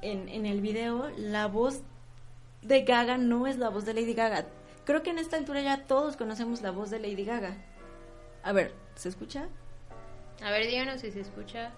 en, 0.00 0.28
en 0.28 0.46
el 0.46 0.60
video, 0.60 1.10
la 1.16 1.46
voz 1.46 1.82
de 2.62 2.82
Gaga 2.82 3.18
no 3.18 3.46
es 3.46 3.58
la 3.58 3.68
voz 3.68 3.84
de 3.84 3.94
Lady 3.94 4.14
Gaga. 4.14 4.46
Creo 4.84 5.02
que 5.02 5.10
en 5.10 5.18
esta 5.18 5.36
altura 5.36 5.60
ya 5.60 5.84
todos 5.84 6.16
conocemos 6.16 6.62
la 6.62 6.70
voz 6.70 6.90
de 6.90 6.98
Lady 6.98 7.24
Gaga. 7.24 7.56
A 8.42 8.52
ver, 8.52 8.74
¿se 8.96 9.08
escucha? 9.08 9.48
A 10.42 10.50
ver, 10.50 10.66
díganos 10.66 11.00
si 11.00 11.12
se 11.12 11.20
escucha. 11.20 11.72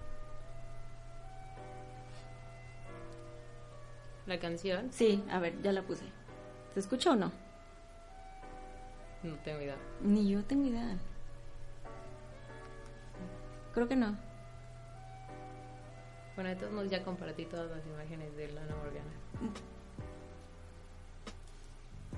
¿La 4.25 4.39
canción? 4.39 4.91
Sí, 4.91 5.23
a 5.29 5.39
ver, 5.39 5.61
ya 5.61 5.71
la 5.71 5.83
puse. 5.83 6.05
¿Se 6.73 6.79
escucha 6.79 7.11
o 7.11 7.15
no? 7.15 7.31
No 9.21 9.35
tengo 9.43 9.61
idea. 9.61 9.77
Ni 10.01 10.29
yo 10.29 10.43
tengo 10.43 10.67
idea. 10.67 10.97
Creo 13.75 13.89
que 13.89 13.95
no. 13.97 14.17
Bueno, 16.35 16.49
de 16.49 16.55
todos 16.55 16.71
modos 16.71 16.89
ya 16.89 17.03
compartí 17.03 17.45
todas 17.45 17.69
las 17.69 17.85
imágenes 17.85 18.35
de 18.37 18.47
Lana 18.53 18.73
Morgana. 18.77 19.11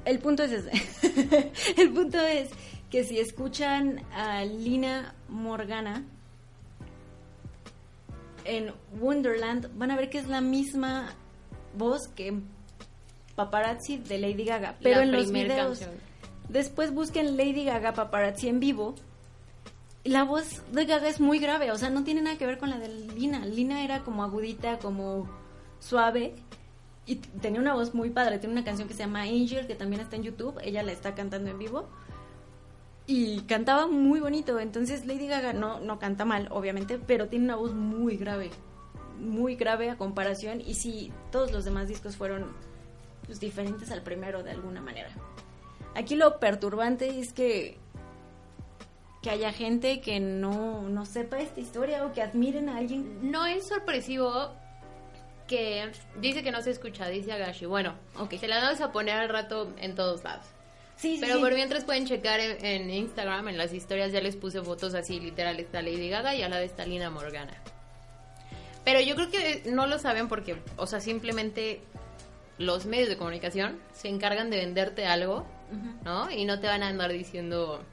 El 0.05 0.19
punto 0.19 0.43
es 0.43 0.51
ese. 0.51 1.51
el 1.81 1.91
punto 1.91 2.19
es 2.19 2.51
que 2.91 3.03
si 3.03 3.19
escuchan 3.19 4.05
a 4.13 4.45
Lina 4.45 5.15
Morgana 5.29 6.05
en 8.45 8.71
Wonderland, 8.99 9.75
van 9.77 9.89
a 9.89 9.95
ver 9.95 10.11
que 10.11 10.19
es 10.19 10.27
la 10.27 10.41
misma 10.41 11.15
voz 11.75 12.07
que 12.07 12.39
Paparazzi 13.35 13.97
de 13.97 14.19
Lady 14.19 14.45
Gaga, 14.45 14.75
pero 14.79 15.01
en 15.01 15.11
los 15.11 15.31
videos. 15.31 15.81
Después 16.49 16.93
busquen 16.93 17.35
Lady 17.35 17.65
Gaga 17.65 17.93
Paparazzi 17.93 18.47
en 18.47 18.59
vivo 18.59 18.93
la 20.07 20.23
voz 20.23 20.61
de 20.71 20.85
Gaga 20.85 21.07
es 21.07 21.19
muy 21.19 21.39
grave, 21.39 21.71
o 21.71 21.77
sea, 21.77 21.89
no 21.89 22.03
tiene 22.03 22.21
nada 22.21 22.37
que 22.37 22.45
ver 22.45 22.57
con 22.57 22.69
la 22.69 22.77
de 22.77 22.87
Lina. 22.87 23.45
Lina 23.45 23.83
era 23.83 24.03
como 24.03 24.23
agudita, 24.23 24.79
como 24.79 25.27
suave 25.79 26.35
y 27.07 27.15
tenía 27.15 27.61
una 27.61 27.73
voz 27.73 27.95
muy 27.95 28.09
padre. 28.09 28.37
Tiene 28.37 28.53
una 28.53 28.65
canción 28.65 28.87
que 28.87 28.93
se 28.93 28.99
llama 28.99 29.21
Angel, 29.21 29.65
que 29.65 29.75
también 29.75 30.01
está 30.01 30.17
en 30.17 30.23
YouTube. 30.23 30.59
Ella 30.61 30.83
la 30.83 30.91
está 30.91 31.15
cantando 31.15 31.49
en 31.49 31.57
vivo. 31.57 31.87
Y 33.07 33.41
cantaba 33.43 33.87
muy 33.87 34.19
bonito. 34.19 34.59
Entonces 34.59 35.05
Lady 35.05 35.27
Gaga 35.27 35.53
no, 35.53 35.79
no 35.79 35.99
canta 35.99 36.25
mal, 36.25 36.49
obviamente, 36.51 36.99
pero 36.99 37.29
tiene 37.29 37.45
una 37.45 37.55
voz 37.55 37.73
muy 37.73 38.17
grave. 38.17 38.51
Muy 39.17 39.55
grave 39.55 39.89
a 39.89 39.97
comparación. 39.97 40.59
Y 40.59 40.73
sí, 40.73 41.13
todos 41.31 41.53
los 41.53 41.63
demás 41.63 41.87
discos 41.87 42.17
fueron 42.17 42.47
pues, 43.25 43.39
diferentes 43.39 43.89
al 43.91 44.03
primero 44.03 44.43
de 44.43 44.51
alguna 44.51 44.81
manera. 44.81 45.09
Aquí 45.95 46.15
lo 46.15 46.39
perturbante 46.39 47.21
es 47.21 47.31
que 47.31 47.77
que 49.27 49.33
haya 49.33 49.51
gente 49.51 49.99
que 49.99 50.21
no, 50.21 50.83
no 50.83 51.05
sepa 51.05 51.39
esta 51.39 51.59
historia 51.59 52.05
o 52.05 52.13
que 52.13 52.21
admiren 52.21 52.69
a 52.69 52.77
alguien. 52.77 53.29
No 53.29 53.45
es 53.45 53.67
sorpresivo 53.67 54.55
que 55.47 55.91
dice 56.21 56.43
que 56.43 56.51
no 56.51 56.61
se 56.61 56.71
escucha, 56.71 57.09
dice 57.09 57.33
Agashi. 57.33 57.65
Bueno, 57.65 57.95
okay. 58.17 58.39
se 58.39 58.47
la 58.47 58.61
vamos 58.61 58.79
a 58.79 58.93
poner 58.93 59.17
al 59.17 59.27
rato 59.27 59.73
en 59.79 59.95
todos 59.95 60.23
lados. 60.23 60.45
Sí, 60.95 61.17
Pero 61.19 61.41
por 61.41 61.53
mientras 61.53 61.83
pueden 61.83 62.05
checar 62.05 62.39
en, 62.39 62.89
Instagram, 62.89 63.49
en 63.49 63.57
las 63.57 63.73
historias 63.73 64.13
ya 64.13 64.21
les 64.21 64.37
puse 64.37 64.61
fotos 64.61 64.95
así, 64.95 65.19
literal, 65.19 65.59
está 65.59 65.81
Lady 65.81 66.07
Gaga 66.07 66.33
y 66.33 66.41
a 66.41 66.47
la 66.47 66.59
de 66.59 66.65
esta 66.65 66.85
Lina 66.85 67.09
Morgana. 67.09 67.53
Pero 68.85 69.01
yo 69.01 69.15
creo 69.15 69.29
que 69.29 69.63
no 69.69 69.87
lo 69.87 69.99
saben 69.99 70.29
porque, 70.29 70.55
o 70.77 70.87
sea, 70.87 71.01
simplemente 71.01 71.81
los 72.57 72.85
medios 72.85 73.09
de 73.09 73.17
comunicación 73.17 73.77
se 73.91 74.07
encargan 74.07 74.49
de 74.49 74.57
venderte 74.57 75.05
algo, 75.05 75.45
¿no? 76.05 76.31
Y 76.31 76.45
no 76.45 76.61
te 76.61 76.67
van 76.67 76.81
a 76.81 76.87
andar 76.87 77.11
diciendo 77.11 77.83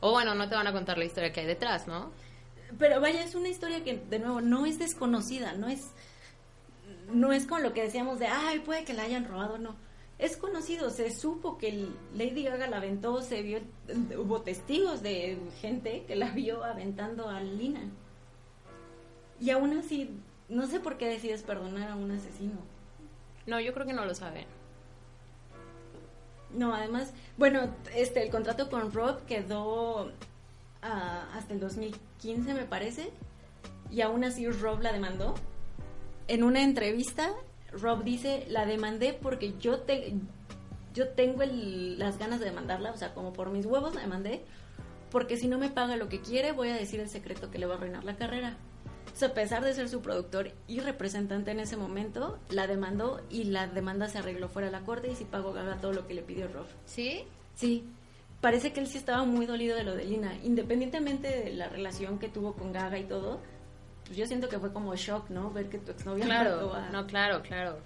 o 0.00 0.12
bueno, 0.12 0.34
no 0.34 0.48
te 0.48 0.54
van 0.54 0.66
a 0.66 0.72
contar 0.72 0.98
la 0.98 1.04
historia 1.04 1.32
que 1.32 1.40
hay 1.40 1.46
detrás, 1.46 1.86
¿no? 1.86 2.10
Pero 2.78 3.00
vaya, 3.00 3.22
es 3.22 3.34
una 3.34 3.48
historia 3.48 3.82
que, 3.82 3.98
de 3.98 4.18
nuevo, 4.18 4.40
no 4.40 4.66
es 4.66 4.78
desconocida, 4.78 5.54
no 5.54 5.68
es, 5.68 5.90
no 7.10 7.32
es 7.32 7.46
con 7.46 7.62
lo 7.62 7.72
que 7.72 7.82
decíamos 7.82 8.18
de, 8.18 8.26
ay, 8.26 8.60
puede 8.60 8.84
que 8.84 8.92
la 8.92 9.04
hayan 9.04 9.26
robado, 9.26 9.58
no. 9.58 9.76
Es 10.18 10.36
conocido, 10.36 10.90
se 10.90 11.14
supo 11.14 11.58
que 11.58 11.88
Lady 12.14 12.42
Gaga 12.42 12.66
la 12.66 12.78
aventó, 12.78 13.22
se 13.22 13.42
vio, 13.42 13.60
hubo 14.18 14.42
testigos 14.42 15.02
de 15.02 15.38
gente 15.60 16.04
que 16.06 16.16
la 16.16 16.30
vio 16.30 16.64
aventando 16.64 17.28
a 17.28 17.40
Lina. 17.40 17.88
Y 19.40 19.50
aún 19.50 19.78
así, 19.78 20.10
no 20.48 20.66
sé 20.66 20.80
por 20.80 20.98
qué 20.98 21.08
decides 21.08 21.42
perdonar 21.42 21.90
a 21.90 21.96
un 21.96 22.10
asesino. 22.10 22.58
No, 23.46 23.60
yo 23.60 23.72
creo 23.72 23.86
que 23.86 23.92
no 23.92 24.04
lo 24.04 24.14
saben. 24.14 24.57
No, 26.54 26.74
además, 26.74 27.12
bueno, 27.36 27.74
este, 27.94 28.22
el 28.22 28.30
contrato 28.30 28.70
con 28.70 28.92
Rob 28.92 29.24
quedó 29.26 30.12
ah, 30.82 31.28
hasta 31.34 31.52
el 31.52 31.60
2015, 31.60 32.54
me 32.54 32.64
parece, 32.64 33.10
y 33.90 34.00
aún 34.00 34.24
así 34.24 34.48
Rob 34.48 34.80
la 34.80 34.92
demandó. 34.92 35.34
En 36.26 36.42
una 36.42 36.62
entrevista, 36.62 37.30
Rob 37.72 38.02
dice, 38.02 38.46
la 38.48 38.66
demandé 38.66 39.12
porque 39.12 39.54
yo, 39.58 39.80
te, 39.80 40.14
yo 40.94 41.08
tengo 41.10 41.42
las 41.44 42.18
ganas 42.18 42.40
de 42.40 42.46
demandarla, 42.46 42.92
o 42.92 42.96
sea, 42.96 43.14
como 43.14 43.32
por 43.32 43.50
mis 43.50 43.66
huevos 43.66 43.94
la 43.94 44.00
demandé, 44.00 44.42
porque 45.10 45.36
si 45.36 45.48
no 45.48 45.58
me 45.58 45.70
paga 45.70 45.96
lo 45.96 46.08
que 46.08 46.20
quiere, 46.20 46.52
voy 46.52 46.68
a 46.68 46.74
decir 46.74 47.00
el 47.00 47.08
secreto 47.08 47.50
que 47.50 47.58
le 47.58 47.66
va 47.66 47.74
a 47.74 47.76
arruinar 47.78 48.04
la 48.04 48.16
carrera 48.16 48.56
a 49.26 49.34
pesar 49.34 49.64
de 49.64 49.74
ser 49.74 49.88
su 49.88 50.00
productor 50.00 50.52
y 50.66 50.80
representante 50.80 51.50
en 51.50 51.60
ese 51.60 51.76
momento, 51.76 52.38
la 52.50 52.66
demandó 52.66 53.20
y 53.30 53.44
la 53.44 53.66
demanda 53.66 54.08
se 54.08 54.18
arregló 54.18 54.48
fuera 54.48 54.66
de 54.66 54.72
la 54.72 54.80
corte 54.80 55.08
y 55.10 55.16
sí 55.16 55.24
pagó 55.24 55.52
Gaga 55.52 55.76
todo 55.76 55.92
lo 55.92 56.06
que 56.06 56.14
le 56.14 56.22
pidió 56.22 56.48
Rob. 56.48 56.66
¿Sí? 56.86 57.24
Sí. 57.54 57.84
Parece 58.40 58.72
que 58.72 58.80
él 58.80 58.86
sí 58.86 58.98
estaba 58.98 59.24
muy 59.24 59.46
dolido 59.46 59.76
de 59.76 59.84
lo 59.84 59.94
de 59.94 60.04
Lina. 60.04 60.32
Independientemente 60.44 61.28
de 61.28 61.52
la 61.52 61.68
relación 61.68 62.18
que 62.18 62.28
tuvo 62.28 62.54
con 62.54 62.72
Gaga 62.72 62.98
y 62.98 63.04
todo, 63.04 63.40
pues 64.04 64.16
yo 64.16 64.26
siento 64.26 64.48
que 64.48 64.58
fue 64.58 64.72
como 64.72 64.94
shock, 64.94 65.28
¿no? 65.30 65.50
Ver 65.50 65.68
que 65.68 65.78
tu 65.78 65.92
exnovia 65.92 66.24
Claro, 66.24 66.72
no, 66.92 67.06
claro, 67.06 67.42
claro. 67.42 67.78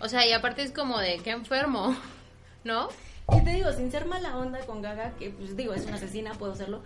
O 0.00 0.08
sea, 0.08 0.26
y 0.26 0.32
aparte 0.32 0.62
es 0.62 0.72
como 0.72 0.98
de, 0.98 1.18
qué 1.18 1.30
enfermo, 1.30 1.94
¿no? 2.64 2.88
Y 3.32 3.44
te 3.44 3.50
digo, 3.50 3.72
sin 3.72 3.90
ser 3.90 4.06
mala 4.06 4.36
onda 4.36 4.60
con 4.66 4.82
Gaga, 4.82 5.12
que 5.18 5.30
pues 5.30 5.56
digo, 5.56 5.72
es 5.74 5.86
una 5.86 5.94
asesina, 5.96 6.32
puedo 6.34 6.52
hacerlo, 6.52 6.82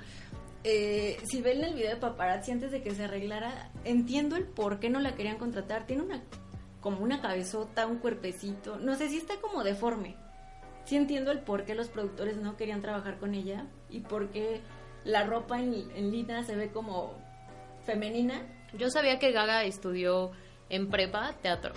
eh, 0.68 1.18
si 1.22 1.40
ven 1.42 1.62
el 1.62 1.74
video 1.74 1.90
de 1.90 1.96
paparazzi 1.96 2.50
antes 2.50 2.72
de 2.72 2.82
que 2.82 2.90
se 2.90 3.04
arreglara, 3.04 3.70
entiendo 3.84 4.34
el 4.34 4.42
por 4.46 4.80
qué 4.80 4.90
no 4.90 4.98
la 4.98 5.14
querían 5.14 5.38
contratar. 5.38 5.86
Tiene 5.86 6.02
una 6.02 6.20
como 6.80 7.04
una 7.04 7.20
cabezota, 7.20 7.86
un 7.86 7.98
cuerpecito. 7.98 8.76
No 8.76 8.96
sé 8.96 9.08
si 9.08 9.18
está 9.18 9.36
como 9.40 9.62
deforme. 9.62 10.16
Sí 10.84 10.96
entiendo 10.96 11.30
el 11.30 11.38
por 11.38 11.64
qué 11.64 11.76
los 11.76 11.88
productores 11.88 12.36
no 12.38 12.56
querían 12.56 12.82
trabajar 12.82 13.18
con 13.18 13.36
ella 13.36 13.66
y 13.90 14.00
por 14.00 14.30
qué 14.30 14.60
la 15.04 15.22
ropa 15.22 15.60
en, 15.60 15.72
en 15.94 16.10
Lina 16.10 16.42
se 16.42 16.56
ve 16.56 16.72
como 16.72 17.14
femenina. 17.84 18.42
Yo 18.76 18.90
sabía 18.90 19.20
que 19.20 19.30
Gaga 19.30 19.62
estudió 19.62 20.32
en 20.68 20.90
prepa 20.90 21.32
teatro. 21.42 21.74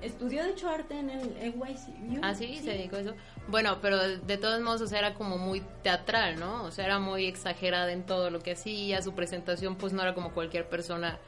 Estudió 0.00 0.42
de 0.42 0.50
hecho 0.50 0.68
arte 0.68 0.98
en 0.98 1.10
el 1.10 1.54
NYCU. 1.54 2.18
Ah, 2.22 2.34
sí, 2.34 2.56
se 2.56 2.72
dedicó 2.72 2.96
a 2.96 3.00
eso. 3.02 3.14
Bueno, 3.48 3.78
pero 3.82 3.98
de 3.98 4.36
todos 4.36 4.60
modos, 4.60 4.82
o 4.82 4.86
sea, 4.86 5.00
era 5.00 5.14
como 5.14 5.36
muy 5.36 5.62
teatral, 5.82 6.38
¿no? 6.38 6.64
O 6.64 6.70
sea, 6.70 6.84
era 6.84 6.98
muy 6.98 7.26
exagerada 7.26 7.92
en 7.92 8.06
todo 8.06 8.30
lo 8.30 8.40
que 8.40 8.52
hacía, 8.52 9.02
su 9.02 9.14
presentación 9.14 9.76
pues 9.76 9.92
no 9.92 10.02
era 10.02 10.14
como 10.14 10.32
cualquier 10.32 10.68
persona 10.68 11.18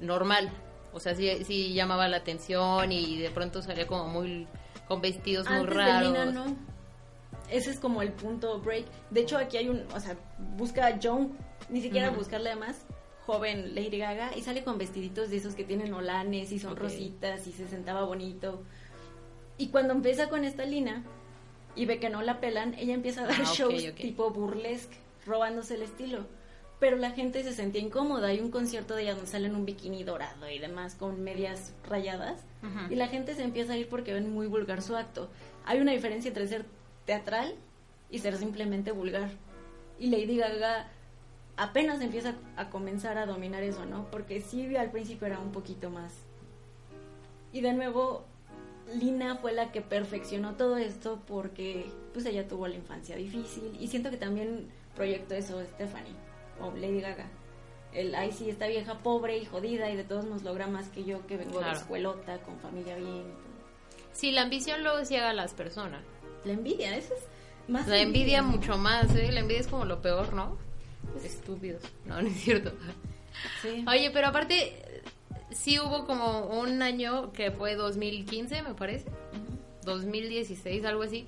normal. 0.00 0.50
O 0.92 1.00
sea, 1.00 1.14
sí, 1.14 1.44
sí 1.44 1.72
llamaba 1.72 2.08
la 2.08 2.18
atención 2.18 2.90
y 2.92 3.18
de 3.18 3.30
pronto 3.30 3.62
salía 3.62 3.86
como 3.86 4.08
muy 4.08 4.46
con 4.88 5.00
vestidos 5.00 5.48
muy 5.48 5.66
raros. 5.66 6.12
De 6.12 6.32
no. 6.32 6.56
Ese 7.50 7.70
es 7.70 7.78
como 7.78 8.02
el 8.02 8.12
punto 8.12 8.60
break. 8.60 8.86
De 9.10 9.20
hecho, 9.20 9.36
aquí 9.36 9.58
hay 9.58 9.68
un, 9.68 9.84
o 9.94 10.00
sea, 10.00 10.16
busca 10.56 10.86
a 10.86 10.98
John, 11.02 11.36
ni 11.68 11.82
siquiera 11.82 12.10
buscarle 12.10 12.50
además 12.50 12.86
joven 13.26 13.74
Lady 13.74 13.98
Gaga 13.98 14.36
y 14.36 14.42
sale 14.42 14.64
con 14.64 14.78
vestiditos 14.78 15.30
de 15.30 15.36
esos 15.36 15.54
que 15.54 15.64
tienen 15.64 15.94
olanes 15.94 16.50
y 16.50 16.58
son 16.58 16.76
rositas 16.76 17.46
y 17.46 17.52
se 17.52 17.68
sentaba 17.68 18.04
bonito. 18.04 18.62
Y 19.58 19.68
cuando 19.68 19.94
empieza 19.94 20.28
con 20.28 20.44
esta 20.44 20.64
lina 20.64 21.04
y 21.74 21.86
ve 21.86 21.98
que 21.98 22.10
no 22.10 22.22
la 22.22 22.40
pelan, 22.40 22.74
ella 22.74 22.94
empieza 22.94 23.22
a 23.22 23.26
dar 23.26 23.40
ah, 23.40 23.52
shows 23.52 23.94
tipo 23.94 24.30
burlesque, 24.30 24.96
robándose 25.26 25.74
el 25.74 25.82
estilo. 25.82 26.26
Pero 26.78 26.96
la 26.96 27.12
gente 27.12 27.44
se 27.44 27.52
sentía 27.52 27.80
incómoda. 27.80 28.28
Hay 28.28 28.40
un 28.40 28.50
concierto 28.50 28.96
de 28.96 29.02
ella 29.02 29.14
donde 29.14 29.30
sale 29.30 29.46
en 29.46 29.54
un 29.54 29.64
bikini 29.64 30.02
dorado 30.02 30.50
y 30.50 30.58
demás 30.58 30.96
con 30.96 31.22
medias 31.22 31.72
rayadas. 31.88 32.44
Y 32.90 32.96
la 32.96 33.08
gente 33.08 33.34
se 33.34 33.42
empieza 33.42 33.72
a 33.72 33.76
ir 33.76 33.88
porque 33.88 34.12
ven 34.12 34.32
muy 34.32 34.48
vulgar 34.48 34.82
su 34.82 34.96
acto. 34.96 35.28
Hay 35.64 35.80
una 35.80 35.92
diferencia 35.92 36.28
entre 36.28 36.46
ser 36.48 36.64
teatral 37.06 37.54
y 38.10 38.18
ser 38.18 38.36
simplemente 38.36 38.90
vulgar. 38.90 39.30
Y 39.98 40.08
Lady 40.08 40.36
Gaga 40.36 40.88
apenas 41.56 42.00
empieza 42.00 42.34
a 42.56 42.70
comenzar 42.70 43.18
a 43.18 43.26
dominar 43.26 43.62
eso, 43.62 43.84
¿no? 43.86 44.10
Porque 44.10 44.40
sí 44.40 44.74
al 44.76 44.90
principio 44.90 45.28
era 45.28 45.38
un 45.38 45.52
poquito 45.52 45.90
más. 45.90 46.12
Y 47.52 47.60
de 47.60 47.72
nuevo, 47.72 48.24
Lina 48.98 49.36
fue 49.36 49.52
la 49.52 49.72
que 49.72 49.80
perfeccionó 49.80 50.54
todo 50.54 50.76
esto 50.76 51.20
porque 51.26 51.86
pues 52.12 52.26
ella 52.26 52.46
tuvo 52.46 52.68
la 52.68 52.76
infancia 52.76 53.16
difícil 53.16 53.76
y 53.78 53.88
siento 53.88 54.10
que 54.10 54.16
también 54.16 54.68
proyectó 54.94 55.34
eso 55.34 55.62
Stephanie 55.62 56.14
o 56.60 56.70
Lady 56.72 57.00
Gaga. 57.00 57.26
El, 57.92 58.14
ay 58.14 58.32
sí, 58.32 58.48
esta 58.48 58.66
vieja 58.66 58.98
pobre 58.98 59.36
y 59.36 59.44
jodida 59.44 59.90
y 59.90 59.96
de 59.96 60.04
todos 60.04 60.24
nos 60.24 60.42
logra 60.42 60.66
más 60.66 60.88
que 60.88 61.04
yo 61.04 61.26
que 61.26 61.36
vengo 61.36 61.60
de 61.60 61.72
escuelota, 61.72 62.38
con 62.38 62.58
familia 62.58 62.96
bien. 62.96 63.24
Sí, 64.12 64.30
la 64.30 64.42
ambición 64.42 64.82
luego 64.82 65.04
ciega 65.04 65.30
a 65.30 65.34
las 65.34 65.52
personas. 65.52 66.02
La 66.44 66.52
envidia, 66.52 66.96
eso 66.96 67.14
es 67.14 67.24
más. 67.68 67.86
La 67.88 67.98
envidia, 67.98 68.42
mucho 68.42 68.78
más, 68.78 69.14
¿eh? 69.14 69.30
La 69.30 69.40
envidia 69.40 69.60
es 69.60 69.68
como 69.68 69.84
lo 69.84 70.00
peor, 70.00 70.32
¿no? 70.32 70.58
Estúpidos. 71.22 71.82
No, 72.06 72.20
no 72.20 72.28
es 72.28 72.40
cierto. 72.40 72.72
Oye, 73.86 74.10
pero 74.10 74.28
aparte, 74.28 74.91
sí 75.54 75.78
hubo 75.78 76.04
como 76.06 76.46
un 76.46 76.82
año 76.82 77.32
que 77.32 77.50
fue 77.50 77.74
2015, 77.74 78.62
me 78.62 78.74
parece. 78.74 79.10
2016, 79.84 80.84
algo 80.84 81.02
así. 81.02 81.26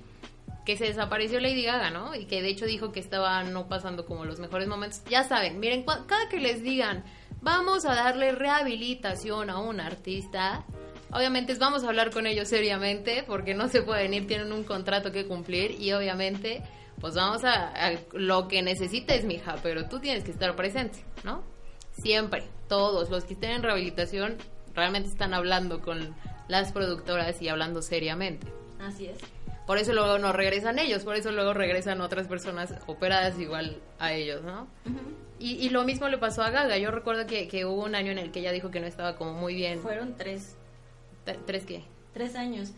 Que 0.65 0.77
se 0.77 0.85
desapareció 0.85 1.39
Lady 1.39 1.63
Gaga, 1.63 1.91
¿no? 1.91 2.15
Y 2.15 2.25
que 2.25 2.41
de 2.41 2.49
hecho 2.49 2.65
dijo 2.65 2.91
que 2.91 2.99
estaba 2.99 3.43
no 3.43 3.67
pasando 3.67 4.05
como 4.05 4.25
los 4.25 4.39
mejores 4.39 4.67
momentos. 4.67 5.03
Ya 5.09 5.23
saben, 5.23 5.59
miren, 5.59 5.83
cada 5.83 6.27
que 6.29 6.39
les 6.39 6.63
digan, 6.63 7.03
vamos 7.41 7.85
a 7.85 7.93
darle 7.93 8.31
rehabilitación 8.31 9.49
a 9.49 9.59
un 9.59 9.79
artista, 9.79 10.65
obviamente 11.11 11.53
vamos 11.55 11.83
a 11.83 11.87
hablar 11.87 12.09
con 12.09 12.25
ellos 12.25 12.47
seriamente, 12.47 13.23
porque 13.27 13.53
no 13.53 13.69
se 13.69 13.83
pueden 13.83 14.13
ir, 14.13 14.27
tienen 14.27 14.51
un 14.51 14.63
contrato 14.63 15.11
que 15.11 15.27
cumplir 15.27 15.79
y 15.79 15.93
obviamente 15.93 16.63
pues 16.99 17.13
vamos 17.13 17.43
a, 17.43 17.91
lo 18.13 18.47
que 18.47 18.61
necesites, 18.61 19.25
mija, 19.25 19.57
pero 19.61 19.87
tú 19.87 19.99
tienes 19.99 20.23
que 20.23 20.31
estar 20.31 20.55
presente, 20.55 21.03
¿no? 21.23 21.43
Siempre, 22.01 22.43
todos 22.67 23.09
los 23.09 23.23
que 23.25 23.33
estén 23.33 23.51
en 23.51 23.63
rehabilitación 23.63 24.37
realmente 24.73 25.09
están 25.09 25.33
hablando 25.33 25.81
con 25.81 26.15
las 26.47 26.71
productoras 26.71 27.41
y 27.41 27.49
hablando 27.49 27.81
seriamente. 27.81 28.47
Así 28.79 29.07
es. 29.07 29.17
Por 29.65 29.79
eso 29.79 29.93
luego 29.93 30.19
no 30.19 30.31
regresan 30.31 30.77
ellos, 30.77 31.03
por 31.03 31.15
eso 31.15 31.31
luego 31.31 31.53
regresan 31.53 32.01
otras 32.01 32.27
personas 32.27 32.75
operadas 32.85 33.39
igual 33.39 33.77
a 33.97 34.13
ellos, 34.13 34.43
¿no? 34.43 34.67
y, 35.39 35.53
y, 35.53 35.69
lo 35.69 35.83
mismo 35.83 36.07
le 36.07 36.19
pasó 36.19 36.43
a 36.43 36.51
Gaga. 36.51 36.77
Yo 36.77 36.91
recuerdo 36.91 37.25
que, 37.25 37.47
que, 37.47 37.65
hubo 37.65 37.83
un 37.83 37.95
año 37.95 38.11
en 38.11 38.19
el 38.19 38.31
que 38.31 38.41
ella 38.41 38.51
dijo 38.51 38.69
que 38.69 38.79
no 38.79 38.85
estaba 38.85 39.15
como 39.15 39.33
muy 39.33 39.55
bien. 39.55 39.79
Fueron 39.79 40.15
tres. 40.15 40.55
¿Tres 41.47 41.65
qué? 41.65 41.83
Tres 42.13 42.35
años 42.35 42.73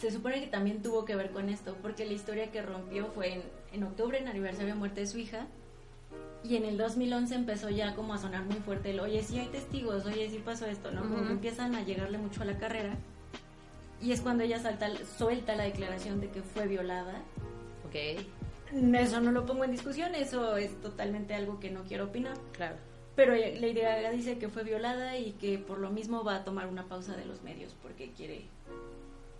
se 0.00 0.12
supone 0.12 0.40
que 0.40 0.46
también 0.46 0.80
tuvo 0.80 1.04
que 1.04 1.16
ver 1.16 1.30
con 1.30 1.48
esto, 1.48 1.76
porque 1.82 2.06
la 2.06 2.12
historia 2.12 2.52
que 2.52 2.62
rompió 2.62 3.06
fue 3.08 3.32
en, 3.32 3.42
en 3.72 3.82
octubre, 3.82 4.18
en 4.18 4.28
aniversario 4.28 4.68
de 4.68 4.78
muerte 4.78 5.00
de 5.00 5.06
su 5.08 5.18
hija, 5.18 5.48
y 6.44 6.56
en 6.56 6.64
el 6.64 6.76
2011 6.76 7.34
empezó 7.34 7.68
ya 7.68 7.94
como 7.94 8.14
a 8.14 8.18
sonar 8.18 8.44
muy 8.44 8.56
fuerte 8.56 8.90
el, 8.90 9.00
oye, 9.00 9.22
sí 9.22 9.38
hay 9.38 9.48
testigos, 9.48 10.06
oye, 10.06 10.30
sí 10.30 10.40
pasó 10.44 10.66
esto, 10.66 10.90
¿no? 10.90 11.02
Como 11.02 11.26
que 11.26 11.32
empiezan 11.32 11.74
a 11.74 11.82
llegarle 11.82 12.18
mucho 12.18 12.42
a 12.42 12.44
la 12.44 12.58
carrera, 12.58 12.96
y 14.00 14.12
es 14.12 14.20
cuando 14.20 14.44
ella 14.44 14.58
salta, 14.58 14.88
suelta 15.16 15.56
la 15.56 15.64
declaración 15.64 16.20
de 16.20 16.30
que 16.30 16.42
fue 16.42 16.66
violada. 16.66 17.22
Ok. 17.86 18.24
Eso 18.94 19.20
no 19.20 19.32
lo 19.32 19.46
pongo 19.46 19.64
en 19.64 19.72
discusión, 19.72 20.14
eso 20.14 20.56
es 20.56 20.80
totalmente 20.80 21.34
algo 21.34 21.58
que 21.58 21.70
no 21.70 21.84
quiero 21.84 22.04
opinar. 22.04 22.36
Claro. 22.52 22.76
Pero 23.16 23.34
Lady 23.34 23.80
Gaga 23.80 24.10
dice 24.10 24.38
que 24.38 24.48
fue 24.48 24.62
violada 24.62 25.18
y 25.18 25.32
que 25.32 25.58
por 25.58 25.78
lo 25.78 25.90
mismo 25.90 26.22
va 26.22 26.36
a 26.36 26.44
tomar 26.44 26.68
una 26.68 26.86
pausa 26.86 27.16
de 27.16 27.24
los 27.24 27.42
medios 27.42 27.74
porque 27.82 28.12
quiere 28.12 28.46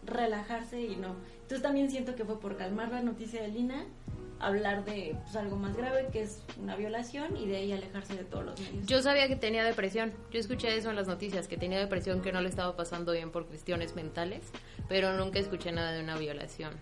relajarse 0.05 0.83
y 0.83 0.97
no. 0.97 1.15
Entonces 1.43 1.63
también 1.63 1.91
siento 1.91 2.17
que 2.17 2.25
fue 2.25 2.41
por 2.41 2.57
calmar 2.57 2.91
la 2.91 3.03
noticia 3.03 3.41
de 3.41 3.49
Lina, 3.49 3.85
hablar 4.41 4.85
de 4.85 5.17
pues, 5.23 5.37
algo 5.37 5.57
más 5.57 5.77
grave 5.77 6.09
que 6.13 6.23
es 6.23 6.43
una 6.59 6.77
violación 6.77 7.37
y 7.37 7.47
de 7.47 7.57
ahí 7.57 7.73
alejarse 7.73 8.17
de 8.17 8.25
todos 8.25 8.45
los 8.45 8.61
medios. 8.61 8.87
Yo 8.87 9.03
sabía 9.03 9.29
que 9.29 9.37
tenía 9.37 9.65
depresión, 9.65 10.13
yo 10.31 10.39
escuché 10.39 10.77
eso 10.77 10.91
en 10.91 10.97
las 10.97 11.07
noticias, 11.07 11.49
que 11.49 11.57
tenía 11.57 11.79
depresión, 11.79 12.23
que 12.23 12.33
no 12.33 12.41
le 12.41 12.49
estaba 12.49 12.77
pasando 12.77 13.13
bien 13.13 13.31
por 13.31 13.47
cuestiones 13.47 13.95
mentales, 13.97 14.45
pero 14.89 15.17
nunca 15.17 15.39
escuché 15.39 15.73
nada 15.73 15.93
de 15.93 16.03
una 16.03 16.17
violación. 16.17 16.75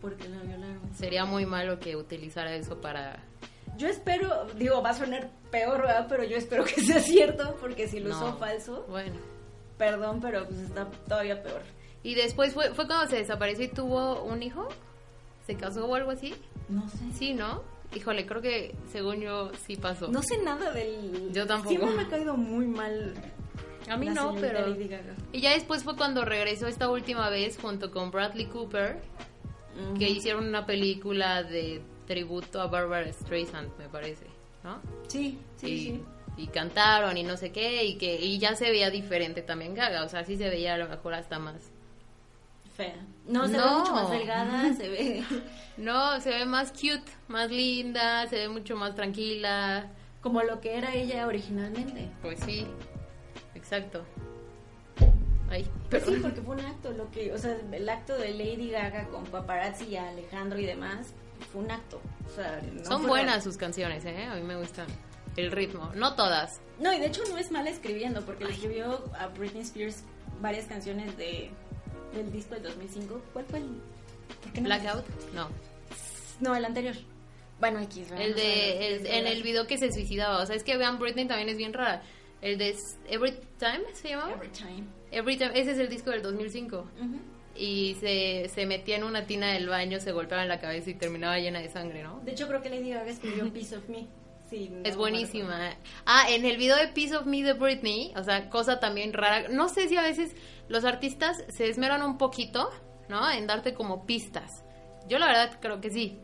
Porque 0.00 0.28
la 0.28 0.40
violaron. 0.42 0.80
Sería 0.94 1.24
muy 1.24 1.46
malo 1.46 1.78
que 1.78 1.96
utilizara 1.96 2.54
eso 2.54 2.80
para... 2.80 3.22
Yo 3.76 3.88
espero, 3.88 4.46
digo, 4.56 4.82
va 4.82 4.90
a 4.90 4.94
sonar 4.94 5.30
peor, 5.50 5.82
¿verdad? 5.82 6.06
Pero 6.08 6.24
yo 6.24 6.36
espero 6.36 6.64
que 6.64 6.82
sea 6.82 7.00
cierto, 7.00 7.56
porque 7.60 7.88
si 7.88 8.00
lo 8.00 8.10
usó 8.10 8.36
falso... 8.36 8.84
Bueno. 8.88 9.14
Perdón, 9.78 10.20
pero 10.20 10.46
pues 10.46 10.60
está 10.60 10.90
todavía 11.08 11.42
peor. 11.42 11.62
Y 12.02 12.14
después 12.14 12.52
fue, 12.52 12.74
fue 12.74 12.86
cuando 12.86 13.08
se 13.08 13.16
desapareció 13.16 13.64
y 13.64 13.68
tuvo 13.68 14.22
un 14.24 14.42
hijo. 14.42 14.68
¿Se 15.46 15.56
casó 15.56 15.86
o 15.86 15.94
algo 15.94 16.10
así? 16.10 16.34
No 16.68 16.88
sé. 16.88 16.98
Sí, 17.14 17.34
¿no? 17.34 17.62
Híjole, 17.94 18.26
creo 18.26 18.40
que 18.40 18.74
según 18.90 19.20
yo 19.20 19.50
sí 19.66 19.76
pasó. 19.76 20.08
No 20.08 20.22
sé 20.22 20.38
nada 20.42 20.72
del... 20.72 21.30
Yo 21.32 21.46
tampoco. 21.46 21.70
Siempre 21.70 21.90
me 21.94 22.02
ha 22.02 22.08
caído 22.08 22.36
muy 22.36 22.66
mal. 22.66 23.14
A 23.88 23.96
mí 23.96 24.06
la 24.06 24.14
no, 24.14 24.34
pero... 24.40 24.66
Lady 24.68 24.88
Gaga. 24.88 25.14
Y 25.32 25.40
ya 25.40 25.50
después 25.50 25.84
fue 25.84 25.96
cuando 25.96 26.24
regresó 26.24 26.68
esta 26.68 26.88
última 26.88 27.28
vez 27.28 27.58
junto 27.60 27.90
con 27.90 28.10
Bradley 28.10 28.46
Cooper, 28.46 29.00
que 29.98 30.08
hicieron 30.08 30.46
una 30.46 30.66
película 30.66 31.42
de 31.42 31.82
tributo 32.06 32.60
a 32.60 32.66
Barbara 32.66 33.10
Streisand, 33.12 33.76
me 33.78 33.88
parece, 33.88 34.26
¿no? 34.62 34.80
Sí, 35.08 35.38
sí, 35.56 35.66
y, 35.66 35.78
sí. 35.78 36.04
y 36.36 36.46
cantaron 36.48 37.16
y 37.16 37.22
no 37.22 37.36
sé 37.36 37.52
qué, 37.52 37.84
y 37.84 37.96
que 37.96 38.20
y 38.20 38.38
ya 38.38 38.54
se 38.54 38.70
veía 38.70 38.90
diferente 38.90 39.40
también 39.42 39.74
Gaga, 39.74 40.04
o 40.04 40.08
sea, 40.08 40.24
sí 40.24 40.36
se 40.36 40.48
veía 40.50 40.74
a 40.74 40.78
lo 40.78 40.88
mejor 40.88 41.14
hasta 41.14 41.38
más. 41.38 41.71
Fea. 42.74 43.06
No, 43.26 43.46
se 43.46 43.58
ve 43.58 43.64
mucho 43.64 43.92
más 43.92 44.10
delgada, 44.10 44.74
se 44.74 44.88
ve 44.88 45.24
No, 45.76 46.20
se 46.20 46.30
ve 46.30 46.44
más 46.46 46.72
cute, 46.72 47.10
más 47.28 47.50
linda, 47.50 48.26
se 48.28 48.36
ve 48.36 48.48
mucho 48.48 48.76
más 48.76 48.94
tranquila. 48.94 49.90
como 50.20 50.42
lo 50.42 50.60
que 50.60 50.76
era 50.76 50.94
ella 50.94 51.26
originalmente. 51.26 52.08
Pues 52.22 52.40
sí, 52.40 52.66
exacto. 53.54 54.04
Ay, 55.50 55.68
Pues 55.90 56.04
sí, 56.04 56.16
porque 56.22 56.40
fue 56.40 56.54
un 56.56 56.64
acto, 56.64 56.92
lo 56.92 57.10
que, 57.10 57.32
o 57.32 57.38
sea, 57.38 57.56
el 57.72 57.88
acto 57.88 58.16
de 58.16 58.30
Lady 58.30 58.70
Gaga 58.70 59.08
con 59.08 59.24
paparazzi 59.24 59.84
y 59.84 59.96
Alejandro 59.96 60.58
y 60.58 60.64
demás, 60.64 61.12
fue 61.52 61.62
un 61.62 61.70
acto. 61.70 62.00
O 62.26 62.34
sea, 62.34 62.60
no 62.72 62.84
Son 62.84 63.06
buenas 63.06 63.44
sus 63.44 63.56
canciones, 63.58 64.04
¿eh? 64.06 64.24
A 64.24 64.34
mí 64.36 64.42
me 64.42 64.56
gustan. 64.56 64.86
El 65.36 65.50
ritmo, 65.50 65.90
no 65.94 66.14
todas. 66.14 66.60
No, 66.78 66.92
y 66.92 66.98
de 66.98 67.06
hecho 67.06 67.22
no 67.28 67.38
es 67.38 67.50
mal 67.50 67.66
escribiendo, 67.66 68.22
porque 68.22 68.44
le 68.44 68.52
escribió 68.52 69.04
a 69.18 69.28
Britney 69.28 69.62
Spears 69.62 70.04
varias 70.40 70.66
canciones 70.66 71.16
de 71.16 71.50
del 72.14 72.30
disco 72.32 72.54
del 72.54 72.64
2005. 72.64 73.22
¿Cuál 73.32 73.44
fue 73.46 73.58
el? 73.60 73.64
¿por 74.42 74.52
qué 74.52 74.60
no 74.60 74.66
Blackout, 74.66 75.04
no. 75.34 75.48
No, 76.40 76.56
el 76.56 76.64
anterior. 76.64 76.94
Bueno, 77.60 77.80
X. 77.80 78.10
¿verdad? 78.10 78.24
El 78.26 78.30
No 78.32 78.36
de, 78.36 78.86
el- 78.88 79.06
es 79.06 79.12
en 79.12 79.26
el 79.26 79.42
video 79.42 79.66
que 79.66 79.78
se 79.78 79.92
suicidaba, 79.92 80.42
o 80.42 80.46
sea, 80.46 80.56
es 80.56 80.64
que 80.64 80.76
vean 80.76 80.98
Britney 80.98 81.26
también 81.26 81.48
es 81.48 81.56
bien 81.56 81.72
rara. 81.72 82.02
El 82.40 82.58
de 82.58 82.74
Every 83.08 83.32
Time 83.58 83.82
se 83.92 84.08
llamaba. 84.10 84.32
Every 84.32 84.48
time. 84.50 84.84
Every 85.12 85.36
Time, 85.36 85.52
ese 85.54 85.72
es 85.72 85.78
el 85.78 85.88
disco 85.88 86.10
del 86.10 86.22
2005. 86.22 86.78
Ujú. 86.78 87.18
Y 87.54 87.96
se, 88.00 88.48
se 88.52 88.66
metía 88.66 88.96
en 88.96 89.04
una 89.04 89.26
tina 89.26 89.52
del 89.52 89.68
baño, 89.68 90.00
se 90.00 90.10
golpeaba 90.10 90.42
en 90.42 90.48
la 90.48 90.58
cabeza 90.58 90.90
y 90.90 90.94
terminaba 90.94 91.38
llena 91.38 91.60
de 91.60 91.68
sangre, 91.68 92.02
¿no? 92.02 92.18
De 92.24 92.32
hecho, 92.32 92.48
creo 92.48 92.62
que 92.62 92.70
Lady 92.70 92.90
Gaga 92.90 93.10
escribió 93.10 93.52
Piece 93.52 93.76
of 93.76 93.88
Me. 93.88 94.06
Sí, 94.50 94.68
no 94.70 94.84
Es 94.84 94.96
buenísima. 94.96 95.74
Ah, 96.04 96.26
en 96.30 96.44
el 96.44 96.56
video 96.56 96.76
de 96.76 96.88
Piece 96.88 97.14
of 97.16 97.26
Me 97.26 97.42
de 97.42 97.52
Britney, 97.52 98.12
o 98.16 98.24
sea, 98.24 98.50
cosa 98.50 98.80
también 98.80 99.12
rara. 99.12 99.48
No 99.48 99.68
sé 99.68 99.88
si 99.88 99.96
a 99.96 100.02
veces 100.02 100.34
los 100.72 100.86
artistas 100.86 101.44
se 101.48 101.68
esmeran 101.68 102.02
un 102.02 102.16
poquito, 102.16 102.70
¿no? 103.10 103.30
En 103.30 103.46
darte 103.46 103.74
como 103.74 104.06
pistas. 104.06 104.64
Yo 105.06 105.18
la 105.18 105.26
verdad 105.26 105.58
creo 105.60 105.82
que 105.82 105.90
sí. 105.90 106.18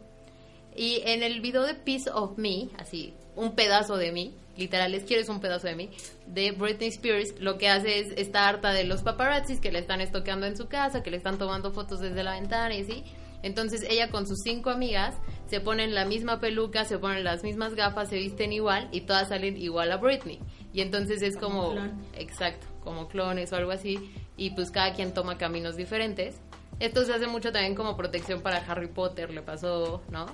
Y 0.75 1.03
en 1.05 1.23
el 1.23 1.43
video 1.43 1.65
de 1.65 1.75
Piece 1.75 2.11
of 2.11 2.39
Me, 2.39 2.71
así, 2.79 3.13
un 3.37 3.55
pedazo 3.55 3.99
de 3.99 4.11
mí, 4.11 4.35
literal, 4.57 4.95
es 4.95 5.05
quieres 5.05 5.29
un 5.29 5.41
pedazo 5.41 5.67
de 5.67 5.77
mí, 5.77 5.91
de 6.27 6.53
Britney 6.53 6.89
Spears, 6.89 7.39
lo 7.39 7.59
que 7.59 7.69
hace 7.69 7.99
es 7.99 8.13
está 8.17 8.49
harta 8.49 8.73
de 8.73 8.85
los 8.85 9.03
paparazzis 9.03 9.61
que 9.61 9.71
le 9.71 9.81
están 9.81 10.01
estoqueando 10.01 10.47
en 10.47 10.57
su 10.57 10.67
casa, 10.67 11.03
que 11.03 11.11
le 11.11 11.19
están 11.19 11.37
tomando 11.37 11.71
fotos 11.71 12.01
desde 12.01 12.23
la 12.23 12.33
ventana 12.33 12.75
y 12.75 12.83
así. 12.83 13.05
Entonces 13.43 13.85
ella 13.89 14.09
con 14.09 14.27
sus 14.27 14.39
cinco 14.43 14.71
amigas 14.71 15.15
se 15.47 15.61
ponen 15.61 15.95
la 15.95 16.07
misma 16.07 16.41
peluca, 16.41 16.87
se 16.87 16.99
ponen 16.99 17.23
las 17.23 17.45
mismas 17.45 17.75
gafas, 17.75 18.09
se 18.09 18.17
visten 18.17 18.53
igual 18.53 18.89
y 18.93 19.03
todas 19.03 19.29
salen 19.29 19.59
igual 19.59 19.93
a 19.93 19.99
Britney. 19.99 20.41
Y 20.73 20.81
entonces 20.81 21.21
es 21.21 21.37
Como 21.37 21.75
como, 21.75 21.81
exacto, 22.17 22.67
como 22.83 23.09
clones 23.09 23.53
o 23.53 23.57
algo 23.57 23.73
así. 23.73 24.11
Y 24.39 24.51
pues 24.51 24.71
cada 24.71 24.95
quien 24.95 25.13
toma 25.13 25.37
caminos 25.37 25.77
diferentes. 25.77 26.41
Esto 26.81 27.05
se 27.05 27.13
hace 27.13 27.27
mucho 27.27 27.53
también 27.53 27.75
como 27.75 27.97
protección 27.97 28.41
para 28.41 28.59
Harry 28.59 28.87
Potter, 28.87 29.31
le 29.31 29.43
pasó, 29.43 30.01
¿no? 30.11 30.27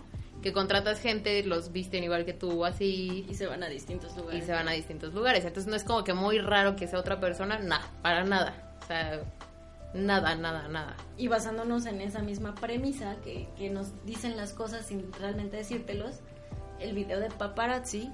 Que 0.43 0.53
contratas 0.53 1.01
gente, 1.01 1.43
los 1.43 1.73
visten 1.73 2.05
igual 2.05 2.25
que 2.27 2.35
tú, 2.35 2.65
así, 2.65 3.27
Y 3.29 3.35
se 3.35 3.47
van 3.47 3.63
a 3.63 3.69
distintos 3.69 4.13
y 4.15 4.19
lugares. 4.19 4.45
se 4.45 4.53
van 4.53 4.69
a 4.69 4.73
distintos 4.73 5.13
lugares. 5.15 5.45
Entonces 5.47 5.69
no 5.69 5.75
es 5.75 5.83
como 5.85 6.05
que 6.05 6.13
muy 6.13 6.39
raro 6.39 6.77
que 6.77 6.87
sea 6.87 7.01
otra 7.01 7.19
persona, 7.19 7.59
nada, 7.59 7.91
para 8.03 8.25
nada. 8.25 8.77
O 8.83 8.87
sea, 8.87 9.23
nada, 9.95 10.35
nada, 10.35 10.69
nada. 10.69 10.97
Y 11.17 11.29
basándonos 11.29 11.87
en 11.87 12.03
esa 12.03 12.21
misma 12.21 12.55
premisa 12.55 13.17
que, 13.25 13.49
que 13.57 13.71
nos 13.71 14.05
dicen 14.05 14.37
las 14.37 14.53
cosas 14.53 14.85
sin 14.85 15.11
realmente 15.15 15.57
decírtelos, 15.57 16.17
el 16.79 16.95
video 16.95 17.21
de 17.21 17.31
paparazzi 17.31 18.11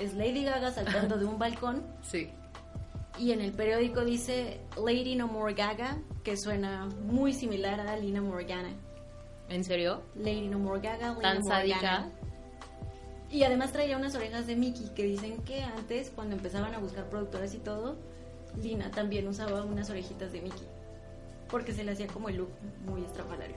es 0.00 0.14
Lady 0.14 0.44
Gaga 0.44 0.72
saltando 0.72 1.18
de 1.18 1.24
un 1.26 1.38
balcón 1.38 1.84
Sí. 2.02 2.30
Y 3.18 3.32
en 3.32 3.40
el 3.40 3.52
periódico 3.52 4.04
dice 4.04 4.60
Lady 4.76 5.14
No 5.16 5.28
More 5.28 5.54
Gaga, 5.54 5.98
que 6.22 6.36
suena 6.36 6.86
muy 6.86 7.32
similar 7.32 7.80
a 7.80 7.96
Lina 7.96 8.20
Morgana. 8.20 8.70
¿En 9.48 9.64
serio? 9.64 10.02
Lady 10.16 10.48
No 10.48 10.58
More 10.58 10.80
Gaga, 10.80 11.10
Lina 11.10 11.22
Tan 11.22 11.44
sádica. 11.44 11.76
Morgana. 11.76 12.12
Y 13.30 13.42
además 13.42 13.72
traía 13.72 13.96
unas 13.96 14.14
orejas 14.14 14.46
de 14.46 14.56
Mickey 14.56 14.90
que 14.94 15.04
dicen 15.04 15.42
que 15.42 15.62
antes, 15.62 16.10
cuando 16.14 16.36
empezaban 16.36 16.74
a 16.74 16.78
buscar 16.78 17.08
productoras 17.08 17.54
y 17.54 17.58
todo, 17.58 17.96
Lina 18.62 18.90
también 18.90 19.26
usaba 19.26 19.64
unas 19.64 19.90
orejitas 19.90 20.32
de 20.32 20.40
Mickey. 20.40 20.66
Porque 21.48 21.72
se 21.72 21.84
le 21.84 21.92
hacía 21.92 22.06
como 22.06 22.28
el 22.28 22.36
look 22.36 22.50
muy 22.86 23.02
estrafalario. 23.02 23.56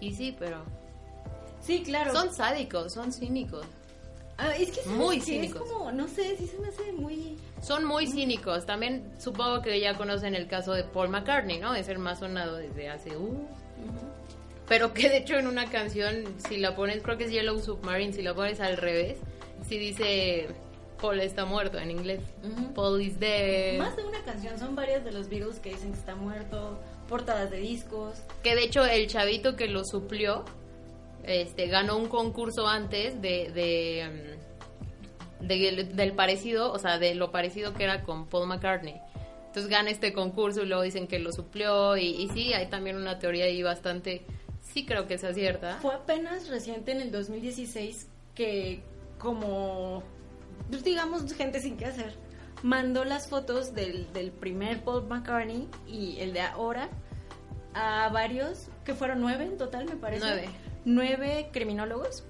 Y 0.00 0.14
sí, 0.14 0.34
pero... 0.38 0.62
Sí, 1.60 1.82
claro. 1.82 2.12
Son 2.12 2.32
sádicos, 2.32 2.92
son 2.92 3.12
cínicos. 3.12 3.66
Ah, 4.38 4.54
es 4.56 4.70
que 4.70 4.82
¿sabes 4.82 4.98
muy 4.98 5.20
cínicos. 5.20 5.62
Es 5.62 5.72
como, 5.72 5.92
no 5.92 6.08
sé, 6.08 6.36
sí 6.36 6.46
se 6.46 6.58
me 6.58 6.68
hace 6.68 6.92
muy... 6.92 7.36
Son 7.62 7.84
muy 7.84 8.06
cínicos. 8.06 8.66
También 8.66 9.10
supongo 9.18 9.62
que 9.62 9.80
ya 9.80 9.96
conocen 9.96 10.34
el 10.34 10.46
caso 10.46 10.72
de 10.72 10.84
Paul 10.84 11.08
McCartney, 11.08 11.58
¿no? 11.58 11.74
Es 11.74 11.88
el 11.88 11.98
más 11.98 12.18
sonado 12.18 12.56
desde 12.56 12.88
hace... 12.90 13.16
Uh, 13.16 13.46
pero 14.68 14.92
que 14.92 15.08
de 15.08 15.18
hecho 15.18 15.36
en 15.36 15.46
una 15.46 15.70
canción, 15.70 16.24
si 16.48 16.58
la 16.58 16.74
pones, 16.74 17.02
creo 17.02 17.16
que 17.16 17.24
es 17.24 17.30
Yellow 17.30 17.58
Submarine, 17.60 18.12
si 18.12 18.22
la 18.22 18.34
pones 18.34 18.60
al 18.60 18.76
revés, 18.76 19.18
si 19.66 19.78
dice 19.78 20.48
Paul 21.00 21.20
está 21.20 21.44
muerto 21.44 21.78
en 21.78 21.90
inglés. 21.90 22.20
Ujú. 22.42 22.74
Paul 22.74 23.00
is 23.00 23.18
dead. 23.20 23.78
Más 23.78 23.96
de 23.96 24.04
una 24.04 24.22
canción, 24.24 24.58
son 24.58 24.74
varias 24.74 25.04
de 25.04 25.12
los 25.12 25.28
Beatles 25.28 25.60
que 25.60 25.70
dicen 25.70 25.92
que 25.92 25.98
está 25.98 26.16
muerto, 26.16 26.78
portadas 27.08 27.50
de 27.50 27.58
discos. 27.58 28.18
Que 28.42 28.54
de 28.56 28.64
hecho 28.64 28.84
el 28.84 29.06
chavito 29.06 29.54
que 29.54 29.68
lo 29.68 29.84
suplió, 29.84 30.44
este, 31.26 31.66
ganó 31.68 31.96
un 31.96 32.08
concurso 32.08 32.66
antes 32.68 33.20
de, 33.20 33.50
de, 33.52 34.36
mm, 35.40 35.46
de- 35.46 35.84
del 35.92 36.12
parecido, 36.12 36.72
o 36.72 36.78
sea, 36.78 36.98
de 36.98 37.14
lo 37.14 37.30
parecido 37.30 37.74
que 37.74 37.84
era 37.84 38.02
con 38.02 38.26
Paul 38.26 38.46
McCartney. 38.48 39.00
Entonces 39.46 39.68
gana 39.70 39.90
este 39.90 40.12
concurso 40.12 40.62
y 40.62 40.66
luego 40.66 40.82
dicen 40.82 41.06
que 41.06 41.18
lo 41.18 41.32
suplió 41.32 41.96
y, 41.96 42.08
y 42.08 42.28
sí, 42.30 42.52
hay 42.52 42.66
también 42.66 42.96
una 42.96 43.18
teoría 43.18 43.46
ahí 43.46 43.62
bastante, 43.62 44.22
sí 44.62 44.84
creo 44.84 45.06
que 45.06 45.16
se 45.18 45.26
acierta. 45.28 45.78
Fue 45.80 45.94
apenas 45.94 46.48
reciente 46.48 46.92
en 46.92 47.00
el 47.00 47.10
2016 47.10 48.08
que 48.34 48.82
como, 49.18 50.02
pues, 50.70 50.84
digamos, 50.84 51.32
gente 51.32 51.60
sin 51.60 51.78
qué 51.78 51.86
hacer, 51.86 52.14
mandó 52.62 53.04
las 53.04 53.28
fotos 53.28 53.74
del, 53.74 54.12
del 54.12 54.30
primer 54.30 54.84
Paul 54.84 55.06
McCartney 55.06 55.68
y 55.86 56.18
el 56.20 56.34
de 56.34 56.40
ahora 56.42 56.90
a 57.72 58.08
varios, 58.10 58.68
que 58.84 58.94
fueron 58.94 59.20
nueve 59.22 59.44
en 59.44 59.56
total 59.56 59.86
me 59.86 59.96
parece. 59.96 60.24
Nueve. 60.26 60.48
Nueve 60.86 61.50
criminólogos 61.52 62.24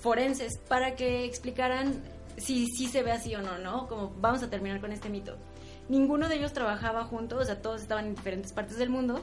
forenses 0.00 0.58
para 0.68 0.96
que 0.96 1.24
explicaran 1.24 2.02
si 2.36 2.66
sí 2.66 2.88
se 2.88 3.02
ve 3.02 3.12
así 3.12 3.34
o 3.34 3.42
no, 3.42 3.58
¿no? 3.58 3.86
Como 3.86 4.10
vamos 4.20 4.42
a 4.42 4.50
terminar 4.50 4.80
con 4.80 4.90
este 4.90 5.08
mito. 5.08 5.36
Ninguno 5.88 6.28
de 6.28 6.36
ellos 6.36 6.52
trabajaba 6.52 7.04
juntos, 7.04 7.42
o 7.42 7.44
sea, 7.44 7.62
todos 7.62 7.82
estaban 7.82 8.06
en 8.06 8.14
diferentes 8.14 8.52
partes 8.52 8.78
del 8.78 8.90
mundo 8.90 9.20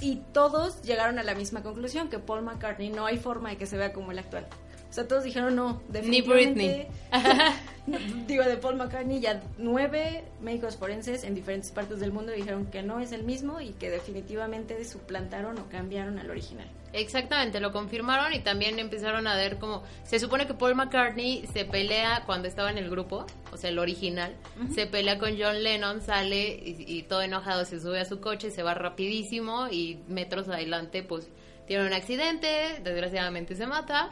y 0.00 0.16
todos 0.32 0.82
llegaron 0.82 1.18
a 1.18 1.22
la 1.22 1.34
misma 1.34 1.62
conclusión, 1.62 2.08
que 2.08 2.18
Paul 2.18 2.42
McCartney 2.42 2.90
no 2.90 3.06
hay 3.06 3.18
forma 3.18 3.50
de 3.50 3.56
que 3.56 3.66
se 3.66 3.76
vea 3.76 3.92
como 3.92 4.12
el 4.12 4.18
actual. 4.18 4.46
O 4.90 4.92
sea, 4.92 5.08
todos 5.08 5.24
dijeron 5.24 5.56
no, 5.56 5.80
Ni 5.88 5.92
definitivamente. 5.92 6.88
digo, 8.26 8.44
de 8.44 8.56
Paul 8.56 8.76
McCartney, 8.76 9.20
ya 9.20 9.42
nueve 9.58 10.24
médicos 10.40 10.76
forenses 10.76 11.24
en 11.24 11.34
diferentes 11.34 11.70
partes 11.70 12.00
del 12.00 12.12
mundo 12.12 12.32
dijeron 12.32 12.66
que 12.66 12.82
no 12.82 13.00
es 13.00 13.12
el 13.12 13.24
mismo 13.24 13.60
y 13.60 13.70
que 13.70 13.90
definitivamente 13.90 14.84
suplantaron 14.84 15.58
o 15.58 15.68
cambiaron 15.68 16.18
al 16.18 16.30
original. 16.30 16.68
Exactamente, 16.96 17.58
lo 17.58 17.72
confirmaron 17.72 18.32
y 18.34 18.38
también 18.38 18.78
empezaron 18.78 19.26
a 19.26 19.34
ver 19.34 19.58
como... 19.58 19.82
Se 20.04 20.20
supone 20.20 20.46
que 20.46 20.54
Paul 20.54 20.76
McCartney 20.76 21.44
se 21.52 21.64
pelea 21.64 22.22
cuando 22.24 22.46
estaba 22.46 22.70
en 22.70 22.78
el 22.78 22.88
grupo, 22.88 23.26
o 23.52 23.56
sea, 23.56 23.70
el 23.70 23.80
original, 23.80 24.36
se 24.72 24.86
pelea 24.86 25.18
con 25.18 25.36
John 25.36 25.64
Lennon, 25.64 26.00
sale 26.00 26.50
y, 26.54 26.84
y 26.86 27.02
todo 27.02 27.22
enojado 27.22 27.64
se 27.64 27.80
sube 27.80 27.98
a 27.98 28.04
su 28.04 28.20
coche, 28.20 28.52
se 28.52 28.62
va 28.62 28.74
rapidísimo 28.74 29.66
y 29.68 29.98
metros 30.06 30.48
adelante 30.48 31.02
pues 31.02 31.28
tiene 31.66 31.84
un 31.84 31.92
accidente, 31.92 32.80
desgraciadamente 32.84 33.56
se 33.56 33.66
mata 33.66 34.10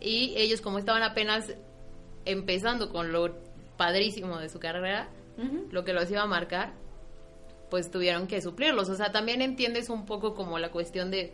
y 0.00 0.34
ellos 0.36 0.60
como 0.60 0.78
estaban 0.78 1.04
apenas 1.04 1.54
empezando 2.24 2.90
con 2.90 3.12
lo 3.12 3.36
padrísimo 3.76 4.38
de 4.38 4.48
su 4.48 4.58
carrera, 4.58 5.08
lo 5.70 5.84
que 5.84 5.92
los 5.92 6.10
iba 6.10 6.22
a 6.22 6.26
marcar, 6.26 6.72
pues 7.70 7.92
tuvieron 7.92 8.26
que 8.26 8.42
suplirlos. 8.42 8.88
O 8.88 8.96
sea, 8.96 9.12
también 9.12 9.40
entiendes 9.40 9.88
un 9.88 10.04
poco 10.04 10.34
como 10.34 10.58
la 10.58 10.70
cuestión 10.70 11.12
de 11.12 11.32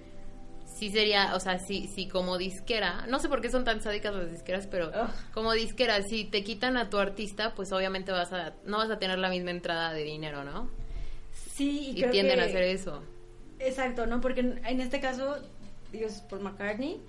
si 0.74 0.90
sería, 0.90 1.34
o 1.34 1.40
sea, 1.40 1.58
si, 1.58 1.86
si 1.88 2.08
como 2.08 2.36
disquera, 2.36 3.06
no 3.06 3.18
sé 3.20 3.28
por 3.28 3.40
qué 3.40 3.50
son 3.50 3.64
tan 3.64 3.80
sádicas 3.80 4.14
las 4.14 4.30
disqueras, 4.30 4.66
pero 4.66 4.90
como 5.32 5.52
disquera, 5.52 6.02
si 6.02 6.24
te 6.24 6.42
quitan 6.44 6.76
a 6.76 6.90
tu 6.90 6.98
artista, 6.98 7.54
pues 7.54 7.72
obviamente 7.72 8.10
vas 8.12 8.32
a, 8.32 8.54
no 8.64 8.78
vas 8.78 8.90
a 8.90 8.98
tener 8.98 9.18
la 9.18 9.28
misma 9.30 9.50
entrada 9.52 9.92
de 9.92 10.02
dinero, 10.04 10.44
¿no? 10.44 10.68
Sí, 11.32 11.88
y, 11.88 11.90
Y 11.90 12.00
creo 12.00 12.10
tienden 12.10 12.36
que- 12.36 12.42
a 12.42 12.46
hacer 12.46 12.62
eso. 12.62 13.02
Exacto, 13.60 14.06
¿no? 14.06 14.20
Porque 14.20 14.40
en, 14.40 14.64
en 14.66 14.80
este 14.80 15.00
caso, 15.00 15.38
Dios 15.92 16.22
por 16.28 16.40
McCartney, 16.40 17.00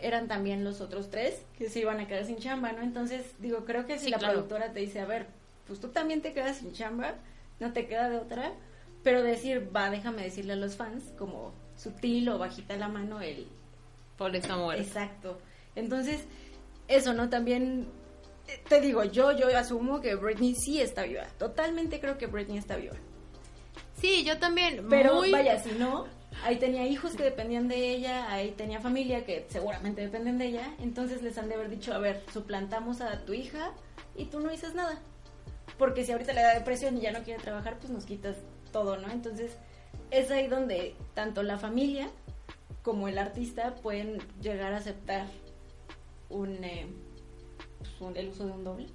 eran 0.00 0.26
también 0.28 0.64
los 0.64 0.80
otros 0.80 1.10
tres 1.10 1.42
que 1.58 1.68
se 1.68 1.80
iban 1.80 2.00
a 2.00 2.06
quedar 2.06 2.24
sin 2.24 2.38
chamba, 2.38 2.72
¿no? 2.72 2.82
Entonces, 2.82 3.24
digo, 3.40 3.64
creo 3.64 3.86
que 3.86 3.98
si 3.98 4.06
Sí, 4.06 4.10
la 4.10 4.18
claro. 4.18 4.34
productora 4.34 4.72
te 4.72 4.80
dice, 4.80 5.00
a 5.00 5.06
ver, 5.06 5.26
pues 5.66 5.80
tú 5.80 5.88
también 5.88 6.22
te 6.22 6.32
quedas 6.32 6.58
sin 6.58 6.72
chamba, 6.72 7.14
no 7.60 7.72
te 7.72 7.86
queda 7.86 8.08
de 8.10 8.16
otra, 8.18 8.52
pero 9.04 9.22
decir, 9.22 9.68
va, 9.74 9.90
déjame 9.90 10.22
decirle 10.22 10.52
a 10.54 10.56
los 10.56 10.76
fans, 10.76 11.04
como 11.18 11.52
sutil 11.82 12.28
o 12.28 12.38
bajita 12.38 12.76
la 12.76 12.88
mano, 12.88 13.20
el 13.20 13.46
Paul 14.16 14.34
está 14.36 14.56
muerto. 14.56 14.82
Exacto. 14.82 15.38
Entonces, 15.74 16.24
eso, 16.88 17.12
¿no? 17.12 17.28
También 17.28 17.88
eh, 18.48 18.60
te 18.68 18.80
digo, 18.80 19.04
yo, 19.04 19.32
yo 19.32 19.56
asumo 19.56 20.00
que 20.00 20.14
Britney 20.14 20.54
sí 20.54 20.80
está 20.80 21.02
viva. 21.04 21.24
Totalmente 21.38 22.00
creo 22.00 22.18
que 22.18 22.26
Britney 22.26 22.58
está 22.58 22.76
viva. 22.76 22.94
Sí, 24.00 24.24
yo 24.24 24.38
también. 24.38 24.86
Pero 24.88 25.14
muy... 25.14 25.30
vaya, 25.30 25.58
si 25.60 25.72
no, 25.72 26.06
ahí 26.44 26.56
tenía 26.56 26.86
hijos 26.86 27.14
que 27.14 27.22
dependían 27.22 27.68
de 27.68 27.90
ella, 27.90 28.30
ahí 28.32 28.50
tenía 28.52 28.80
familia 28.80 29.24
que 29.24 29.46
seguramente 29.48 30.02
dependen 30.02 30.38
de 30.38 30.46
ella. 30.46 30.74
Entonces 30.80 31.22
les 31.22 31.38
han 31.38 31.48
de 31.48 31.54
haber 31.54 31.70
dicho, 31.70 31.94
a 31.94 31.98
ver, 31.98 32.22
suplantamos 32.32 33.00
a 33.00 33.24
tu 33.24 33.32
hija 33.32 33.72
y 34.16 34.26
tú 34.26 34.40
no 34.40 34.50
dices 34.50 34.74
nada. 34.74 35.00
Porque 35.78 36.04
si 36.04 36.12
ahorita 36.12 36.32
le 36.32 36.42
da 36.42 36.54
depresión 36.54 36.96
y 36.96 37.00
ya 37.00 37.12
no 37.12 37.22
quiere 37.22 37.42
trabajar, 37.42 37.78
pues 37.78 37.90
nos 37.90 38.04
quitas 38.04 38.36
todo, 38.72 38.98
¿no? 38.98 39.10
Entonces 39.10 39.56
es 40.12 40.30
ahí 40.30 40.46
donde 40.46 40.94
tanto 41.14 41.42
la 41.42 41.58
familia 41.58 42.08
como 42.82 43.08
el 43.08 43.18
artista 43.18 43.74
pueden 43.76 44.18
llegar 44.40 44.72
a 44.72 44.76
aceptar 44.78 45.26
un, 46.28 46.62
eh, 46.64 46.86
pues, 47.78 47.90
un- 48.00 48.16
el 48.16 48.28
uso 48.28 48.46
de 48.46 48.52
un 48.52 48.64
doble. 48.64 48.86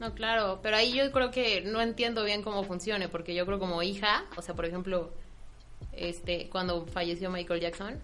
No, 0.00 0.14
claro, 0.14 0.58
pero 0.62 0.76
ahí 0.76 0.92
yo 0.92 1.10
creo 1.12 1.30
que 1.30 1.60
no 1.62 1.80
entiendo 1.80 2.24
bien 2.24 2.42
cómo 2.42 2.64
funcione, 2.64 3.08
porque 3.08 3.34
yo 3.34 3.46
creo 3.46 3.58
como 3.58 3.82
hija, 3.82 4.24
o 4.36 4.42
sea, 4.42 4.54
por 4.54 4.64
ejemplo, 4.66 5.12
este, 5.92 6.48
cuando 6.50 6.84
falleció 6.86 7.30
Michael 7.30 7.60
Jackson, 7.60 8.00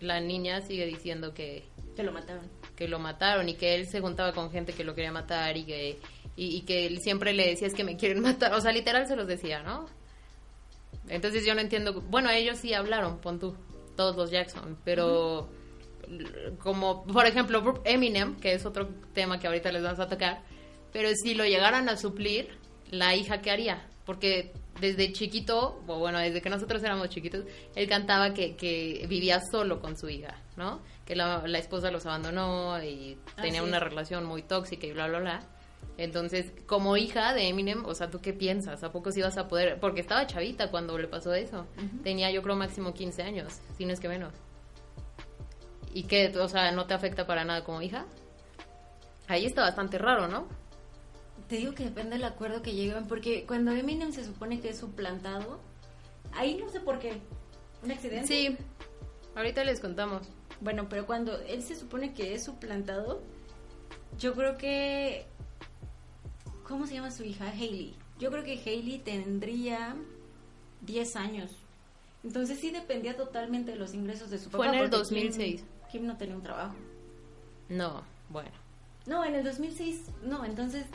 la 0.00 0.20
niña 0.20 0.62
sigue 0.62 0.86
diciendo 0.86 1.34
que, 1.34 1.64
Que 1.96 2.02
lo 2.02 2.12
mataron. 2.12 2.48
que 2.76 2.88
lo 2.88 2.98
mataron 2.98 3.48
y 3.48 3.54
que 3.54 3.74
él 3.74 3.86
se 3.86 4.00
juntaba 4.00 4.32
con 4.32 4.50
gente 4.50 4.72
que 4.72 4.84
lo 4.84 4.94
quería 4.94 5.12
matar 5.12 5.56
y 5.58 5.64
que, 5.64 5.98
y, 6.36 6.56
y 6.56 6.60
que 6.62 6.86
él 6.86 7.00
siempre 7.00 7.34
le 7.34 7.46
decía 7.48 7.66
es 7.68 7.74
que 7.74 7.84
me 7.84 7.96
quieren 7.98 8.20
matar, 8.22 8.54
o 8.54 8.60
sea, 8.62 8.72
literal 8.72 9.06
se 9.06 9.14
los 9.14 9.26
decía, 9.26 9.62
¿no? 9.62 9.86
Entonces 11.08 11.44
yo 11.44 11.54
no 11.54 11.60
entiendo, 11.60 12.00
bueno, 12.00 12.30
ellos 12.30 12.58
sí 12.58 12.72
hablaron, 12.74 13.18
pon 13.18 13.38
tú, 13.38 13.56
todos 13.96 14.16
los 14.16 14.30
Jackson, 14.30 14.78
pero 14.84 15.50
como, 16.58 17.04
por 17.04 17.26
ejemplo, 17.26 17.82
Eminem, 17.84 18.36
que 18.36 18.54
es 18.54 18.66
otro 18.66 18.88
tema 19.12 19.38
que 19.38 19.46
ahorita 19.46 19.72
les 19.72 19.82
vamos 19.82 20.00
a 20.00 20.08
tocar, 20.08 20.42
pero 20.92 21.10
si 21.14 21.34
lo 21.34 21.44
llegaran 21.44 21.88
a 21.88 21.96
suplir, 21.96 22.58
la 22.90 23.14
hija, 23.14 23.40
¿qué 23.40 23.50
haría? 23.50 23.86
Porque 24.04 24.52
desde 24.80 25.12
chiquito, 25.12 25.82
o 25.86 25.98
bueno, 25.98 26.18
desde 26.18 26.42
que 26.42 26.50
nosotros 26.50 26.82
éramos 26.82 27.08
chiquitos, 27.08 27.44
él 27.74 27.88
cantaba 27.88 28.34
que, 28.34 28.56
que 28.56 29.06
vivía 29.08 29.40
solo 29.40 29.80
con 29.80 29.96
su 29.96 30.08
hija, 30.08 30.40
¿no? 30.56 30.80
Que 31.04 31.16
la, 31.16 31.46
la 31.46 31.58
esposa 31.58 31.90
los 31.90 32.06
abandonó 32.06 32.82
y 32.82 33.18
tenía 33.40 33.60
Así 33.60 33.68
una 33.68 33.80
relación 33.80 34.24
muy 34.24 34.42
tóxica 34.42 34.86
y 34.86 34.92
bla, 34.92 35.08
bla, 35.08 35.20
bla. 35.20 35.42
Entonces, 35.96 36.52
como 36.66 36.96
hija 36.96 37.32
de 37.34 37.48
Eminem, 37.48 37.84
o 37.84 37.94
sea, 37.94 38.10
¿tú 38.10 38.20
qué 38.20 38.32
piensas? 38.32 38.82
¿A 38.82 38.90
poco 38.90 39.12
sí 39.12 39.22
vas 39.22 39.38
a 39.38 39.46
poder? 39.46 39.78
Porque 39.78 40.00
estaba 40.00 40.26
chavita 40.26 40.70
cuando 40.70 40.98
le 40.98 41.06
pasó 41.06 41.32
eso. 41.34 41.66
Tenía 42.02 42.30
yo 42.30 42.42
creo 42.42 42.56
máximo 42.56 42.94
15 42.94 43.22
años, 43.22 43.60
si 43.76 43.84
no 43.84 43.92
es 43.92 44.00
que 44.00 44.08
menos. 44.08 44.34
¿Y 45.92 46.04
qué? 46.04 46.36
O 46.38 46.48
sea, 46.48 46.72
¿no 46.72 46.86
te 46.86 46.94
afecta 46.94 47.26
para 47.26 47.44
nada 47.44 47.62
como 47.62 47.80
hija? 47.80 48.06
Ahí 49.28 49.46
está 49.46 49.62
bastante 49.62 49.98
raro, 49.98 50.26
¿no? 50.26 50.48
Te 51.48 51.56
digo 51.56 51.74
que 51.74 51.84
depende 51.84 52.16
del 52.16 52.24
acuerdo 52.24 52.62
que 52.62 52.74
llegan, 52.74 53.06
porque 53.06 53.46
cuando 53.46 53.70
Eminem 53.70 54.12
se 54.12 54.24
supone 54.24 54.60
que 54.60 54.70
es 54.70 54.78
suplantado, 54.78 55.60
ahí 56.32 56.56
no 56.56 56.68
sé 56.70 56.80
por 56.80 56.98
qué. 56.98 57.20
¿Un 57.82 57.92
accidente? 57.92 58.26
Sí, 58.26 58.56
ahorita 59.36 59.62
les 59.62 59.78
contamos. 59.78 60.26
Bueno, 60.60 60.88
pero 60.88 61.06
cuando 61.06 61.38
él 61.40 61.62
se 61.62 61.76
supone 61.76 62.12
que 62.14 62.34
es 62.34 62.44
suplantado, 62.44 63.22
yo 64.18 64.34
creo 64.34 64.56
que... 64.56 65.26
¿Cómo 66.68 66.86
se 66.86 66.94
llama 66.94 67.10
su 67.10 67.24
hija? 67.24 67.48
Hailey. 67.48 67.94
Yo 68.18 68.30
creo 68.30 68.44
que 68.44 68.52
Hailey 68.64 68.98
tendría 68.98 69.96
10 70.82 71.16
años. 71.16 71.50
Entonces 72.22 72.58
sí 72.58 72.70
dependía 72.70 73.16
totalmente 73.16 73.72
de 73.72 73.76
los 73.76 73.92
ingresos 73.94 74.30
de 74.30 74.38
su 74.38 74.50
Fue 74.50 74.66
papá. 74.66 74.76
en 74.78 74.84
el 74.84 74.90
porque 74.90 74.96
2006. 75.14 75.60
Kim, 75.60 75.68
Kim 75.92 76.06
no 76.06 76.16
tenía 76.16 76.36
un 76.36 76.42
trabajo. 76.42 76.74
No, 77.68 78.02
bueno. 78.30 78.50
No, 79.06 79.24
en 79.24 79.34
el 79.34 79.44
2006, 79.44 80.00
no, 80.22 80.44
entonces 80.44 80.86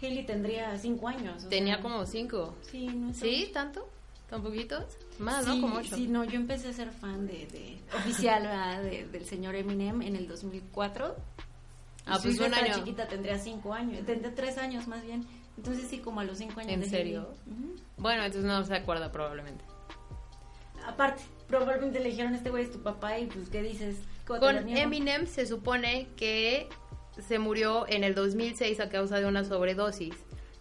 Hailey 0.00 0.24
tendría 0.24 0.78
5 0.78 1.08
años. 1.08 1.48
Tenía 1.48 1.74
sea, 1.74 1.82
como 1.82 2.06
cinco. 2.06 2.54
Sí, 2.70 2.86
no 2.86 3.12
sé. 3.12 3.20
¿Sí? 3.20 3.50
¿Tanto? 3.52 3.88
¿Tan 4.30 4.42
poquitos? 4.42 4.84
Más, 5.18 5.44
sí, 5.44 5.56
¿no? 5.56 5.60
Como 5.62 5.78
ocho. 5.80 5.96
Sí, 5.96 6.06
no, 6.06 6.22
yo 6.22 6.36
empecé 6.36 6.68
a 6.68 6.72
ser 6.72 6.90
fan 6.92 7.26
de, 7.26 7.46
de 7.46 7.80
oficial. 7.96 8.42
De- 8.84 9.08
del 9.10 9.24
señor 9.24 9.56
Eminem 9.56 10.02
en 10.02 10.14
el 10.14 10.28
2004. 10.28 11.16
Ah, 12.08 12.18
pues 12.22 12.36
hija 12.36 12.46
un 12.46 12.54
año. 12.54 12.74
chiquita 12.74 13.06
tendría 13.06 13.38
cinco 13.38 13.74
años, 13.74 14.04
tendría 14.06 14.34
tres 14.34 14.58
años 14.58 14.86
más 14.88 15.04
bien. 15.04 15.26
Entonces 15.56 15.88
sí, 15.88 15.98
como 15.98 16.20
a 16.20 16.24
los 16.24 16.38
cinco 16.38 16.60
años. 16.60 16.72
¿En 16.72 16.88
serio? 16.88 17.34
Bueno, 17.96 18.22
entonces 18.24 18.44
no 18.44 18.64
se 18.64 18.74
acuerda 18.74 19.10
probablemente. 19.10 19.64
Aparte, 20.86 21.22
probablemente 21.48 22.00
le 22.00 22.10
dijeron, 22.10 22.34
este 22.34 22.50
güey 22.50 22.64
es 22.64 22.72
tu 22.72 22.82
papá 22.82 23.18
y 23.18 23.26
pues, 23.26 23.48
¿qué 23.48 23.62
dices? 23.62 23.96
¿Cómo 24.26 24.40
te 24.40 24.52
lo 24.52 24.60
Con? 24.60 24.68
Eminem 24.76 25.26
se 25.26 25.46
supone 25.46 26.08
que 26.16 26.68
se 27.26 27.38
murió 27.38 27.86
en 27.88 28.04
el 28.04 28.14
2006 28.14 28.80
a 28.80 28.88
causa 28.88 29.18
de 29.18 29.26
una 29.26 29.44
sobredosis, 29.44 30.14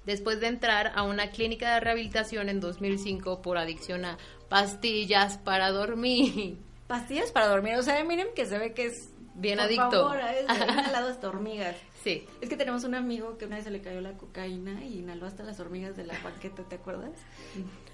después 0.06 0.40
de 0.40 0.48
entrar 0.48 0.92
a 0.96 1.04
una 1.04 1.30
clínica 1.30 1.74
de 1.76 1.80
rehabilitación 1.80 2.50
en 2.50 2.60
2005 2.60 3.42
por 3.42 3.58
adicción 3.58 4.06
a 4.06 4.18
pastillas 4.50 5.38
para 5.38 5.72
dormir. 5.72 6.58
Pastillas 6.88 7.32
para 7.32 7.48
dormir, 7.48 7.76
o 7.76 7.84
sea, 7.84 8.00
Eminem 8.00 8.28
que 8.34 8.46
se 8.46 8.58
ve 8.58 8.74
que 8.74 8.88
es... 8.88 9.14
Bien 9.38 9.58
por 9.58 9.66
adicto. 9.66 9.92
Favor, 9.92 10.20
es 10.20 10.44
inhalado 10.44 11.10
hasta 11.12 11.30
hormigas. 11.30 11.76
Sí. 12.04 12.26
Es 12.42 12.50
que 12.50 12.58
tenemos 12.58 12.84
un 12.84 12.96
amigo 12.96 13.38
que 13.38 13.46
una 13.46 13.58
vez 13.58 13.66
se 13.66 13.72
le 13.72 13.82
cayó 13.82 14.02
la 14.02 14.14
cocaína 14.14 14.84
y 14.84 15.00
inhaló 15.00 15.28
hasta 15.28 15.44
las 15.44 15.60
hormigas 15.60 15.96
de 15.96 16.06
la 16.06 16.20
banqueta, 16.24 16.64
¿te 16.64 16.76
acuerdas? 16.76 17.12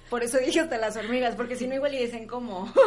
Por 0.10 0.24
eso 0.24 0.38
dije 0.38 0.62
hasta 0.62 0.78
las 0.78 0.96
hormigas, 0.96 1.36
porque 1.36 1.56
si 1.56 1.68
no 1.68 1.76
igual 1.76 1.94
y 1.94 2.00
dicen 2.00 2.28
cómo. 2.28 2.72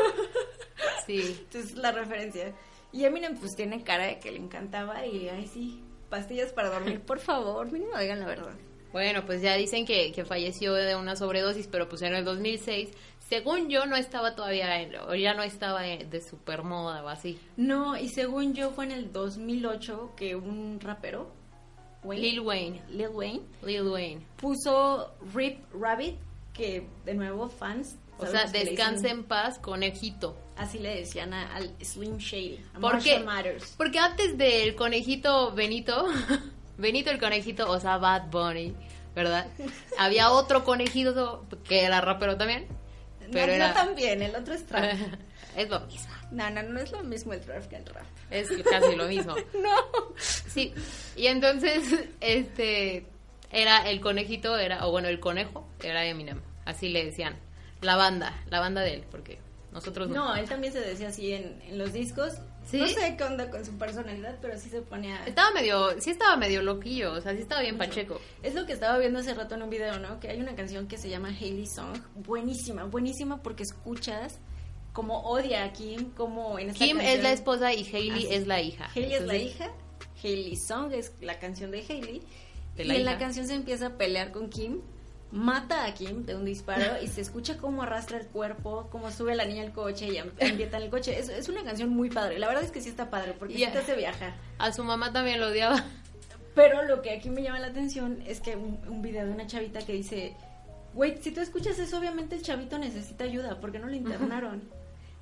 Sí. 1.06 1.36
Entonces 1.38 1.76
la 1.76 1.92
referencia. 1.92 2.52
Y 2.92 3.04
Eminem 3.04 3.36
pues 3.36 3.54
tiene 3.54 3.84
cara 3.84 4.06
de 4.06 4.18
que 4.18 4.32
le 4.32 4.38
encantaba 4.38 5.06
y 5.06 5.28
ay 5.28 5.46
sí, 5.46 5.84
pastillas 6.10 6.52
para 6.52 6.68
dormir, 6.68 7.00
por 7.00 7.20
favor, 7.20 7.70
mínimo 7.70 7.96
digan 7.96 8.18
la 8.18 8.26
verdad. 8.26 8.54
Bueno, 8.92 9.24
pues 9.24 9.40
ya 9.40 9.54
dicen 9.56 9.86
que, 9.86 10.10
que 10.10 10.24
falleció 10.24 10.74
de 10.74 10.96
una 10.96 11.14
sobredosis, 11.14 11.68
pero 11.68 11.88
pues 11.88 12.02
en 12.02 12.14
el 12.14 12.24
2006, 12.24 12.90
según 13.28 13.68
yo, 13.68 13.86
no 13.86 13.96
estaba 13.96 14.34
todavía, 14.34 14.80
en- 14.80 14.94
o 14.96 15.14
ya 15.14 15.34
no 15.34 15.42
estaba 15.42 15.82
de 15.82 16.20
super 16.20 16.62
moda 16.62 17.02
o 17.04 17.08
así. 17.08 17.38
No, 17.56 17.96
y 17.96 18.08
según 18.08 18.54
yo 18.54 18.70
fue 18.70 18.84
en 18.84 18.92
el 18.92 19.12
2008 19.12 20.12
que 20.16 20.36
un 20.36 20.78
rapero, 20.80 21.30
Wayne- 22.04 22.22
Lil 22.22 22.40
Wayne. 22.40 22.82
Lil 22.90 23.08
Wayne, 23.08 23.40
Lil 23.64 23.82
Wayne. 23.88 24.26
puso 24.36 25.12
Rip 25.34 25.58
Rabbit, 25.74 26.16
que 26.52 26.86
de 27.04 27.14
nuevo 27.14 27.48
fans. 27.48 27.96
O 28.18 28.24
sea, 28.26 28.46
descanse 28.46 29.08
en 29.10 29.24
paz, 29.24 29.58
conejito. 29.58 30.36
Así 30.56 30.78
le 30.78 30.94
decían 30.96 31.34
a- 31.34 31.54
al 31.54 31.74
Slim 31.84 32.16
Shady. 32.16 32.60
a 32.74 32.80
¿Por 32.80 32.94
Marshall 32.94 33.18
qué? 33.18 33.24
Matters. 33.24 33.74
Porque 33.76 33.98
antes 33.98 34.38
del 34.38 34.74
conejito 34.74 35.52
Benito, 35.52 36.06
Benito 36.78 37.10
el 37.10 37.18
conejito, 37.18 37.70
o 37.70 37.78
sea, 37.78 37.98
Bad 37.98 38.30
Bunny, 38.30 38.74
¿verdad? 39.14 39.48
Había 39.98 40.30
otro 40.30 40.64
conejito 40.64 41.44
que 41.64 41.82
era 41.82 42.00
rapero 42.00 42.36
también, 42.38 42.66
pero 43.32 43.46
no, 43.46 43.52
era... 43.52 43.68
no 43.68 43.74
también, 43.74 44.22
el 44.22 44.34
otro 44.34 44.54
es 44.54 44.66
trap. 44.66 44.84
es 45.56 45.68
lo 45.68 45.80
mismo, 45.80 46.14
no, 46.30 46.50
no, 46.50 46.62
no 46.62 46.80
es 46.80 46.92
lo 46.92 47.02
mismo 47.02 47.32
el 47.32 47.40
trap 47.40 47.66
que 47.68 47.76
el 47.76 47.86
rap. 47.86 48.06
es 48.30 48.48
casi 48.68 48.96
lo 48.96 49.06
mismo. 49.06 49.34
No. 49.54 50.14
Sí, 50.16 50.72
y 51.16 51.26
entonces, 51.26 51.82
este, 52.20 53.06
era 53.50 53.88
el 53.88 54.00
conejito, 54.00 54.58
era, 54.58 54.86
o 54.86 54.90
bueno, 54.90 55.08
el 55.08 55.20
conejo, 55.20 55.66
era 55.82 56.04
Eminem, 56.04 56.40
así 56.64 56.88
le 56.88 57.04
decían. 57.04 57.38
La 57.82 57.96
banda, 57.96 58.42
la 58.48 58.58
banda 58.58 58.80
de 58.80 58.94
él, 58.94 59.04
porque 59.10 59.38
nosotros 59.70 60.08
no. 60.08 60.14
No, 60.14 60.36
él 60.36 60.48
también 60.48 60.72
se 60.72 60.80
decía 60.80 61.08
así 61.08 61.32
en, 61.32 61.60
en 61.68 61.76
los 61.78 61.92
discos. 61.92 62.40
¿Sí? 62.66 62.78
No 62.78 62.86
sé 62.88 63.14
qué 63.16 63.24
onda 63.24 63.48
con 63.48 63.64
su 63.64 63.72
personalidad, 63.78 64.36
pero 64.42 64.58
sí 64.58 64.68
se 64.68 64.82
ponía... 64.82 65.24
Estaba 65.24 65.52
medio, 65.52 66.00
sí 66.00 66.10
estaba 66.10 66.36
medio 66.36 66.62
loquillo, 66.62 67.12
o 67.12 67.20
sea, 67.20 67.32
sí 67.34 67.42
estaba 67.42 67.60
bien 67.62 67.78
pacheco. 67.78 68.20
Es 68.42 68.54
lo 68.54 68.66
que 68.66 68.72
estaba 68.72 68.98
viendo 68.98 69.20
hace 69.20 69.34
rato 69.34 69.54
en 69.54 69.62
un 69.62 69.70
video, 69.70 69.98
¿no? 70.00 70.18
Que 70.18 70.28
hay 70.30 70.40
una 70.40 70.54
canción 70.56 70.88
que 70.88 70.98
se 70.98 71.08
llama 71.08 71.28
Hailey 71.28 71.66
Song. 71.66 71.96
Buenísima, 72.16 72.84
buenísima 72.84 73.40
porque 73.42 73.62
escuchas 73.62 74.40
como 74.92 75.20
odia 75.28 75.62
a 75.64 75.72
Kim, 75.72 76.10
como 76.16 76.58
en 76.58 76.70
esta 76.70 76.84
Kim 76.84 76.96
canción- 76.96 77.16
es 77.18 77.22
la 77.22 77.32
esposa 77.32 77.72
y 77.72 77.84
Hailey 77.84 78.26
Así. 78.26 78.34
es 78.34 78.46
la 78.48 78.60
hija. 78.60 78.90
Hailey 78.94 79.14
es 79.14 79.22
la 79.22 79.36
hija, 79.36 79.70
Hailey 80.24 80.56
Song 80.56 80.92
es 80.92 81.12
la 81.20 81.38
canción 81.38 81.70
de 81.70 81.84
Hailey. 81.88 82.22
Y 82.78 82.90
en 82.90 83.04
la 83.04 83.16
canción 83.18 83.46
se 83.46 83.54
empieza 83.54 83.86
a 83.86 83.90
pelear 83.96 84.32
con 84.32 84.50
Kim, 84.50 84.80
mata 85.32 85.84
a 85.84 85.92
Kim 85.94 86.24
de 86.24 86.34
un 86.36 86.44
disparo 86.44 87.02
y 87.02 87.08
se 87.08 87.20
escucha 87.20 87.56
cómo 87.58 87.82
arrastra 87.82 88.18
el 88.18 88.26
cuerpo, 88.26 88.88
cómo 88.90 89.10
sube 89.10 89.34
la 89.34 89.44
niña 89.44 89.62
al 89.62 89.72
coche 89.72 90.06
y 90.08 90.18
am- 90.18 90.30
ambienta 90.40 90.76
en 90.78 90.84
el 90.84 90.90
coche. 90.90 91.18
Es, 91.18 91.28
es 91.28 91.48
una 91.48 91.64
canción 91.64 91.90
muy 91.90 92.10
padre. 92.10 92.38
La 92.38 92.46
verdad 92.48 92.62
es 92.64 92.70
que 92.70 92.80
sí 92.80 92.88
está 92.88 93.10
padre 93.10 93.34
porque 93.38 93.54
Y 93.54 93.58
sí 93.58 93.64
a- 93.64 93.72
te 93.72 93.78
hace 93.78 93.96
viajar. 93.96 94.34
A 94.58 94.72
su 94.72 94.84
mamá 94.84 95.12
también 95.12 95.40
lo 95.40 95.48
odiaba. 95.48 95.84
Pero 96.54 96.84
lo 96.84 97.02
que 97.02 97.10
aquí 97.10 97.28
me 97.28 97.42
llama 97.42 97.58
la 97.60 97.66
atención 97.66 98.22
es 98.26 98.40
que 98.40 98.56
un, 98.56 98.78
un 98.88 99.02
video 99.02 99.26
de 99.26 99.32
una 99.32 99.46
chavita 99.46 99.80
que 99.80 99.92
dice, 99.92 100.34
güey, 100.94 101.18
si 101.20 101.30
tú 101.30 101.40
escuchas 101.40 101.78
eso, 101.78 101.98
obviamente 101.98 102.34
el 102.36 102.42
chavito 102.42 102.78
necesita 102.78 103.24
ayuda, 103.24 103.60
porque 103.60 103.78
no 103.78 103.88
lo 103.88 103.94
internaron? 103.94 104.62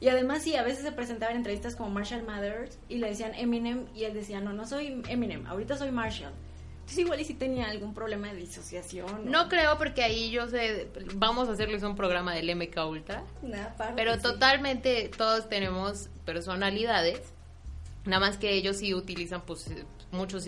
Y 0.01 0.09
además 0.09 0.43
sí, 0.43 0.55
a 0.55 0.63
veces 0.63 0.85
se 0.85 0.93
presentaba 0.93 1.33
en 1.33 1.39
entrevistas 1.39 1.75
como 1.77 1.89
Marshall 1.89 2.23
Mathers 2.25 2.79
y 2.89 2.99
le 2.99 3.09
decían 3.09 3.35
Eminem 3.35 3.87
y 3.95 4.05
él 4.05 4.13
decía, 4.15 4.41
no, 4.41 4.53
no 4.53 4.67
soy 4.67 5.03
Eminem, 5.09 5.47
ahorita 5.47 5.77
soy 5.77 5.91
Marshall. 5.91 6.33
Entonces 6.85 6.99
igual 6.99 7.19
y 7.19 7.25
si 7.25 7.33
tenía 7.33 7.71
algún 7.71 7.95
problema 7.95 8.29
de 8.29 8.35
disociación. 8.35 9.31
No 9.31 9.49
creo 9.49 9.79
porque 9.79 10.03
ahí 10.03 10.31
yo 10.31 10.49
sé, 10.49 10.91
vamos 11.15 11.49
a 11.49 11.53
hacerles 11.53 11.83
un 11.83 11.97
programa 11.97 12.35
del 12.35 12.55
MK 12.55 12.77
Ultra. 12.87 13.23
Nada, 13.41 13.75
pero 13.97 14.19
totalmente 14.21 15.11
todos 15.17 15.49
tenemos 15.49 16.11
personalidades. 16.27 17.23
Nada 18.05 18.21
más 18.21 18.37
que 18.37 18.53
ellos 18.53 18.77
sí 18.77 18.93
utilizan 18.93 19.41
pues 19.47 19.71
muchos, 20.11 20.45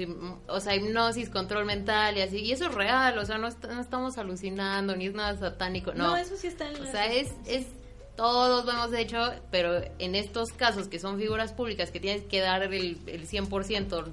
o 0.46 0.60
sea, 0.60 0.74
hipnosis, 0.74 1.30
control 1.30 1.64
mental 1.64 2.18
y 2.18 2.20
así. 2.20 2.40
Y 2.40 2.52
eso 2.52 2.66
es 2.66 2.74
real, 2.74 3.16
o 3.16 3.24
sea, 3.24 3.38
no, 3.38 3.48
estamos 3.48 4.18
alucinando, 4.18 4.94
ni 4.94 5.06
es 5.06 5.14
nada 5.14 5.38
satánico, 5.38 5.94
no. 5.94 6.08
No, 6.08 6.16
eso 6.18 6.36
sí 6.36 6.48
está 6.48 6.68
en 6.68 6.82
O 6.82 6.84
sea, 6.84 7.06
es, 7.06 7.32
es, 7.46 7.66
todos 8.14 8.66
lo 8.66 8.72
hemos 8.72 8.92
hecho, 8.92 9.32
pero 9.50 9.80
en 9.98 10.14
estos 10.14 10.50
casos 10.50 10.86
que 10.86 10.98
son 10.98 11.16
figuras 11.18 11.54
públicas 11.54 11.90
que 11.90 11.98
tienes 11.98 12.24
que 12.24 12.40
dar 12.40 12.62
el, 12.62 12.98
el 13.06 13.26
100% 13.26 14.04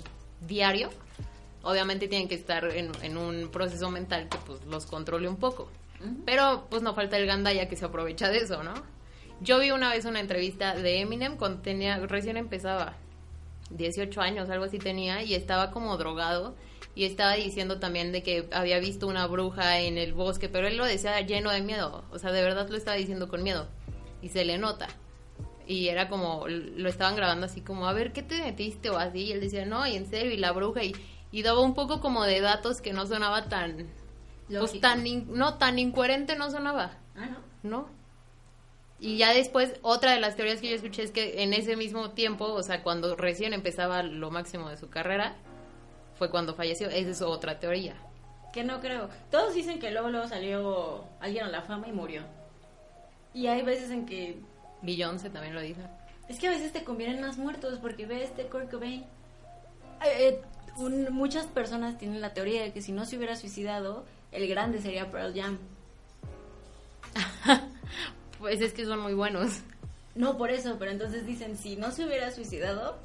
diario, 0.48 0.90
obviamente 1.64 2.08
tienen 2.08 2.28
que 2.28 2.36
estar 2.36 2.66
en, 2.66 3.18
un 3.18 3.50
proceso 3.50 3.90
mental 3.90 4.30
que 4.30 4.38
pues 4.46 4.64
los 4.66 4.86
controle 4.86 5.28
un 5.28 5.38
poco. 5.38 5.70
Pero 6.26 6.68
pues 6.70 6.82
no 6.82 6.94
falta 6.94 7.18
el 7.18 7.26
gandaya 7.26 7.70
que 7.70 7.78
se 7.78 7.86
aprovecha 7.86 8.30
de 8.30 8.40
eso, 8.40 8.62
¿no? 8.62 8.74
Yo 9.42 9.60
vi 9.60 9.72
una 9.72 9.90
vez 9.90 10.06
una 10.06 10.20
entrevista 10.20 10.76
de 10.76 11.00
Eminem 11.00 11.38
cuando 11.38 11.62
tenía, 11.62 11.98
recién 11.98 12.38
empezaba, 12.38 12.98
18 13.70 14.22
años, 14.22 14.50
algo 14.50 14.66
así 14.66 14.80
tenía, 14.80 15.24
y 15.24 15.34
estaba 15.34 15.72
como 15.72 15.98
drogado 15.98 16.56
y 16.96 17.06
estaba 17.06 17.34
diciendo 17.34 17.80
también 17.80 18.12
de 18.12 18.22
que 18.22 18.48
había 18.52 18.80
visto 18.80 19.08
una 19.08 19.26
bruja 19.26 19.80
en 19.80 19.98
el 19.98 20.14
bosque, 20.14 20.50
pero 20.50 20.68
él 20.68 20.78
lo 20.78 20.86
decía 20.86 21.20
lleno 21.22 21.52
de 21.52 21.62
miedo, 21.62 22.04
o 22.12 22.20
sea, 22.20 22.32
de 22.32 22.44
verdad 22.44 22.70
lo 22.70 22.78
estaba 22.78 22.98
diciendo 22.98 23.30
con 23.30 23.42
miedo 23.42 23.68
y 24.22 24.30
se 24.30 24.46
le 24.46 24.58
nota. 24.58 24.88
Y 25.66 25.88
era 25.88 26.10
como, 26.10 26.46
lo 26.48 26.90
estaban 26.90 27.16
grabando 27.16 27.46
así 27.46 27.62
como, 27.62 27.88
a 27.88 27.94
ver, 27.94 28.12
¿qué 28.12 28.22
te 28.22 28.42
metiste 28.42 28.90
o 28.90 28.98
así? 28.98 29.24
Y 29.24 29.32
él 29.32 29.40
decía, 29.40 29.66
no, 29.66 29.88
y 29.88 29.96
en 29.96 30.06
serio, 30.08 30.32
y 30.34 30.38
la 30.38 30.52
bruja, 30.52 30.84
y, 30.84 30.94
y 31.34 31.42
daba 31.44 31.60
un 31.60 31.74
poco 31.74 32.00
como 32.00 32.24
de 32.24 32.40
datos 32.40 32.80
que 32.80 32.94
no 32.94 33.06
sonaba 33.06 33.50
tan 33.50 33.90
pues 34.48 34.80
tan 34.80 35.04
no 35.36 35.56
tan 35.56 35.80
incoherente 35.80 36.38
no 36.38 36.50
sonaba. 36.50 36.98
Ah 37.18 37.28
no 37.28 37.40
no 37.64 37.88
y 39.00 39.18
ya 39.18 39.34
después 39.34 39.74
otra 39.82 40.12
de 40.12 40.22
las 40.22 40.38
teorías 40.38 40.62
que 40.62 40.70
yo 40.70 40.76
escuché 40.76 41.04
es 41.04 41.12
que 41.12 41.44
en 41.44 41.54
ese 41.54 41.76
mismo 41.76 42.12
tiempo 42.12 42.46
o 42.46 42.64
sea 42.64 42.84
cuando 42.84 43.18
recién 43.18 43.54
empezaba 43.54 44.04
lo 44.04 44.32
máximo 44.32 44.70
de 44.70 44.78
su 44.78 44.90
carrera 44.90 45.36
fue 46.18 46.30
cuando 46.30 46.54
falleció. 46.54 46.90
Esa 46.90 47.10
es 47.10 47.22
otra 47.22 47.60
teoría. 47.60 47.96
Que 48.54 48.64
no 48.64 48.80
creo. 48.80 49.10
Todos 49.32 49.54
dicen 49.54 49.80
que 49.80 49.92
luego 49.92 50.10
luego 50.10 50.28
salió 50.28 51.06
alguien 51.20 51.46
a 51.46 51.50
la 51.50 51.64
fama 51.64 51.88
y 51.88 51.92
murió. 51.92 52.24
Y 53.34 53.48
hay 53.48 53.64
veces 53.64 53.90
en 53.90 54.06
que 54.06 54.38
Beyoncé 54.82 55.30
también 55.30 55.56
lo 55.56 55.62
dijo. 55.62 55.82
Es 56.30 56.40
que 56.40 56.48
a 56.48 56.52
veces 56.52 56.72
te 56.72 56.84
convienen 56.84 57.22
más 57.22 57.38
muertos 57.38 57.80
porque 57.80 58.06
ves 58.06 58.30
este 58.30 58.46
Kurt 58.46 58.70
Cobain. 58.70 59.06
Eh, 60.06 60.42
eh 60.78 61.10
muchas 61.12 61.46
personas 61.48 61.98
tienen 61.98 62.22
la 62.22 62.34
teoría 62.34 62.64
de 62.64 62.74
que 62.74 62.82
si 62.82 62.92
no 62.92 63.06
se 63.06 63.18
hubiera 63.18 63.36
suicidado, 63.36 64.06
el 64.32 64.48
grande 64.48 64.82
sería 64.82 65.12
Pearl 65.12 65.34
Jam. 65.34 65.58
pues 68.40 68.62
es 68.62 68.74
que 68.74 68.86
son 68.86 69.00
muy 69.00 69.14
buenos. 69.14 69.60
No, 70.16 70.38
por 70.38 70.52
eso, 70.52 70.78
pero 70.78 70.92
entonces 70.92 71.26
dicen, 71.26 71.58
si 71.58 71.76
no 71.76 71.92
se 71.92 72.06
hubiera 72.06 72.32
suicidado, 72.32 72.98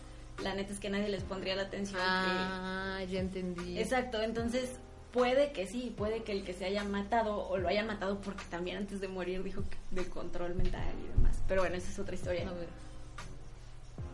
la 0.42 0.54
neta 0.54 0.72
es 0.72 0.80
que 0.80 0.90
nadie 0.90 1.08
les 1.08 1.22
pondría 1.22 1.56
la 1.56 1.62
atención. 1.62 2.00
Ah, 2.02 3.00
ya 3.08 3.20
entendí. 3.20 3.78
Exacto, 3.78 4.22
entonces 4.22 4.78
puede 5.12 5.52
que 5.52 5.66
sí, 5.66 5.94
puede 5.96 6.22
que 6.22 6.32
el 6.32 6.44
que 6.44 6.52
se 6.52 6.66
haya 6.66 6.84
matado 6.84 7.48
o 7.48 7.56
lo 7.56 7.68
hayan 7.68 7.86
matado 7.86 8.20
porque 8.20 8.44
también 8.50 8.76
antes 8.76 9.00
de 9.00 9.08
morir 9.08 9.42
dijo 9.42 9.62
de 9.90 10.04
control 10.08 10.54
mental 10.54 10.94
y 11.02 11.16
demás. 11.16 11.42
Pero 11.48 11.62
bueno, 11.62 11.76
esa 11.76 11.90
es 11.90 11.98
otra 11.98 12.14
historia. 12.14 12.48
A 12.48 12.52
ver. 12.52 12.68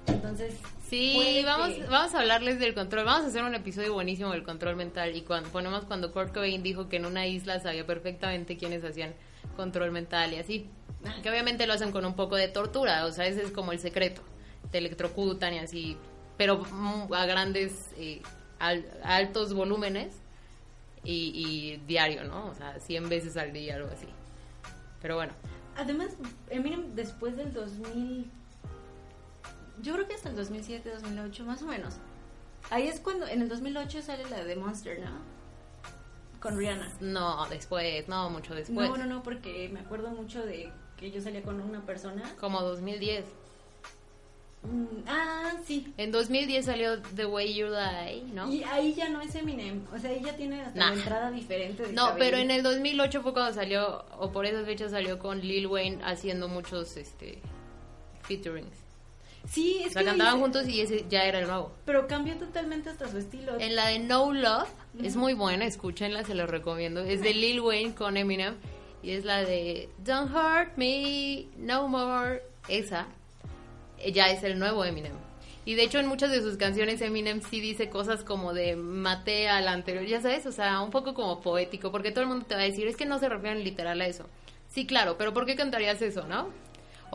Entonces, 0.07 0.55
sí, 0.95 1.43
vamos, 1.45 1.89
vamos 1.89 2.15
a 2.15 2.21
hablarles 2.21 2.59
del 2.59 2.75
control. 2.75 3.05
Vamos 3.05 3.25
a 3.25 3.29
hacer 3.29 3.43
un 3.43 3.55
episodio 3.55 3.93
buenísimo 3.95 4.31
del 4.33 4.43
control 4.43 4.77
mental. 4.77 5.15
Y 5.17 5.23
cuando 5.23 5.49
ponemos 5.51 5.85
cuando 5.85 6.13
Kurt 6.13 6.33
Cobain 6.33 6.63
dijo 6.63 6.89
que 6.89 6.97
en 6.97 7.07
una 7.07 7.27
isla 7.27 7.61
sabía 7.61 7.87
perfectamente 7.87 8.57
quiénes 8.57 8.85
hacían 8.85 9.15
control 9.57 9.91
mental 9.91 10.33
y 10.33 10.37
así. 10.37 10.69
Que 11.23 11.31
obviamente 11.31 11.67
lo 11.67 11.75
hacen 11.75 11.93
con 11.93 12.05
un 12.05 12.15
poco 12.15 12.37
de 12.37 12.49
tortura, 12.49 13.05
o 13.05 13.13
sea, 13.13 13.27
ese 13.27 13.43
es 13.43 13.51
como 13.51 13.73
el 13.73 13.79
secreto. 13.79 14.23
Te 14.71 14.79
electrocutan 14.79 15.53
y 15.55 15.59
así, 15.59 15.97
pero 16.39 16.63
a 17.13 17.27
grandes, 17.27 17.91
eh, 17.99 18.23
altos 19.03 19.53
volúmenes 19.53 20.15
y, 21.05 21.33
y, 21.35 21.77
diario, 21.87 22.25
¿no? 22.25 22.47
O 22.47 22.55
sea, 22.55 22.81
100 22.81 23.09
veces 23.11 23.37
al 23.37 23.53
día, 23.53 23.77
algo 23.77 23.91
así. 23.91 24.07
Pero 25.03 25.17
bueno. 25.17 25.35
Además, 25.77 26.17
miren, 26.51 26.95
después 26.97 27.37
del 27.37 27.53
2000 27.53 28.31
yo 29.85 29.93
creo 29.95 30.09
que 30.09 30.15
hasta 30.15 30.31
el 30.31 30.37
2007, 30.37 30.91
2008, 30.91 31.45
más 31.45 31.63
o 31.63 31.67
menos. 31.67 31.95
Ahí 32.71 32.89
es 32.89 33.01
cuando, 33.01 33.27
en 33.29 33.43
el 33.43 33.49
2008 33.49 34.03
sale 34.03 34.29
la 34.31 34.43
de 34.43 34.57
Monster, 34.57 34.99
¿no? 34.99 35.11
Con 36.41 36.57
Rihanna. 36.57 36.89
No, 37.01 37.47
después, 37.49 38.09
no, 38.09 38.31
mucho 38.31 38.55
después. 38.55 38.89
No, 38.89 38.97
no, 38.97 39.05
no, 39.07 39.23
porque 39.23 39.69
me 39.73 39.81
acuerdo 39.81 40.11
mucho 40.11 40.45
de 40.45 40.73
que 40.97 41.11
yo 41.11 41.21
salía 41.21 41.43
con 41.43 41.61
una 41.61 41.85
persona. 41.85 42.23
Como 42.41 42.63
2010. 42.63 43.25
Mm, 44.63 44.85
ah, 45.07 45.53
sí. 45.67 45.93
En 45.99 46.11
2010 46.11 46.65
salió 46.65 47.03
The 47.03 47.27
Way 47.27 47.55
You 47.55 47.67
Lie, 47.67 48.33
¿no? 48.33 48.51
Y 48.51 48.65
ahí 48.65 48.95
ya 48.95 49.11
no 49.11 49.21
es 49.21 49.35
Eminem, 49.35 49.85
o 49.95 49.99
sea, 49.99 50.11
ahí 50.11 50.23
ya 50.25 50.35
tiene 50.35 50.63
hasta 50.63 50.87
una 50.87 50.95
entrada 50.95 51.31
diferente. 51.31 51.93
no, 51.93 52.15
pero 52.19 52.39
en 52.39 52.51
el 52.51 52.63
2008 52.63 53.23
fue 53.23 53.35
cuando 53.35 53.53
salió, 53.53 54.07
o 54.19 54.33
por 54.33 54.47
esas 54.47 54.65
fechas 54.65 54.93
salió 54.93 55.19
con 55.19 55.41
Lil 55.41 55.67
Wayne 55.67 56.03
haciendo 56.03 56.49
muchos, 56.49 56.97
este, 56.97 57.43
featurings. 58.23 58.84
Sí, 59.49 59.83
es 59.85 59.95
que. 59.95 60.05
cantaban 60.05 60.41
juntos 60.41 60.69
y 60.69 60.81
ese 60.81 61.05
ya 61.09 61.25
era 61.25 61.41
el 61.41 61.47
nuevo. 61.47 61.73
Pero 61.85 62.07
cambió 62.07 62.37
totalmente 62.37 62.91
hasta 62.91 63.09
su 63.09 63.19
estilo. 63.19 63.59
En 63.59 63.77
la 63.77 63.89
de 63.89 63.99
No 63.99 64.33
Love, 64.33 64.69
es 65.03 65.17
muy 65.17 65.35
buena, 65.35 65.65
escúchenla, 65.65 66.25
se 66.25 66.35
los 66.35 66.49
recomiendo. 66.49 67.01
Es 67.01 67.21
de 67.21 67.35
Lil 67.35 67.61
Wayne 67.61 67.95
con 67.95 68.17
Eminem. 68.17 68.55
Y 69.03 69.11
es 69.11 69.25
la 69.25 69.45
de 69.45 69.91
Don't 69.99 70.31
Hurt 70.35 70.77
Me 70.77 71.47
No 71.59 71.89
More. 71.89 72.43
Esa. 72.69 73.07
Ya 74.13 74.31
es 74.31 74.43
el 74.43 74.59
nuevo 74.59 74.85
Eminem. 74.85 75.13
Y 75.67 75.75
de 75.75 75.85
hecho 75.85 75.99
en 75.99 76.07
muchas 76.07 76.31
de 76.31 76.43
sus 76.43 76.57
canciones 76.57 77.01
Eminem 77.01 77.41
sí 77.41 77.61
dice 77.61 77.89
cosas 77.89 78.23
como 78.23 78.53
de 78.53 78.77
maté 78.77 79.49
al 79.49 79.67
anterior, 79.67 80.05
ya 80.05 80.21
sabes, 80.21 80.45
o 80.45 80.53
sea, 80.53 80.81
un 80.83 80.91
poco 80.91 81.15
como 81.15 81.41
poético, 81.41 81.91
porque 81.91 82.11
todo 82.11 82.23
el 82.23 82.29
mundo 82.29 82.45
te 82.47 82.55
va 82.55 82.61
a 82.61 82.65
decir, 82.65 82.87
es 82.87 82.97
que 82.97 83.07
no 83.07 83.19
se 83.19 83.31
refieren 83.31 83.65
literal 83.65 84.01
a 84.03 84.07
eso. 84.07 84.27
Sí, 84.69 84.87
claro, 84.87 85.17
pero 85.17 85.33
¿por 85.33 85.47
qué 85.47 85.57
cantarías 85.57 86.03
eso, 86.03 86.27
no? 86.27 86.49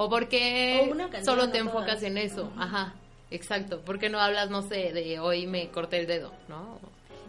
O 0.01 0.09
porque 0.09 0.89
solo 1.25 1.49
te 1.49 1.57
enfocas 1.57 2.01
en 2.03 2.17
eso. 2.17 2.49
Ajá, 2.57 2.93
exacto. 3.31 3.81
¿Por 3.81 3.99
qué 3.99 4.07
no 4.07 4.17
hablas, 4.17 4.49
no 4.49 4.61
sé, 4.61 4.93
de 4.93 5.19
hoy 5.19 5.45
me 5.45 5.67
corté 5.71 5.99
el 5.99 6.07
dedo, 6.07 6.31
no? 6.47 6.79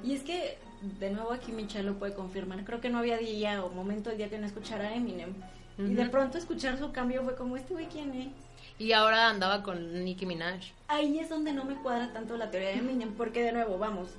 Y 0.05 0.15
es 0.15 0.23
que, 0.23 0.57
de 1.01 1.11
nuevo 1.11 1.33
aquí 1.33 1.51
Michelle 1.51 1.83
lo 1.83 1.95
puede 1.95 2.15
confirmar, 2.15 2.65
creo 2.65 2.81
que 2.81 2.89
no 2.89 2.99
había 2.99 3.19
día 3.19 3.65
o 3.65 3.71
momento 3.71 4.11
del 4.11 4.19
día 4.19 4.31
que 4.31 4.39
no 4.39 4.47
escuchara 4.47 4.91
a 4.91 4.95
Eminem. 4.95 5.35
Y 5.79 5.95
de 5.95 6.09
pronto 6.11 6.39
escuchar 6.39 6.79
su 6.79 6.93
cambio 6.93 7.25
fue 7.25 7.35
como, 7.35 7.57
¿este 7.57 7.73
güey 7.73 7.87
quién 7.87 8.15
es? 8.15 8.29
Y 8.79 8.93
ahora 8.93 9.29
andaba 9.29 9.65
con 9.65 10.05
Nicki 10.05 10.25
Minaj. 10.25 10.61
Ahí 10.87 11.19
es 11.19 11.29
donde 11.29 11.53
no 11.53 11.65
me 11.65 11.75
cuadra 11.75 12.13
tanto 12.13 12.37
la 12.37 12.53
teoría 12.53 12.69
de 12.69 12.77
Eminem, 12.77 13.15
porque 13.15 13.43
de 13.43 13.51
nuevo, 13.51 13.79
vamos, 13.79 14.11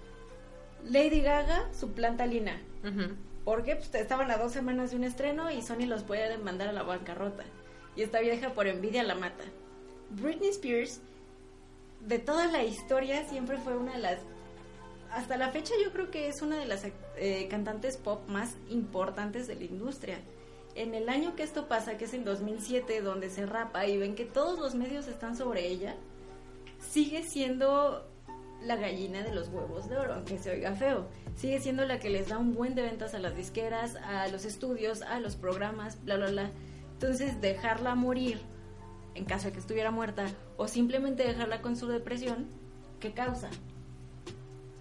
Lady 0.89 1.21
Gaga 1.21 1.69
suplanta 1.71 2.25
a 2.25 2.27
Lina. 2.27 2.59
Porque 3.45 3.77
pues, 3.77 3.95
estaban 3.95 4.29
a 4.29 4.35
dos 4.35 4.51
semanas 4.51 4.91
de 4.91 4.97
un 4.97 5.05
estreno 5.05 5.49
y 5.51 5.61
Sony 5.61 5.85
los 5.85 6.03
puede 6.03 6.37
mandar 6.37 6.67
a 6.67 6.73
la 6.73 6.83
bancarrota 6.83 7.45
y 7.95 8.03
esta 8.03 8.19
vieja 8.19 8.53
por 8.53 8.67
envidia 8.67 9.03
la 9.03 9.15
mata. 9.15 9.43
Britney 10.09 10.49
Spears, 10.49 11.01
de 12.01 12.19
toda 12.19 12.47
la 12.47 12.63
historia, 12.63 13.27
siempre 13.27 13.57
fue 13.57 13.77
una 13.77 13.93
de 13.93 13.99
las... 13.99 14.19
Hasta 15.11 15.37
la 15.37 15.49
fecha 15.49 15.73
yo 15.83 15.91
creo 15.91 16.09
que 16.09 16.29
es 16.29 16.41
una 16.41 16.57
de 16.57 16.65
las 16.65 16.85
eh, 17.17 17.47
cantantes 17.49 17.97
pop 17.97 18.27
más 18.27 18.55
importantes 18.69 19.47
de 19.47 19.55
la 19.55 19.65
industria. 19.65 20.19
En 20.73 20.95
el 20.95 21.09
año 21.09 21.35
que 21.35 21.43
esto 21.43 21.67
pasa, 21.67 21.97
que 21.97 22.05
es 22.05 22.13
en 22.13 22.23
2007, 22.23 23.01
donde 23.01 23.29
se 23.29 23.45
rapa 23.45 23.85
y 23.87 23.97
ven 23.97 24.15
que 24.15 24.23
todos 24.23 24.57
los 24.57 24.73
medios 24.73 25.07
están 25.07 25.35
sobre 25.35 25.67
ella, 25.67 25.95
sigue 26.79 27.23
siendo 27.23 28.07
la 28.63 28.75
gallina 28.75 29.23
de 29.23 29.33
los 29.33 29.49
huevos 29.49 29.89
de 29.89 29.97
oro, 29.97 30.13
aunque 30.13 30.37
se 30.37 30.51
oiga 30.51 30.73
feo. 30.75 31.07
Sigue 31.35 31.59
siendo 31.59 31.85
la 31.85 31.99
que 31.99 32.09
les 32.09 32.29
da 32.29 32.37
un 32.37 32.53
buen 32.53 32.75
de 32.75 32.83
ventas 32.83 33.13
a 33.13 33.19
las 33.19 33.35
disqueras, 33.35 33.95
a 33.95 34.27
los 34.27 34.45
estudios, 34.45 35.01
a 35.01 35.19
los 35.19 35.35
programas, 35.35 36.03
bla, 36.05 36.17
bla, 36.17 36.27
bla. 36.27 36.51
Entonces, 37.01 37.41
dejarla 37.41 37.95
morir 37.95 38.39
en 39.15 39.25
caso 39.25 39.47
de 39.47 39.53
que 39.53 39.59
estuviera 39.59 39.89
muerta 39.89 40.27
o 40.55 40.67
simplemente 40.67 41.23
dejarla 41.23 41.63
con 41.63 41.75
su 41.75 41.87
depresión, 41.87 42.45
¿qué 42.99 43.11
causa? 43.11 43.49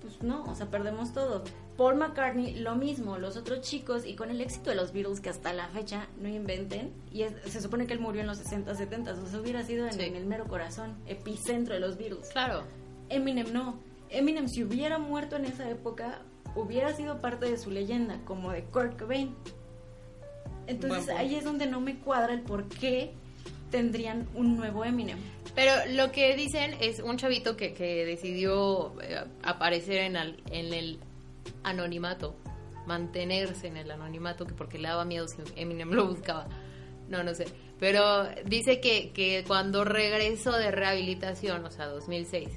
Pues 0.02 0.22
no, 0.22 0.44
o 0.44 0.54
sea, 0.54 0.66
perdemos 0.66 1.14
todo. 1.14 1.42
Paul 1.78 1.96
McCartney, 1.96 2.56
lo 2.56 2.74
mismo, 2.74 3.16
los 3.16 3.38
otros 3.38 3.62
chicos, 3.62 4.04
y 4.04 4.16
con 4.16 4.28
el 4.28 4.42
éxito 4.42 4.68
de 4.68 4.76
los 4.76 4.92
Beatles, 4.92 5.22
que 5.22 5.30
hasta 5.30 5.54
la 5.54 5.68
fecha 5.68 6.08
no 6.20 6.28
inventen, 6.28 6.92
y 7.10 7.24
se 7.46 7.62
supone 7.62 7.86
que 7.86 7.94
él 7.94 8.00
murió 8.00 8.20
en 8.20 8.26
los 8.26 8.36
60, 8.36 8.74
70, 8.74 9.12
o 9.14 9.26
sea, 9.26 9.40
hubiera 9.40 9.64
sido 9.64 9.88
en, 9.88 9.98
en, 9.98 10.14
el 10.14 10.26
mero 10.26 10.46
corazón, 10.46 10.96
epicentro 11.06 11.72
de 11.72 11.80
los 11.80 11.96
Beatles. 11.96 12.28
Claro. 12.32 12.64
Eminem 13.08 13.50
no. 13.50 13.80
Eminem, 14.10 14.46
si 14.46 14.62
hubiera 14.62 14.98
muerto 14.98 15.36
en 15.36 15.46
esa 15.46 15.70
época, 15.70 16.20
hubiera 16.54 16.92
sido 16.94 17.18
parte 17.18 17.50
de 17.50 17.56
su 17.56 17.70
leyenda, 17.70 18.20
como 18.26 18.52
de 18.52 18.64
Kurt 18.64 19.00
Cobain. 19.00 19.34
Entonces 20.70 21.08
ahí 21.16 21.34
es 21.34 21.44
donde 21.44 21.66
no 21.66 21.80
me 21.80 21.98
cuadra 21.98 22.32
el 22.32 22.42
por 22.42 22.68
qué 22.68 23.12
tendrían 23.70 24.28
un 24.34 24.56
nuevo 24.56 24.84
Eminem. 24.84 25.18
Pero 25.54 25.72
lo 25.94 26.10
que 26.12 26.36
dicen 26.36 26.74
es 26.80 27.00
un 27.00 27.16
chavito 27.16 27.56
que, 27.56 27.72
que 27.74 28.04
decidió 28.04 28.94
eh, 29.02 29.24
aparecer 29.42 29.98
en, 29.98 30.16
al- 30.16 30.42
en 30.50 30.72
el 30.72 30.98
anonimato, 31.62 32.36
mantenerse 32.86 33.66
en 33.68 33.76
el 33.76 33.90
anonimato, 33.90 34.46
que 34.46 34.54
porque 34.54 34.78
le 34.78 34.88
daba 34.88 35.04
miedo 35.04 35.26
si 35.28 35.36
Eminem 35.56 35.90
lo 35.90 36.06
buscaba. 36.06 36.46
No, 37.08 37.22
no 37.24 37.34
sé. 37.34 37.46
Pero 37.78 38.28
dice 38.46 38.80
que, 38.80 39.10
que 39.12 39.42
cuando 39.46 39.84
regresó 39.84 40.52
de 40.52 40.70
rehabilitación, 40.70 41.64
o 41.64 41.70
sea, 41.70 41.86
2006, 41.86 42.48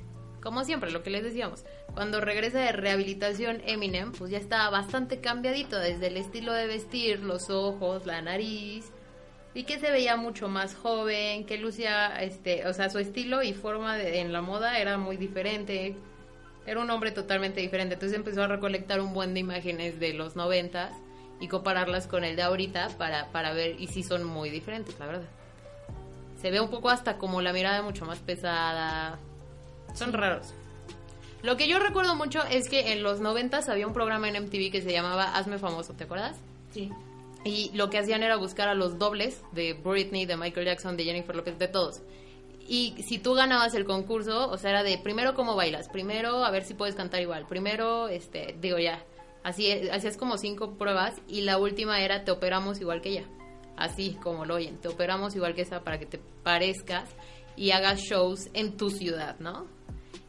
como 0.44 0.66
siempre, 0.66 0.92
lo 0.92 1.02
que 1.04 1.10
les 1.10 1.24
decíamos, 1.24 1.64
cuando 1.94 2.20
regresa 2.20 2.60
de 2.60 2.74
rehabilitación 2.74 3.62
Eminem, 3.66 4.12
pues 4.12 4.30
ya 4.30 4.38
estaba 4.38 4.70
bastante 4.70 5.22
cambiadito, 5.22 5.80
desde 5.80 6.08
el 6.08 6.18
estilo 6.18 6.52
de 6.52 6.68
vestir, 6.68 7.22
los 7.22 7.50
ojos, 7.50 8.06
la 8.06 8.22
nariz, 8.22 8.92
y 9.54 9.64
que 9.64 9.80
se 9.80 9.90
veía 9.90 10.18
mucho 10.18 10.50
más 10.50 10.76
joven, 10.76 11.46
que 11.46 11.58
lucía, 11.58 12.08
este, 12.22 12.68
o 12.68 12.74
sea, 12.74 12.90
su 12.90 13.00
estilo 13.00 13.42
y 13.42 13.54
forma 13.54 13.96
de- 13.98 14.20
en 14.20 14.34
la 14.34 14.42
moda 14.42 14.80
era 14.80 14.98
muy 14.98 15.16
diferente. 15.16 15.96
Era 16.66 16.80
un 16.82 16.90
hombre 16.90 17.12
totalmente 17.12 17.62
diferente. 17.62 17.94
Entonces 17.94 18.18
empezó 18.18 18.42
a 18.44 18.48
recolectar 18.48 19.00
un 19.00 19.14
buen 19.14 19.34
de 19.34 19.42
imágenes 19.42 20.00
de 20.00 20.14
los 20.14 20.36
noventas 20.36 20.92
y 21.40 21.48
compararlas 21.48 22.08
con 22.08 22.24
el 22.24 22.36
de 22.36 22.42
ahorita 22.42 22.90
para, 22.98 23.32
para 23.32 23.54
ver, 23.54 23.80
y 23.80 23.88
sí 23.88 24.02
son 24.02 24.24
muy 24.24 24.50
diferentes, 24.50 24.98
la 25.00 25.06
verdad. 25.06 25.28
Se 26.42 26.52
ve 26.52 26.60
un 26.60 26.70
poco 26.70 26.90
hasta 26.90 27.18
como 27.18 27.42
la 27.42 27.54
mirada 27.54 27.82
mucho 27.82 28.06
más 28.06 28.20
pesada. 28.20 29.20
Son 29.94 30.14
raros. 30.14 30.54
Lo 31.44 31.58
que 31.58 31.68
yo 31.68 31.78
recuerdo 31.78 32.16
mucho 32.16 32.42
es 32.50 32.70
que 32.70 32.94
en 32.94 33.04
los 33.04 33.20
noventas 33.20 33.68
había 33.68 33.86
un 33.86 33.94
programa 33.94 34.30
en 34.30 34.46
MTV 34.46 34.72
que 34.72 34.82
se 34.82 34.92
llamaba 34.92 35.36
Hazme 35.36 35.58
Famoso, 35.58 35.94
¿te 35.94 36.06
acuerdas? 36.06 36.38
Sí. 36.72 36.90
Y 37.44 37.70
lo 37.74 37.90
que 37.90 37.98
hacían 37.98 38.24
era 38.24 38.38
buscar 38.38 38.70
a 38.70 38.76
los 38.76 38.98
dobles 38.98 39.42
de 39.52 39.74
Britney, 39.74 40.26
de 40.26 40.38
Michael 40.38 40.68
Jackson, 40.68 40.96
de 40.96 41.04
Jennifer 41.04 41.36
López, 41.36 41.60
de 41.60 41.68
todos. 41.68 42.02
Y 42.66 42.96
si 43.04 43.20
tú 43.20 43.34
ganabas 43.34 43.76
el 43.76 43.84
concurso, 43.84 44.50
o 44.50 44.58
sea, 44.58 44.70
era 44.70 44.84
de 44.84 44.98
primero 44.98 45.36
cómo 45.36 45.56
bailas, 45.56 45.90
primero 45.90 46.46
a 46.46 46.52
ver 46.52 46.64
si 46.64 46.74
puedes 46.74 46.96
cantar 46.96 47.22
igual, 47.22 47.46
primero, 47.46 48.08
este, 48.08 48.56
digo 48.62 48.80
ya, 48.80 49.04
así 49.44 49.70
hacías 49.90 50.16
como 50.16 50.38
cinco 50.38 50.78
pruebas 50.78 51.14
y 51.28 51.42
la 51.42 51.58
última 51.58 52.02
era 52.02 52.24
te 52.24 52.32
operamos 52.32 52.80
igual 52.80 53.02
que 53.02 53.10
ella. 53.10 53.26
Así 53.76 54.18
como 54.24 54.46
lo 54.46 54.56
oyen, 54.56 54.78
te 54.78 54.88
operamos 54.88 55.36
igual 55.36 55.56
que 55.56 55.64
esa 55.64 55.84
para 55.84 56.00
que 56.00 56.06
te 56.06 56.20
parezcas 56.44 57.10
y 57.58 57.72
hagas 57.72 58.00
shows 58.00 58.50
en 58.54 58.78
tu 58.78 58.90
ciudad, 58.90 59.38
¿no? 59.40 59.68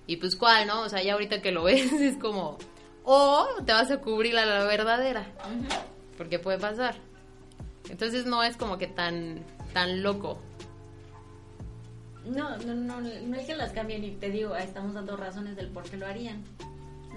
Y 0.06 0.16
pues 0.16 0.36
cuál, 0.36 0.66
¿no? 0.66 0.82
O 0.82 0.88
sea, 0.88 1.02
ya 1.02 1.14
ahorita 1.14 1.40
que 1.40 1.50
lo 1.52 1.64
ves 1.64 1.92
es 1.92 2.16
como, 2.18 2.58
o 3.04 3.46
te 3.64 3.72
vas 3.72 3.90
a 3.90 4.00
cubrir 4.00 4.36
a 4.38 4.44
la 4.44 4.64
verdadera 4.64 5.26
porque 6.16 6.38
puede 6.38 6.58
pasar. 6.58 6.96
Entonces 7.88 8.26
no 8.26 8.42
es 8.42 8.56
como 8.56 8.78
que 8.78 8.86
tan 8.86 9.44
tan 9.72 10.02
loco. 10.02 10.38
No, 12.24 12.56
no, 12.58 12.74
no, 12.74 13.00
no 13.00 13.36
es 13.36 13.46
que 13.46 13.54
las 13.54 13.72
cambien 13.72 14.02
y 14.04 14.12
te 14.12 14.30
digo, 14.30 14.56
estamos 14.56 14.94
dando 14.94 15.16
razones 15.16 15.56
del 15.56 15.68
por 15.68 15.82
qué 15.84 15.98
lo 15.98 16.06
harían. 16.06 16.42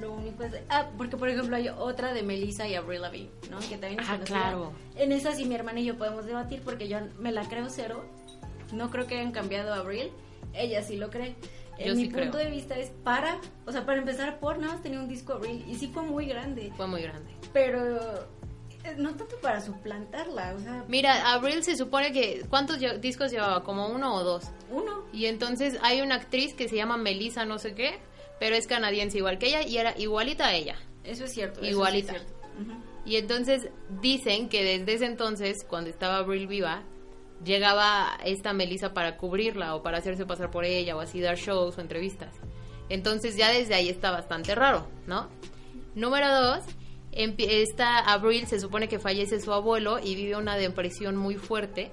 Lo 0.02 0.14
único 0.14 0.44
es... 0.44 0.54
Ah, 0.70 0.90
porque 0.98 1.18
por 1.18 1.30
ejemplo 1.30 1.56
hay 1.56 1.70
otra 1.70 2.14
de 2.14 2.24
Melissa 2.24 2.68
y 2.68 2.76
Avril 2.76 3.02
Lavigne, 3.02 3.32
¿no? 3.50 3.60
Que 3.60 3.78
también 3.78 4.00
es 4.02 4.10
Ah, 4.10 4.20
claro. 4.24 4.74
En 4.96 5.12
esa 5.12 5.34
sí 5.34 5.46
mi 5.46 5.56
hermana 5.56 5.80
y 5.80 5.86
yo 5.86 5.98
podemos 5.98 6.26
debatir 6.26 6.62
porque 6.62 6.88
yo 6.88 7.00
me 7.20 7.32
la 7.32 7.48
creo 7.48 7.70
cero. 7.70 8.04
No 8.74 8.90
creo 8.92 9.08
que 9.08 9.18
hayan 9.18 9.32
cambiado 9.32 9.74
a 9.74 9.78
Avril. 9.78 10.12
Ella 10.54 10.84
sí 10.84 10.98
lo 10.98 11.10
cree. 11.10 11.36
En 11.80 11.96
mi 11.98 12.06
sí 12.06 12.10
punto 12.10 12.32
creo. 12.32 12.46
de 12.46 12.52
vista 12.52 12.76
es 12.78 12.90
para... 13.04 13.40
O 13.66 13.72
sea, 13.72 13.86
para 13.86 14.00
empezar 14.00 14.40
por 14.40 14.58
nada 14.60 14.74
más 14.74 14.84
tenía 14.84 15.00
un 15.00 15.08
disco 15.08 15.34
Avril 15.34 15.64
y 15.68 15.76
sí 15.76 15.88
fue 15.94 16.04
muy 16.04 16.26
grande. 16.26 16.72
Fue 16.76 16.88
muy 16.88 17.02
grande. 17.02 17.30
Pero 17.54 17.98
eh, 18.84 18.96
no 18.98 19.16
tanto 19.16 19.36
para 19.42 19.62
suplantarla, 19.62 20.54
o 20.56 20.60
sea, 20.60 20.86
Mira, 20.88 21.34
Abril 21.34 21.64
se 21.64 21.76
supone 21.76 22.12
que 22.14 22.46
¿cuántos 22.50 22.78
discos 23.02 23.32
llevaba? 23.32 23.64
Como 23.64 23.88
uno 23.88 24.16
o 24.16 24.24
dos. 24.24 24.46
uno. 24.72 25.04
Y 25.14 25.26
entonces 25.26 25.78
hay 25.82 26.02
una 26.02 26.16
actriz 26.16 26.54
que 26.54 26.68
se 26.70 26.76
llama 26.76 26.98
Melissa 26.98 27.46
no 27.46 27.60
sé 27.60 27.74
qué, 27.76 28.00
pero 28.40 28.56
es 28.56 28.68
canadiense 28.68 29.18
igual 29.18 29.38
que 29.40 29.48
ella 29.48 29.62
y 29.64 29.78
era 29.78 29.94
igualita 29.98 30.48
a 30.48 30.54
ella. 30.54 30.76
Eso 31.04 31.26
es 31.26 31.34
cierto. 31.34 31.60
eso 31.60 31.62
sí 31.62 31.68
es 31.68 31.72
Igualita. 31.74 32.14
cierto. 32.14 32.34
Y 33.06 33.16
entonces 33.16 33.70
dicen 34.02 34.50
que 34.50 34.64
desde 34.64 34.94
ese 34.94 35.06
entonces, 35.06 35.64
cuando 35.64 35.90
estaba 35.90 36.18
Abril 36.18 36.48
viva, 36.48 36.84
llegaba 37.44 38.18
esta 38.26 38.54
Melissa 38.54 38.94
para 38.94 39.18
cubrirla 39.18 39.76
o 39.76 39.84
para 39.84 40.00
hacerse 40.00 40.26
pasar 40.26 40.52
por 40.52 40.66
ella 40.66 40.96
o 40.96 41.00
así 41.00 41.20
dar 41.20 41.38
shows 41.38 41.78
o 41.78 41.82
entrevistas. 41.82 42.34
Entonces 42.90 43.36
ya 43.36 43.52
desde 43.52 43.76
ahí 43.76 43.90
está 43.90 44.12
bastante 44.12 44.56
raro, 44.56 44.88
¿no? 45.06 45.28
Número 45.96 46.34
dos, 46.34 46.64
esta 47.12 48.00
Abril 48.00 48.48
se 48.48 48.60
supone 48.60 48.88
que 48.88 49.00
fallece 49.00 49.40
su 49.40 49.52
abuelo 49.52 50.00
y 50.00 50.16
vive 50.16 50.36
una 50.36 50.56
depresión 50.56 51.18
muy 51.18 51.36
fuerte 51.36 51.92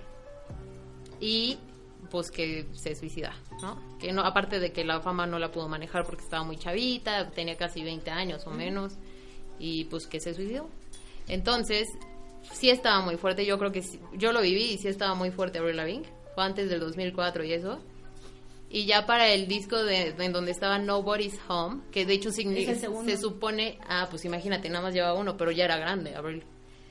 y 1.21 1.59
pues 2.11 2.31
que 2.31 2.67
se 2.73 2.95
suicida, 2.95 3.35
¿no? 3.63 3.81
Que 3.99 4.13
no, 4.13 4.23
aparte 4.23 4.61
de 4.61 4.73
que 4.73 4.85
la 4.85 5.01
fama 5.01 5.27
no 5.27 5.39
la 5.39 5.51
pudo 5.51 5.69
manejar 5.69 6.05
porque 6.05 6.23
estaba 6.23 6.45
muy 6.45 6.57
chavita, 6.59 7.31
tenía 7.31 7.57
casi 7.57 7.83
20 7.83 8.11
años 8.11 8.47
o 8.47 8.51
menos 8.51 8.95
y 9.59 9.87
pues 9.87 10.07
que 10.07 10.21
se 10.21 10.35
suicidó. 10.35 10.69
Entonces, 11.27 11.89
sí 12.53 12.71
estaba 12.71 13.01
muy 13.01 13.17
fuerte, 13.17 13.45
yo 13.47 13.59
creo 13.59 13.73
que 13.73 13.83
sí- 13.83 14.01
yo 14.15 14.33
lo 14.33 14.41
viví 14.41 14.65
y 14.73 14.79
sí 14.79 14.89
estaba 14.89 15.15
muy 15.15 15.31
fuerte 15.31 15.59
Avril 15.59 15.77
Lavigne, 15.77 16.07
fue 16.35 16.45
antes 16.45 16.69
del 16.71 16.81
2004 16.81 17.45
y 17.45 17.53
eso. 17.53 17.81
Y 18.71 18.87
ya 18.87 19.07
para 19.07 19.29
el 19.29 19.47
disco 19.47 19.85
de, 19.85 20.09
en 20.19 20.33
donde 20.33 20.51
estaba 20.51 20.79
Nobody's 20.79 21.39
Home, 21.49 21.83
que 21.93 22.05
de 22.07 22.15
hecho 22.15 22.31
signi- 22.31 22.63
Es 22.63 22.69
el 22.71 22.79
segundo. 22.81 23.09
se 23.11 23.17
supone, 23.19 23.79
ah, 23.89 24.09
pues 24.11 24.25
imagínate, 24.25 24.69
nada 24.69 24.83
más 24.85 24.95
llevaba 24.95 25.15
uno, 25.19 25.37
pero 25.37 25.51
ya 25.53 25.65
era 25.65 25.77
grande, 25.77 26.15
Avril. 26.17 26.43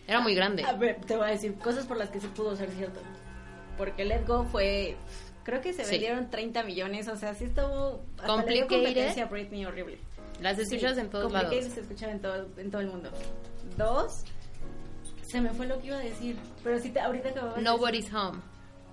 Era 0.08 0.22
muy 0.22 0.34
grande. 0.36 0.64
A 0.64 0.74
ver, 0.74 1.02
te 1.06 1.16
voy 1.18 1.28
a 1.28 1.32
decir 1.32 1.56
cosas 1.56 1.86
por 1.86 1.98
las 1.98 2.10
que 2.10 2.20
sí 2.22 2.28
pudo 2.28 2.56
ser 2.56 2.70
cierto. 2.72 3.00
Porque 3.78 4.06
Let 4.06 4.26
Go 4.28 4.46
fue. 4.46 4.96
Creo 5.44 5.60
que 5.62 5.74
se 5.74 5.84
Sí. 5.84 5.92
vendieron 5.92 6.30
30 6.30 6.64
millones, 6.64 7.08
o 7.10 7.16
sea, 7.18 7.34
sí 7.34 7.46
estuvo. 7.46 8.02
Complicated. 8.26 8.68
competencia 8.70 9.26
Britney 9.26 9.66
horrible. 9.66 9.98
Las 10.42 10.58
escuchas 10.60 10.96
Sí, 10.96 11.02
en 11.02 11.10
todos 11.10 11.32
lados. 11.32 11.54
se 11.66 11.80
escuchaba 11.82 12.12
en 12.14 12.22
todo, 12.22 12.48
en 12.58 12.72
todo 12.72 12.82
el 12.82 12.88
mundo. 12.88 13.10
Dos, 13.78 14.24
se 15.24 15.42
me 15.42 15.50
fue 15.50 15.68
lo 15.68 15.80
que 15.80 15.88
iba 15.88 15.98
a 15.98 16.04
decir. 16.04 16.38
Pero 16.64 16.80
sí, 16.80 16.94
ahorita 16.98 17.30
acababa 17.30 17.56
de 17.56 17.62
Nobody's 17.62 18.14
Home. 18.14 18.40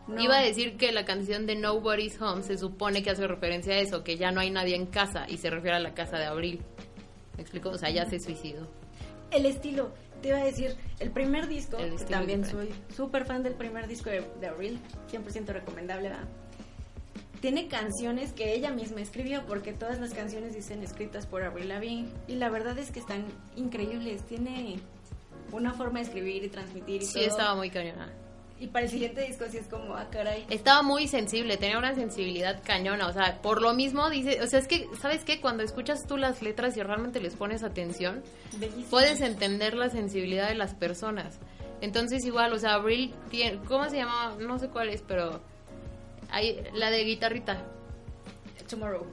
No. 0.09 0.21
Iba 0.21 0.39
a 0.39 0.43
decir 0.43 0.77
que 0.77 0.93
la 0.93 1.05
canción 1.05 1.47
de 1.47 1.55
Nobody's 1.57 2.21
Home 2.21 2.43
se 2.43 2.59
supone 2.59 3.03
que 3.03 3.11
hace 3.11 3.27
referencia 3.27 3.75
a 3.75 3.79
eso, 3.79 4.03
que 4.03 4.17
ya 4.17 4.33
no 4.33 4.41
hay 4.41 4.51
nadie 4.51 4.75
en 4.75 4.87
casa 4.87 5.27
y 5.29 5.37
se 5.37 5.51
refiere 5.51 5.77
a 5.77 5.81
la 5.81 5.95
casa 5.95 6.19
de 6.19 6.25
Abril. 6.25 6.63
¿Me 7.37 7.43
explico? 7.43 7.71
O 7.71 7.79
sea, 7.79 7.91
ya 7.91 8.07
se 8.07 8.19
suicidó. 8.19 8.67
El 9.31 9.47
estilo, 9.47 9.93
te 10.21 10.29
iba 10.29 10.39
a 10.39 10.45
decir, 10.45 10.77
el 10.99 11.11
primer 11.11 11.47
disco, 11.47 11.79
El 11.79 11.97
que 11.97 12.05
también 12.05 12.45
soy 12.45 12.71
súper 12.95 13.25
fan 13.25 13.43
del 13.43 13.55
primer 13.55 13.87
disco 13.87 14.11
de, 14.11 14.25
de 14.41 14.47
Avril, 14.49 14.81
100% 15.11 15.47
recomendable, 15.47 16.09
¿verdad? 16.09 16.29
Tiene 17.41 17.69
canciones 17.69 18.33
que 18.33 18.53
ella 18.55 18.71
misma 18.71 19.01
escribió, 19.01 19.47
porque 19.47 19.73
todas 19.73 19.99
las 19.99 20.13
canciones 20.13 20.55
dicen 20.55 20.83
escritas 20.83 21.27
por 21.27 21.43
Avril 21.43 21.69
Lavigne, 21.69 22.09
y 22.27 22.35
la 22.35 22.51
verdad 22.51 22.77
es 22.79 22.91
que 22.91 22.99
están 22.99 23.25
increíbles, 23.57 24.25
tiene 24.27 24.79
una 25.53 25.73
forma 25.75 25.99
de 26.01 26.07
escribir 26.07 26.45
y 26.45 26.49
transmitir 26.49 27.03
y 27.03 27.07
Sí, 27.07 27.15
todo. 27.21 27.25
estaba 27.29 27.55
muy 27.55 27.71
cañona. 27.71 28.13
Y 28.59 28.67
para 28.67 28.85
el 28.85 28.91
siguiente 28.91 29.23
disco 29.27 29.47
sí 29.51 29.57
es 29.57 29.67
como, 29.69 29.95
ah, 29.95 30.09
caray. 30.11 30.45
Estaba 30.51 30.83
muy 30.83 31.09
sensible, 31.09 31.57
tenía 31.57 31.79
una 31.79 31.95
sensibilidad 31.95 32.63
cañona, 32.63 33.07
o 33.09 33.13
sea, 33.13 33.41
por 33.41 33.63
lo 33.63 33.73
mismo 33.73 34.11
dice, 34.11 34.43
o 34.43 34.47
sea, 34.47 34.59
es 34.59 34.67
que, 34.69 34.87
¿sabes 35.01 35.25
qué? 35.25 35.41
Cuando 35.41 35.63
escuchas 35.63 36.07
tú 36.07 36.19
las 36.19 36.43
letras 36.43 36.77
y 36.77 36.83
realmente 36.83 37.21
les 37.21 37.35
pones 37.37 37.63
atención, 37.63 38.23
Bellísimo. 38.59 38.87
puedes 38.91 39.23
entender 39.23 39.75
la 39.75 39.89
sensibilidad 39.89 40.49
de 40.49 40.57
las 40.57 40.75
personas. 40.75 41.39
Entonces 41.81 42.23
igual, 42.27 42.53
o 42.53 42.59
sea, 42.59 42.75
Abril 42.75 43.15
tiene, 43.31 43.59
¿cómo 43.65 43.89
se 43.89 43.97
llama? 43.97 44.35
No 44.39 44.59
sé 44.59 44.69
cuál 44.69 44.91
es, 44.91 45.01
pero 45.01 45.41
hay 46.31 46.63
la 46.75 46.91
de 46.91 47.03
guitarrita. 47.05 47.65
Tomorrow. 48.69 49.07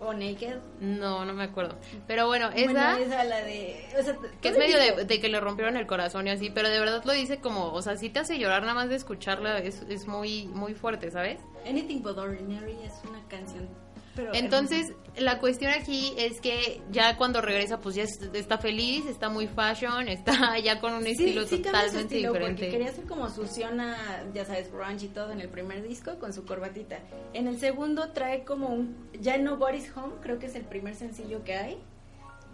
O 0.00 0.12
Naked. 0.12 0.58
No, 0.80 1.24
no 1.24 1.32
me 1.32 1.44
acuerdo. 1.44 1.76
Pero 2.06 2.26
bueno, 2.26 2.50
esa 2.54 2.70
Bueno, 2.70 2.96
esa 2.98 3.24
la 3.24 3.38
de... 3.42 3.86
O 3.98 4.02
sea, 4.02 4.16
que 4.42 4.48
es 4.48 4.58
medio 4.58 4.78
de, 4.78 5.04
de 5.04 5.20
que 5.20 5.28
le 5.28 5.40
rompieron 5.40 5.76
el 5.76 5.86
corazón 5.86 6.26
y 6.26 6.30
así, 6.30 6.50
pero 6.50 6.68
de 6.68 6.78
verdad 6.78 7.02
lo 7.04 7.12
dice 7.12 7.38
como, 7.40 7.72
o 7.72 7.80
sea, 7.80 7.96
si 7.96 8.10
te 8.10 8.18
hace 8.20 8.38
llorar 8.38 8.62
nada 8.62 8.74
más 8.74 8.88
de 8.88 8.96
escucharla, 8.96 9.58
es, 9.58 9.82
es 9.88 10.06
muy 10.06 10.46
muy 10.48 10.74
fuerte, 10.74 11.10
¿sabes? 11.10 11.40
Anything 11.66 12.02
But 12.02 12.18
Ordinary 12.18 12.76
es 12.84 12.92
una 13.08 13.26
canción. 13.28 13.68
Pero 14.16 14.34
Entonces, 14.34 14.92
la 15.18 15.38
cuestión 15.38 15.70
aquí 15.72 16.12
es 16.16 16.40
que 16.40 16.80
ya 16.90 17.16
cuando 17.18 17.40
regresa, 17.42 17.78
pues 17.78 17.94
ya 17.94 18.02
es- 18.04 18.18
está 18.32 18.58
feliz, 18.58 19.04
está 19.06 19.28
muy 19.28 19.46
fashion, 19.46 20.08
está 20.08 20.58
ya 20.58 20.80
con 20.80 20.94
un 20.94 21.04
Sí, 21.04 21.10
estilo 21.12 21.46
sí 21.46 21.58
totalmente 21.58 22.00
estilo, 22.00 22.32
diferente. 22.32 22.64
Porque 22.64 22.78
quería 22.78 22.92
ser 22.92 23.04
como 23.04 23.28
Susiona, 23.30 23.96
ya 24.34 24.44
sabes, 24.44 24.72
grunge 24.72 25.04
y 25.06 25.08
todo 25.08 25.30
en 25.32 25.40
el 25.40 25.48
primer 25.48 25.82
disco 25.86 26.18
con 26.18 26.32
su 26.32 26.44
corbatita. 26.44 26.98
En 27.34 27.46
el 27.46 27.58
segundo 27.60 28.08
trae 28.12 28.42
como 28.44 28.68
un. 28.68 28.96
Ya 29.20 29.36
Nobody's 29.38 29.94
Home, 29.96 30.14
creo 30.22 30.38
que 30.38 30.46
es 30.46 30.54
el 30.56 30.64
primer 30.64 30.94
sencillo 30.96 31.44
que 31.44 31.54
hay, 31.54 31.78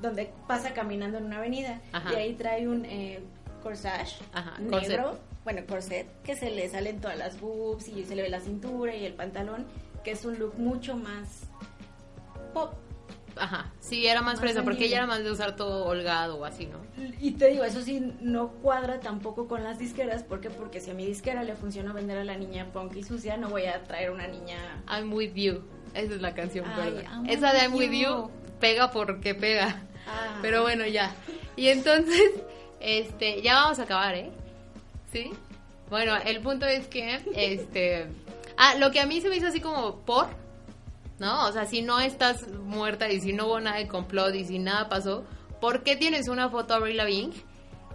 donde 0.00 0.32
pasa 0.48 0.74
caminando 0.74 1.18
en 1.18 1.24
una 1.26 1.38
avenida. 1.38 1.80
Ajá. 1.92 2.12
Y 2.12 2.16
ahí 2.16 2.34
trae 2.34 2.66
un 2.66 2.84
eh, 2.84 3.20
corsage 3.62 4.16
Ajá, 4.32 4.58
negro. 4.58 4.78
corset. 4.80 5.00
Bueno, 5.44 5.62
corset, 5.68 6.22
que 6.22 6.36
se 6.36 6.50
le 6.50 6.68
salen 6.68 7.00
todas 7.00 7.18
las 7.18 7.40
boobs 7.40 7.88
y 7.88 8.04
se 8.04 8.14
le 8.14 8.22
ve 8.22 8.28
la 8.28 8.40
cintura 8.40 8.94
y 8.94 9.04
el 9.04 9.14
pantalón, 9.14 9.66
que 10.02 10.12
es 10.12 10.24
un 10.24 10.38
look 10.38 10.58
mucho 10.58 10.96
más 10.96 11.44
pop. 12.52 12.74
Ajá, 13.36 13.72
sí, 13.80 14.06
era 14.06 14.20
más, 14.20 14.34
Más 14.34 14.40
fresa, 14.40 14.62
porque 14.62 14.84
ella 14.84 14.98
era 14.98 15.06
más 15.06 15.24
de 15.24 15.30
usar 15.30 15.56
todo 15.56 15.86
holgado 15.86 16.38
o 16.38 16.44
así, 16.44 16.66
¿no? 16.66 16.78
Y 17.18 17.32
te 17.32 17.48
digo, 17.48 17.64
eso 17.64 17.80
sí, 17.82 18.12
no 18.20 18.48
cuadra 18.48 19.00
tampoco 19.00 19.48
con 19.48 19.64
las 19.64 19.78
disqueras. 19.78 20.22
¿Por 20.22 20.40
qué? 20.40 20.50
Porque 20.50 20.80
si 20.80 20.90
a 20.90 20.94
mi 20.94 21.06
disquera 21.06 21.42
le 21.42 21.54
funciona 21.54 21.92
vender 21.92 22.18
a 22.18 22.24
la 22.24 22.36
niña 22.36 22.66
punk 22.72 22.94
y 22.96 23.02
sucia, 23.02 23.36
no 23.38 23.48
voy 23.48 23.64
a 23.64 23.82
traer 23.84 24.10
una 24.10 24.26
niña... 24.26 24.58
I'm 24.86 25.12
with 25.12 25.32
you. 25.34 25.62
Esa 25.94 26.14
es 26.14 26.20
la 26.20 26.34
canción, 26.34 26.66
Ay. 26.66 27.04
I'm 27.10 27.28
Esa 27.28 27.52
de 27.52 27.60
I'm 27.60 27.74
with 27.74 27.90
you. 27.90 28.00
you 28.00 28.30
pega 28.60 28.90
porque 28.90 29.34
pega. 29.34 29.82
Ah. 30.06 30.38
Pero 30.42 30.62
bueno, 30.62 30.86
ya. 30.86 31.14
Y 31.56 31.68
entonces, 31.68 32.32
este, 32.80 33.40
ya 33.40 33.54
vamos 33.54 33.78
a 33.78 33.84
acabar, 33.84 34.14
¿eh? 34.14 34.30
¿Sí? 35.10 35.30
Bueno, 35.88 36.16
el 36.24 36.40
punto 36.40 36.66
es 36.66 36.86
que, 36.86 37.20
este... 37.34 38.08
Ah, 38.56 38.74
lo 38.76 38.90
que 38.90 39.00
a 39.00 39.06
mí 39.06 39.20
se 39.20 39.28
me 39.28 39.36
hizo 39.36 39.46
así 39.48 39.60
como 39.60 39.96
por, 40.00 40.28
¿no? 41.18 41.46
O 41.46 41.52
sea, 41.52 41.66
si 41.66 41.82
no 41.82 42.00
estás 42.00 42.48
muerta 42.48 43.10
y 43.10 43.20
si 43.20 43.32
no 43.32 43.46
hubo 43.46 43.60
nada 43.60 43.78
de 43.78 43.88
complot 43.88 44.34
y 44.34 44.44
si 44.44 44.58
nada 44.58 44.88
pasó, 44.88 45.24
¿por 45.60 45.82
qué 45.82 45.96
tienes 45.96 46.28
una 46.28 46.48
foto 46.50 46.74
a 46.74 46.76
Avril 46.78 46.96
Lavigne? 46.96 47.34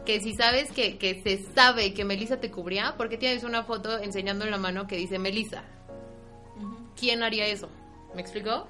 Que 0.06 0.22
si 0.22 0.34
sabes 0.34 0.72
que, 0.72 0.98
que 0.98 1.22
se 1.22 1.44
sabe 1.54 1.94
que 1.94 2.06
Melissa 2.06 2.40
te 2.40 2.50
cubría, 2.50 2.96
¿por 2.96 3.10
qué 3.10 3.18
tienes 3.18 3.44
una 3.44 3.64
foto 3.64 4.00
enseñando 4.00 4.46
en 4.46 4.52
la 4.52 4.58
mano 4.58 4.88
que 4.88 4.96
dice 4.96 5.20
Melissa? 5.20 5.64
¿Quién 6.98 7.24
haría 7.24 7.46
eso? 7.46 7.70
¿Me 8.16 8.22
explicó? 8.22 8.68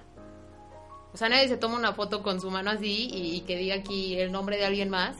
O 1.13 1.17
sea, 1.17 1.29
nadie 1.29 1.47
se 1.47 1.57
toma 1.57 1.77
una 1.77 1.93
foto 1.93 2.21
con 2.21 2.41
su 2.41 2.51
mano 2.51 2.71
así 2.71 3.07
y, 3.11 3.35
y 3.35 3.41
que 3.41 3.55
diga 3.55 3.75
aquí 3.75 4.19
el 4.19 4.31
nombre 4.31 4.57
de 4.57 4.65
alguien 4.65 4.89
más. 4.89 5.17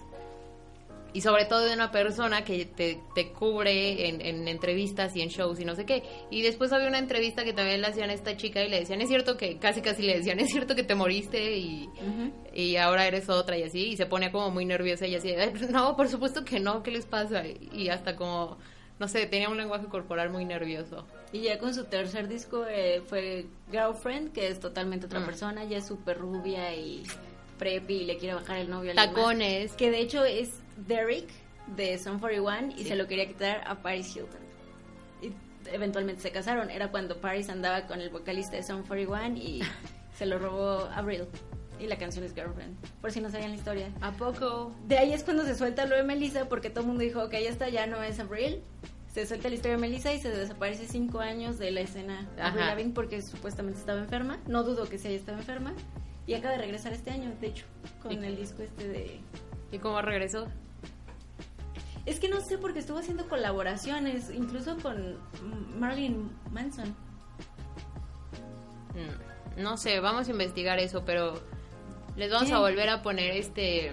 Y 1.18 1.22
sobre 1.22 1.46
todo 1.46 1.66
de 1.66 1.74
una 1.74 1.90
persona 1.90 2.44
que 2.44 2.66
te, 2.66 3.00
te 3.16 3.32
cubre 3.34 4.08
en, 4.08 4.22
en 4.22 4.48
entrevistas 4.48 5.16
y 5.16 5.22
en 5.24 5.30
shows 5.30 5.60
y 5.60 5.66
no 5.66 5.74
sé 5.74 5.84
qué. 5.84 6.04
Y 6.30 6.44
después 6.44 6.72
había 6.72 6.88
una 6.88 7.00
entrevista 7.00 7.44
que 7.44 7.54
también 7.54 7.82
le 7.82 7.88
hacían 7.88 8.12
a 8.12 8.14
esta 8.14 8.38
chica 8.38 8.62
y 8.64 8.70
le 8.70 8.82
decían, 8.82 9.02
es 9.02 9.08
cierto 9.10 9.36
que, 9.36 9.58
casi 9.58 9.82
casi 9.82 10.04
le 10.04 10.16
decían, 10.18 10.40
es 10.40 10.52
cierto 10.52 10.76
que 10.76 10.84
te 10.84 10.94
moriste 10.94 11.58
y, 11.58 11.90
y 12.54 12.76
ahora 12.76 13.08
eres 13.08 13.30
otra 13.30 13.58
y 13.58 13.64
así. 13.64 13.88
Y 13.88 13.98
se 13.98 14.06
ponía 14.06 14.32
como 14.32 14.52
muy 14.52 14.64
nerviosa 14.64 15.08
y 15.08 15.16
así, 15.16 15.32
"Ay, 15.34 15.54
no, 15.72 15.96
por 15.98 16.08
supuesto 16.08 16.46
que 16.46 16.60
no, 16.60 16.84
¿qué 16.84 16.92
les 16.92 17.08
pasa? 17.08 17.42
Y 17.48 17.90
hasta 17.90 18.16
como, 18.16 18.60
no 19.00 19.08
sé, 19.08 19.26
tenía 19.26 19.50
un 19.50 19.58
lenguaje 19.58 19.88
corporal 19.88 20.30
muy 20.30 20.46
nervioso. 20.46 21.08
Y 21.34 21.40
ya 21.42 21.58
con 21.58 21.74
su 21.74 21.86
tercer 21.86 22.28
disco 22.28 22.68
eh, 22.70 23.02
fue 23.08 23.48
Girlfriend, 23.72 24.34
que 24.34 24.50
es 24.50 24.60
totalmente 24.60 25.08
otra 25.08 25.22
Mm. 25.22 25.26
persona, 25.26 25.64
ya 25.66 25.78
es 25.80 25.88
súper 25.88 26.20
rubia 26.20 26.76
y 26.76 27.02
preppy 27.58 28.02
y 28.02 28.06
le 28.06 28.18
quiere 28.20 28.36
bajar 28.36 28.60
el 28.60 28.70
novio 28.70 28.92
a 28.92 29.02
alguien 29.02 29.08
más. 29.08 29.16
Tacones. 29.16 29.74
Que 29.74 29.90
de 29.90 30.00
hecho 30.02 30.24
es 30.24 30.52
Derek 30.86 31.28
de 31.76 31.98
Son 31.98 32.20
41 32.20 32.72
y 32.76 32.84
Sí. 32.84 32.90
se 32.90 32.96
lo 32.96 33.08
quería 33.08 33.28
quitar 33.28 33.62
a 33.66 33.76
Paris 33.82 34.16
Hilton. 34.16 34.40
Y 35.22 35.32
eventualmente 35.74 36.22
se 36.22 36.32
casaron. 36.32 36.70
Era 36.70 36.90
cuando 36.92 37.18
Paris 37.18 37.50
andaba 37.50 37.88
con 37.88 38.00
el 38.02 38.10
vocalista 38.10 38.56
de 38.56 38.64
Son 38.64 38.84
41 38.84 39.36
y 39.38 39.62
se 40.18 40.26
lo 40.26 40.40
robó 40.40 40.88
Avril. 40.96 41.26
Y 41.80 41.86
la 41.86 41.98
canción 41.98 42.26
es 42.26 42.34
Girlfriend, 42.34 42.76
por 43.02 43.12
si 43.12 43.22
no 43.22 43.30
sabían 43.30 43.52
la 43.52 43.56
historia. 43.58 43.92
¿A 44.02 44.12
poco? 44.12 44.74
De 44.88 44.98
ahí 44.98 45.14
es 45.14 45.24
cuando 45.24 45.44
se 45.46 45.54
suelta 45.56 45.86
lo 45.86 45.96
de 45.96 46.02
Melissa, 46.04 46.50
porque 46.50 46.72
todo 46.72 46.82
el 46.82 46.88
mundo 46.88 47.04
dijo, 47.04 47.22
ok, 47.24 47.34
ya 47.34 47.50
está, 47.50 47.70
ya 47.70 47.86
no 47.86 48.02
es 48.02 48.20
Avril. 48.20 48.62
Se 49.14 49.28
suelta 49.28 49.48
la 49.50 49.56
historia 49.56 49.76
de 49.78 49.82
Melissa 49.82 50.12
y 50.12 50.20
se 50.20 50.30
desaparece 50.32 50.88
cinco 50.88 51.20
años 51.20 51.60
de 51.60 51.70
la 51.70 51.82
escena 51.82 52.22
Avril 52.40 52.64
Ajá. 52.64 52.66
Lavigne 52.72 52.94
porque 52.94 53.22
supuestamente 53.22 53.80
estaba 53.80 54.00
enferma. 54.00 54.40
No 54.48 54.64
dudo 54.64 54.90
que 54.90 54.98
se 54.98 55.10
haya 55.10 55.18
estado 55.18 55.38
enferma. 55.38 55.74
Y 56.26 56.34
acaba 56.34 56.54
de 56.54 56.62
regresar 56.62 56.94
este 56.94 57.12
año, 57.12 57.32
de 57.40 57.48
hecho, 57.48 57.66
con 58.02 58.12
¿Y- 58.12 58.26
el 58.26 58.36
disco 58.38 58.64
este 58.64 58.88
de... 58.88 59.20
¿Y 59.72 59.78
cómo 59.78 60.02
regresó? 60.02 60.48
Es 62.08 62.20
que 62.20 62.30
no 62.30 62.40
sé 62.42 62.58
porque 62.58 62.80
estuvo 62.80 62.98
haciendo 62.98 63.28
colaboraciones, 63.28 64.32
incluso 64.32 64.78
con 64.78 65.18
Marilyn 65.78 66.32
Manson. 66.52 66.96
Mm, 68.96 69.62
No 69.62 69.78
sé, 69.78 70.00
vamos 70.00 70.28
a 70.28 70.32
investigar 70.32 70.80
eso, 70.80 71.04
pero 71.06 71.40
les 72.16 72.32
vamos 72.32 72.48
¿Qué? 72.48 72.54
a 72.56 72.60
volver 72.60 72.90
a 72.90 73.02
poner 73.04 73.32
este 73.36 73.92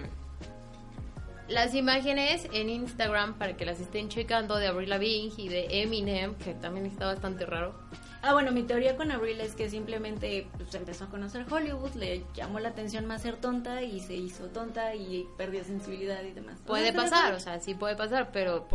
las 1.47 1.75
imágenes 1.75 2.47
en 2.51 2.69
Instagram 2.69 3.37
para 3.37 3.55
que 3.55 3.65
las 3.65 3.79
estén 3.79 4.09
checando 4.09 4.57
de 4.57 4.67
Avril 4.67 4.89
Lavigne 4.89 5.33
y 5.37 5.47
de 5.47 5.81
Eminem, 5.81 6.35
que 6.35 6.53
también 6.53 6.85
está 6.85 7.05
bastante 7.05 7.45
raro. 7.45 7.75
Ah, 8.21 8.33
bueno, 8.33 8.51
mi 8.51 8.63
teoría 8.63 8.95
con 8.97 9.11
Avril 9.11 9.39
es 9.39 9.53
que 9.53 9.69
simplemente 9.69 10.47
pues, 10.57 10.73
empezó 10.73 11.03
a 11.03 11.09
conocer 11.09 11.45
Hollywood, 11.49 11.93
le 11.93 12.23
llamó 12.33 12.59
la 12.59 12.69
atención 12.69 13.05
más 13.05 13.21
ser 13.21 13.35
tonta 13.35 13.83
y 13.83 13.99
se 13.99 14.15
hizo 14.15 14.47
tonta 14.47 14.95
y 14.95 15.27
perdió 15.37 15.63
sensibilidad 15.63 16.23
y 16.23 16.31
demás. 16.31 16.57
Puede 16.65 16.91
pasar, 16.91 17.33
o 17.33 17.39
sea, 17.39 17.59
sí 17.59 17.75
puede 17.75 17.95
pasar, 17.95 18.31
pero 18.31 18.67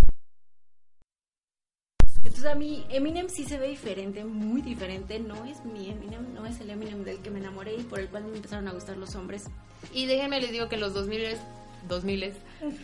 Entonces 2.18 2.45
a 2.45 2.55
mí 2.55 2.87
Eminem 2.91 3.29
sí 3.29 3.45
se 3.45 3.59
ve 3.59 3.66
diferente, 3.66 4.25
muy 4.25 4.62
diferente. 4.62 5.18
No 5.18 5.45
es 5.45 5.64
mi 5.64 5.91
Eminem, 5.91 6.33
no 6.33 6.47
es 6.47 6.61
el 6.61 6.71
Eminem 6.71 7.03
del 7.03 7.21
que 7.21 7.31
me 7.31 7.41
enamoré 7.41 7.75
y 7.75 7.83
por 7.83 7.99
el 7.99 8.09
cual 8.09 8.27
me 8.27 8.37
empezaron 8.37 8.68
a 8.68 8.73
gustar 8.73 8.97
los 8.97 9.16
hombres. 9.16 9.47
y 9.93 10.07
déjenme 10.07 10.41
les 10.41 10.53
digo 10.53 10.68
que 10.68 10.77
en 10.77 10.83
los 10.83 10.95
2000 10.95 11.37
2000 11.89 12.35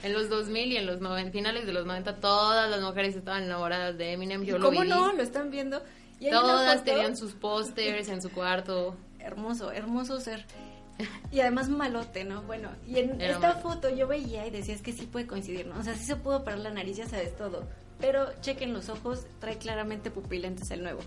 en 0.02 0.12
los 0.12 0.28
2000 0.28 0.72
y 0.72 0.76
en 0.76 0.86
los 0.86 1.00
90, 1.00 1.32
finales 1.32 1.66
de 1.66 1.72
los 1.72 1.86
90 1.86 2.16
todas 2.16 2.70
las 2.70 2.80
mujeres 2.80 3.14
estaban 3.16 3.44
enamoradas 3.44 3.96
de 3.98 4.12
Eminem, 4.12 4.42
yo 4.42 4.56
¿Y 4.56 4.58
lo 4.58 4.66
¿Cómo 4.66 4.80
viví. 4.80 4.90
no? 4.90 5.12
Lo 5.12 5.22
están 5.22 5.50
viendo. 5.50 5.82
Y 6.18 6.30
Todas 6.30 6.82
tenían 6.82 7.16
sus 7.16 7.32
pósters 7.32 8.08
en 8.08 8.22
su 8.22 8.30
cuarto. 8.30 8.96
Hermoso, 9.18 9.70
hermoso 9.70 10.18
ser. 10.20 10.46
Y 11.30 11.40
además 11.40 11.68
malote, 11.68 12.24
¿no? 12.24 12.42
Bueno, 12.42 12.70
y 12.86 13.00
en 13.00 13.20
Era 13.20 13.34
esta 13.34 13.54
foto 13.56 13.90
yo 13.90 14.06
veía 14.06 14.46
y 14.46 14.50
decía, 14.50 14.74
es 14.74 14.80
que 14.80 14.92
sí 14.92 15.04
puede 15.04 15.26
coincidir, 15.26 15.66
¿no? 15.66 15.78
O 15.78 15.82
sea, 15.82 15.94
sí 15.94 16.04
se 16.04 16.16
pudo 16.16 16.42
parar 16.42 16.60
la 16.60 16.70
nariz, 16.70 16.96
ya 16.96 17.06
sabes 17.06 17.36
todo. 17.36 17.68
Pero 18.00 18.28
chequen 18.40 18.72
los 18.72 18.88
ojos, 18.88 19.26
trae 19.38 19.58
claramente 19.58 20.10
pupilentes 20.10 20.70
el 20.70 20.82
nuevo. 20.82 21.00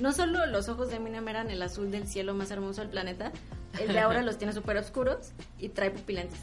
No 0.00 0.12
solo 0.12 0.46
los 0.46 0.68
ojos 0.68 0.88
de 0.90 0.96
Eminem 0.96 1.26
eran 1.28 1.50
el 1.50 1.60
azul 1.62 1.90
del 1.90 2.06
cielo 2.06 2.34
más 2.34 2.50
hermoso 2.50 2.80
del 2.80 2.90
planeta, 2.90 3.32
el 3.78 3.92
de 3.92 3.98
ahora 3.98 4.22
los 4.22 4.38
tiene 4.38 4.54
súper 4.54 4.78
oscuros 4.78 5.32
y 5.58 5.68
trae 5.68 5.90
pupilentes. 5.90 6.40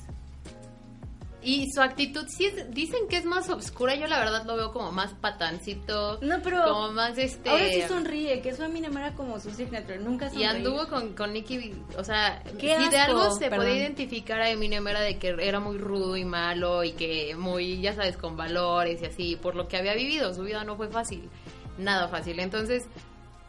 Y 1.45 1.69
su 1.73 1.81
actitud, 1.81 2.25
sí 2.27 2.45
es- 2.45 2.71
dicen 2.73 3.07
que 3.09 3.17
es 3.17 3.25
más 3.25 3.49
oscura, 3.49 3.95
yo 3.95 4.07
la 4.07 4.17
verdad 4.19 4.45
lo 4.45 4.55
veo 4.55 4.71
como 4.71 4.91
más 4.93 5.11
patancito, 5.13 6.17
No, 6.21 6.41
pero 6.41 6.63
como 6.63 6.91
más 6.93 7.17
este... 7.17 7.49
ahora 7.49 7.67
sí 7.67 7.81
sonríe, 7.87 8.41
que 8.41 8.49
eso 8.49 8.63
Eminem 8.63 8.97
era 8.97 9.11
como 9.13 9.39
su 9.41 9.51
signature, 9.51 9.99
nunca 9.99 10.27
y 10.27 10.29
sonreía. 10.29 10.51
anduvo 10.51 10.87
con, 10.87 11.13
con 11.13 11.33
Nicki, 11.33 11.73
o 11.97 12.03
sea, 12.05 12.41
Qué 12.57 12.77
si 12.77 12.89
de 12.89 12.97
algo 12.97 13.29
se 13.37 13.49
perdón. 13.49 13.59
podía 13.65 13.77
identificar 13.77 14.39
a 14.39 14.49
Eminem 14.49 14.87
era 14.87 15.01
de 15.01 15.17
que 15.17 15.35
era 15.39 15.59
muy 15.59 15.77
rudo 15.77 16.15
y 16.15 16.23
malo 16.23 16.83
y 16.85 16.93
que 16.93 17.35
muy, 17.35 17.81
ya 17.81 17.93
sabes, 17.93 18.15
con 18.15 18.37
valores 18.37 19.01
y 19.01 19.05
así, 19.05 19.35
por 19.35 19.55
lo 19.55 19.67
que 19.67 19.75
había 19.77 19.95
vivido, 19.95 20.33
su 20.33 20.43
vida 20.43 20.63
no 20.63 20.77
fue 20.77 20.87
fácil, 20.87 21.29
nada 21.77 22.07
fácil. 22.07 22.39
Entonces, 22.39 22.85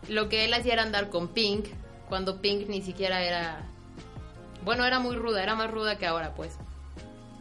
lo 0.08 0.28
que 0.28 0.44
él 0.44 0.52
hacía 0.54 0.72
era 0.72 0.82
andar 0.82 1.10
con 1.10 1.28
Pink, 1.28 1.66
cuando 2.08 2.40
Pink 2.40 2.68
ni 2.68 2.82
siquiera 2.82 3.22
era, 3.22 3.60
bueno, 4.64 4.84
era 4.84 4.98
muy 4.98 5.14
ruda, 5.14 5.42
era 5.44 5.54
más 5.54 5.70
ruda 5.70 5.96
que 5.96 6.06
ahora, 6.06 6.34
pues. 6.34 6.58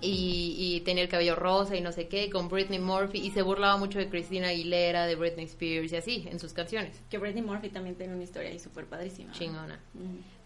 Y, 0.04 0.56
y 0.76 0.82
tenía 0.82 1.04
el 1.04 1.10
cabello 1.10 1.36
rosa 1.36 1.76
y 1.78 1.82
no 1.82 1.92
sé 1.92 2.08
qué, 2.08 2.30
con 2.30 2.50
Britney 2.50 2.80
Murphy, 2.80 3.20
y 3.20 3.32
se 3.32 3.42
burlaba 3.42 3.78
mucho 3.78 4.00
de 4.00 4.10
Christina 4.10 4.50
Aguilera, 4.50 5.06
de 5.06 5.16
Britney 5.16 5.46
Spears 5.46 5.92
y 5.94 5.96
así, 5.96 6.28
en 6.30 6.40
sus 6.40 6.52
canciones. 6.54 7.02
Que 7.10 7.18
Britney 7.18 7.42
Murphy 7.42 7.70
también 7.70 7.96
tiene 7.96 8.14
una 8.14 8.24
historia 8.24 8.50
ahí 8.50 8.60
súper 8.60 8.86
padrísima. 8.86 9.32
Chingona. 9.32 9.80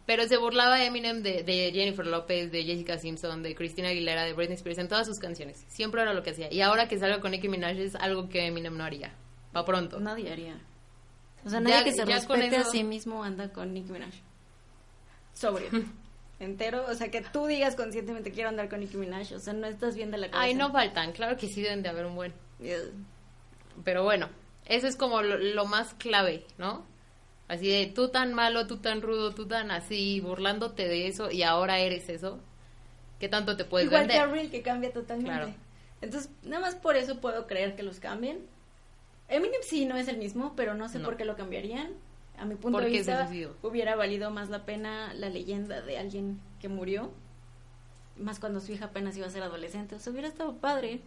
Pero 0.06 0.26
se 0.28 0.38
burlaba 0.38 0.84
Eminem 0.86 1.22
de, 1.22 1.44
de 1.44 1.72
Jennifer 1.74 2.06
López, 2.08 2.50
de 2.52 2.64
Jessica 2.64 2.98
Simpson, 2.98 3.44
de 3.44 3.56
Christina 3.56 3.90
Aguilera, 3.90 4.24
de 4.24 4.34
Britney 4.34 4.56
Spears, 4.56 4.78
en 4.80 4.88
todas 4.88 5.06
sus 5.08 5.20
canciones. 5.20 5.66
Siempre 5.68 6.02
era 6.02 6.14
lo 6.14 6.24
que 6.24 6.30
hacía. 6.30 6.54
Y 6.54 6.62
ahora 6.62 6.88
que 6.88 6.98
salga 6.98 7.20
con 7.20 7.32
Nicki 7.32 7.50
Minaj 7.50 7.78
es 7.78 7.96
algo 7.96 8.30
que 8.30 8.46
Eminem 8.46 8.78
no 8.78 8.84
haría. 8.86 9.14
Pa' 9.52 9.66
pronto. 9.66 10.00
Nadie 10.00 10.32
haría. 10.32 10.62
O 11.44 11.50
sea, 11.50 11.60
Ya- 11.60 11.70
nadie 11.70 11.84
que 11.84 11.92
se 11.92 12.06
ya 12.06 12.16
respete 12.16 12.56
a 12.56 12.62
eso- 12.62 12.72
sí 12.72 12.84
mismo 12.84 13.24
anda 13.24 13.52
con 13.52 13.74
Nicki 13.74 13.92
Minaj. 13.92 14.14
Sobrio. 15.34 15.70
Entero. 16.40 16.86
O 16.88 16.94
sea, 16.94 17.10
que 17.10 17.22
tú 17.22 17.48
digas 17.48 17.76
conscientemente 17.76 18.32
quiero 18.32 18.50
andar 18.50 18.70
con 18.70 18.80
Nicki 18.80 18.98
Minaj. 18.98 19.34
O 19.34 19.40
sea, 19.40 19.54
no 19.54 19.66
estás 19.68 19.96
bien 19.96 20.12
de 20.12 20.18
la 20.18 20.28
cabeza. 20.30 20.44
Ay, 20.44 20.54
no 20.54 20.72
faltan. 20.72 21.12
Claro 21.14 21.38
que 21.38 21.48
sí 21.48 21.62
deben 21.62 21.82
de 21.82 21.90
haber 21.90 22.06
un 22.06 22.16
buen. 22.16 22.34
Pero 23.84 24.04
bueno, 24.04 24.30
eso 24.66 24.88
es 24.88 24.96
como 24.96 25.22
lo, 25.22 25.38
lo 25.38 25.66
más 25.66 25.94
clave, 25.96 26.46
¿no? 26.58 26.86
Así 27.48 27.70
de 27.70 27.88
tú 27.88 28.10
tan 28.10 28.34
malo, 28.34 28.68
tú 28.68 28.78
tan 28.78 29.02
rudo, 29.02 29.34
tú 29.34 29.48
tan 29.48 29.72
así, 29.72 30.20
burlándote 30.20 30.88
de 30.88 31.08
eso 31.08 31.32
y 31.32 31.44
ahora 31.44 31.80
eres 31.80 32.10
eso. 32.10 32.40
¿Qué 33.20 33.30
tanto 33.30 33.56
te 33.56 33.66
puedes 33.66 33.88
Igual 33.88 34.02
vender? 34.02 34.18
que 34.18 34.22
Avril, 34.24 34.52
que 34.52 34.62
cambia 34.62 34.92
totalmente. 34.92 35.32
Claro. 35.32 35.54
Entonces, 36.02 36.30
nada 36.44 36.60
más 36.62 36.76
por 36.76 36.96
eso 36.98 37.20
puedo 37.22 37.48
creer 37.48 37.76
que 37.76 37.84
los 37.84 38.00
cambien. 38.00 38.46
Eminem 39.30 39.62
sí 39.64 39.86
no 39.86 39.98
es 39.98 40.08
el 40.08 40.18
mismo, 40.18 40.54
pero 40.56 40.76
no 40.76 40.88
sé 40.90 41.00
No. 41.00 41.06
por 41.06 41.18
qué 41.18 41.26
lo 41.26 41.36
cambiarían. 41.36 41.94
A 42.38 42.46
mi 42.46 42.56
punto 42.56 42.80
de 42.80 42.90
vista, 42.90 43.30
hubiera 43.64 43.96
valido 43.96 44.30
más 44.32 44.50
la 44.50 44.66
pena 44.66 45.14
la 45.14 45.30
leyenda 45.30 45.82
de 45.82 45.98
alguien 45.98 46.40
que 46.60 46.70
murió. 46.70 47.12
Más 48.18 48.40
cuando 48.40 48.60
su 48.60 48.72
hija 48.72 48.86
apenas 48.86 49.18
iba 49.18 49.28
a 49.28 49.30
ser 49.30 49.44
adolescente. 49.44 49.96
O 49.96 50.00
sea, 50.00 50.12
hubiera 50.12 50.28
estado 50.28 50.56
padre. 50.58 51.02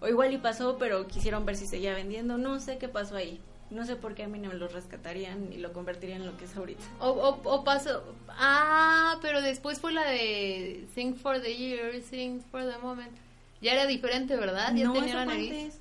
O 0.00 0.08
igual 0.08 0.32
y 0.32 0.38
pasó, 0.38 0.76
pero 0.78 1.06
quisieron 1.06 1.46
ver 1.46 1.56
si 1.56 1.66
seguía 1.66 1.94
vendiendo. 1.94 2.38
No 2.38 2.58
sé 2.60 2.78
qué 2.78 2.88
pasó 2.88 3.16
ahí. 3.16 3.40
No 3.70 3.84
sé 3.86 3.96
por 3.96 4.14
qué 4.14 4.22
a 4.22 4.26
Eminem 4.26 4.52
lo 4.52 4.68
rescatarían 4.68 5.52
y 5.52 5.56
lo 5.56 5.72
convertirían 5.72 6.20
en 6.20 6.26
lo 6.26 6.36
que 6.36 6.44
es 6.44 6.56
ahorita. 6.56 6.84
O, 7.00 7.08
o, 7.08 7.40
o 7.44 7.64
pasó. 7.64 8.04
Ah, 8.28 9.18
pero 9.22 9.40
después 9.40 9.80
fue 9.80 9.92
la 9.92 10.04
de 10.04 10.86
Sing 10.94 11.16
for 11.16 11.40
the 11.40 11.56
Year, 11.56 12.02
Sing 12.02 12.40
for 12.50 12.62
the 12.62 12.78
Moment. 12.78 13.12
Ya 13.60 13.72
era 13.72 13.86
diferente, 13.86 14.36
¿verdad? 14.36 14.74
Ya 14.74 14.84
no, 14.84 14.92
tenía 14.92 15.14
la 15.16 15.24
nariz. 15.24 15.50
antes. 15.50 15.80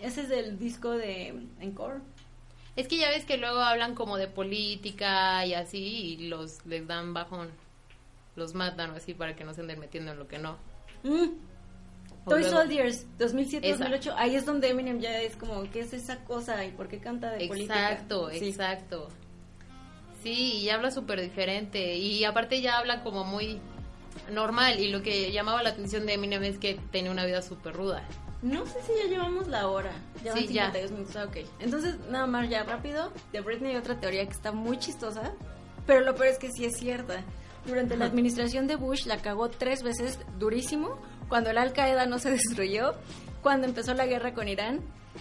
Ese 0.00 0.22
es 0.22 0.28
del 0.28 0.58
disco 0.58 0.90
de 0.90 1.46
Encore. 1.60 2.00
Es 2.76 2.88
que 2.88 2.96
ya 2.96 3.10
ves 3.10 3.24
que 3.24 3.36
luego 3.36 3.60
hablan 3.60 3.94
como 3.94 4.16
de 4.16 4.28
política 4.28 5.44
y 5.44 5.54
así 5.54 5.78
y 6.18 6.28
los 6.28 6.64
les 6.66 6.86
dan 6.86 7.12
bajón. 7.14 7.50
los 8.34 8.54
matan 8.54 8.92
o 8.92 8.94
así 8.94 9.12
para 9.12 9.36
que 9.36 9.44
no 9.44 9.52
se 9.52 9.60
anden 9.60 9.78
metiendo 9.78 10.12
en 10.12 10.18
lo 10.18 10.26
que 10.26 10.38
no. 10.38 10.56
Mm. 11.02 11.26
Toy 12.26 12.40
luego- 12.40 12.56
Soldiers, 12.56 13.04
2007-2008. 13.18 13.94
Esa. 14.10 14.18
Ahí 14.18 14.36
es 14.36 14.46
donde 14.46 14.70
Eminem 14.70 15.00
ya 15.00 15.20
es 15.20 15.36
como, 15.36 15.70
¿qué 15.70 15.80
es 15.80 15.92
esa 15.92 16.24
cosa? 16.24 16.64
¿Y 16.64 16.70
por 16.70 16.88
qué 16.88 16.98
canta 16.98 17.30
de 17.30 17.46
política? 17.46 17.90
Exacto, 17.92 18.30
Sí. 18.30 18.48
exacto. 18.48 19.08
Sí, 20.22 20.60
y 20.60 20.70
habla 20.70 20.90
súper 20.90 21.20
diferente. 21.20 21.96
Y 21.96 22.24
aparte 22.24 22.62
ya 22.62 22.78
habla 22.78 23.02
como 23.02 23.24
muy 23.24 23.60
normal. 24.30 24.78
Y 24.80 24.88
lo 24.88 25.02
que 25.02 25.30
llamaba 25.32 25.62
la 25.62 25.70
atención 25.70 26.06
de 26.06 26.14
Eminem 26.14 26.44
es 26.44 26.58
que 26.58 26.80
tenía 26.90 27.10
una 27.10 27.26
vida 27.26 27.42
súper 27.42 27.74
ruda. 27.74 28.02
No 28.42 28.66
sé 28.66 28.82
si 28.82 28.92
ya 29.02 29.08
llevamos 29.08 29.46
la 29.48 29.68
hora. 29.68 29.92
Ya 30.24 30.32
Sí, 30.34 30.48
ya. 30.48 30.66
52 30.72 30.90
minutos. 30.92 31.16
Ah, 31.16 31.24
ok. 31.24 31.36
Entonces, 31.60 31.96
nada 32.10 32.26
más 32.26 32.48
ya 32.48 32.64
rápido. 32.64 33.12
De 33.32 33.40
Britney 33.40 33.70
hay 33.72 33.76
otra 33.76 33.98
teoría 34.00 34.24
que 34.26 34.32
está 34.32 34.52
muy 34.52 34.78
chistosa. 34.78 35.32
Pero 35.86 36.00
lo 36.00 36.14
peor 36.14 36.28
es 36.28 36.38
que 36.38 36.50
sí 36.50 36.64
es 36.64 36.76
cierta. 36.76 37.22
Durante 37.66 37.96
la 37.96 38.06
administración 38.06 38.66
de 38.66 38.74
Bush 38.76 39.06
la 39.06 39.18
cagó 39.18 39.48
tres 39.48 39.82
veces 39.84 40.18
durísimo. 40.38 40.98
Cuando 41.28 41.50
el 41.50 41.58
Al 41.58 41.72
Qaeda 41.72 42.06
no 42.06 42.18
se 42.18 42.30
destruyó. 42.38 42.94
Cuando 43.42 43.66
empezó 43.66 43.94
la 43.94 44.06
guerra 44.06 44.34
con 44.34 44.48
Irán. 44.48 44.80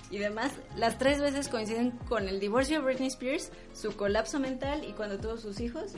Y 0.09 0.17
demás, 0.19 0.53
las 0.77 0.97
tres 0.97 1.19
veces 1.19 1.49
coinciden 1.49 1.91
con 2.07 2.27
el 2.29 2.39
divorcio 2.39 2.79
de 2.79 2.85
Britney 2.85 3.09
Spears, 3.09 3.51
su 3.73 3.95
colapso 3.97 4.39
mental 4.39 4.85
y 4.87 4.93
cuando 4.93 5.19
tuvo 5.19 5.35
sus 5.37 5.59
hijos. 5.59 5.91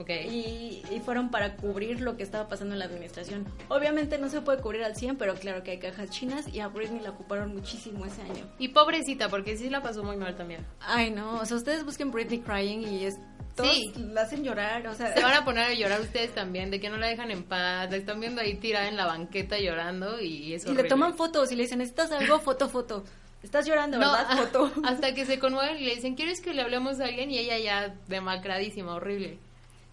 Ok. 0.00 0.08
y, 0.10 0.82
y 0.90 1.00
fueron 1.04 1.30
para 1.30 1.56
cubrir 1.56 2.00
lo 2.00 2.16
que 2.16 2.22
estaba 2.22 2.48
pasando 2.48 2.72
en 2.74 2.78
la 2.78 2.86
administración. 2.86 3.44
Obviamente 3.68 4.18
no 4.18 4.28
se 4.30 4.40
puede 4.40 4.60
cubrir 4.62 4.82
al 4.82 4.96
100, 4.96 5.16
pero 5.18 5.34
claro 5.34 5.62
que 5.62 5.72
hay 5.72 5.78
cajas 5.78 6.10
chinas 6.10 6.48
y 6.48 6.60
a 6.60 6.68
Britney 6.68 7.00
la 7.00 7.10
ocuparon 7.10 7.54
muchísimo 7.54 8.06
ese 8.06 8.22
año. 8.22 8.46
Y 8.58 8.68
pobrecita, 8.68 9.28
porque 9.28 9.56
sí 9.56 9.68
la 9.68 9.82
pasó 9.82 10.02
muy 10.02 10.16
mal 10.16 10.34
también. 10.36 10.64
Ay, 10.80 11.10
no, 11.10 11.34
o 11.40 11.44
sea, 11.44 11.56
ustedes 11.58 11.84
busquen 11.84 12.10
Britney 12.10 12.40
crying 12.40 12.80
y 12.88 13.04
es 13.04 13.18
todos 13.54 13.70
Sí. 13.76 13.92
la 13.96 14.22
hacen 14.22 14.42
llorar, 14.44 14.86
o 14.86 14.94
sea, 14.94 15.12
Se 15.14 15.22
van 15.22 15.34
a 15.34 15.44
poner 15.44 15.64
a 15.64 15.74
llorar 15.74 16.00
ustedes 16.00 16.32
también, 16.34 16.70
de 16.70 16.80
que 16.80 16.88
no 16.88 16.96
la 16.96 17.08
dejan 17.08 17.30
en 17.30 17.42
paz. 17.42 17.90
La 17.90 17.96
están 17.96 18.20
viendo 18.20 18.40
ahí 18.40 18.54
tirada 18.54 18.88
en 18.88 18.96
la 18.96 19.06
banqueta 19.06 19.58
llorando 19.58 20.20
y 20.20 20.54
es 20.54 20.62
y 20.62 20.66
le 20.66 20.72
horrible. 20.72 20.88
toman 20.88 21.14
fotos 21.14 21.50
y 21.52 21.56
le 21.56 21.64
dicen, 21.64 21.78
"¿Necesitas 21.80 22.10
algo? 22.12 22.38
Foto, 22.38 22.68
foto." 22.68 23.04
Estás 23.42 23.66
llorando, 23.66 23.98
No, 23.98 24.12
¿verdad? 24.12 24.36
Foto. 24.38 24.70
hasta 24.84 25.14
que 25.14 25.24
se 25.26 25.38
conmueven 25.38 25.78
y 25.78 25.84
le 25.86 25.94
dicen, 25.96 26.14
¿quieres 26.14 26.40
que 26.40 26.54
le 26.54 26.62
hablemos 26.62 27.00
a 27.00 27.04
alguien? 27.06 27.30
Y 27.30 27.38
ella 27.38 27.58
ya 27.58 27.94
demacradísima, 28.06 28.94
horrible. 28.94 29.38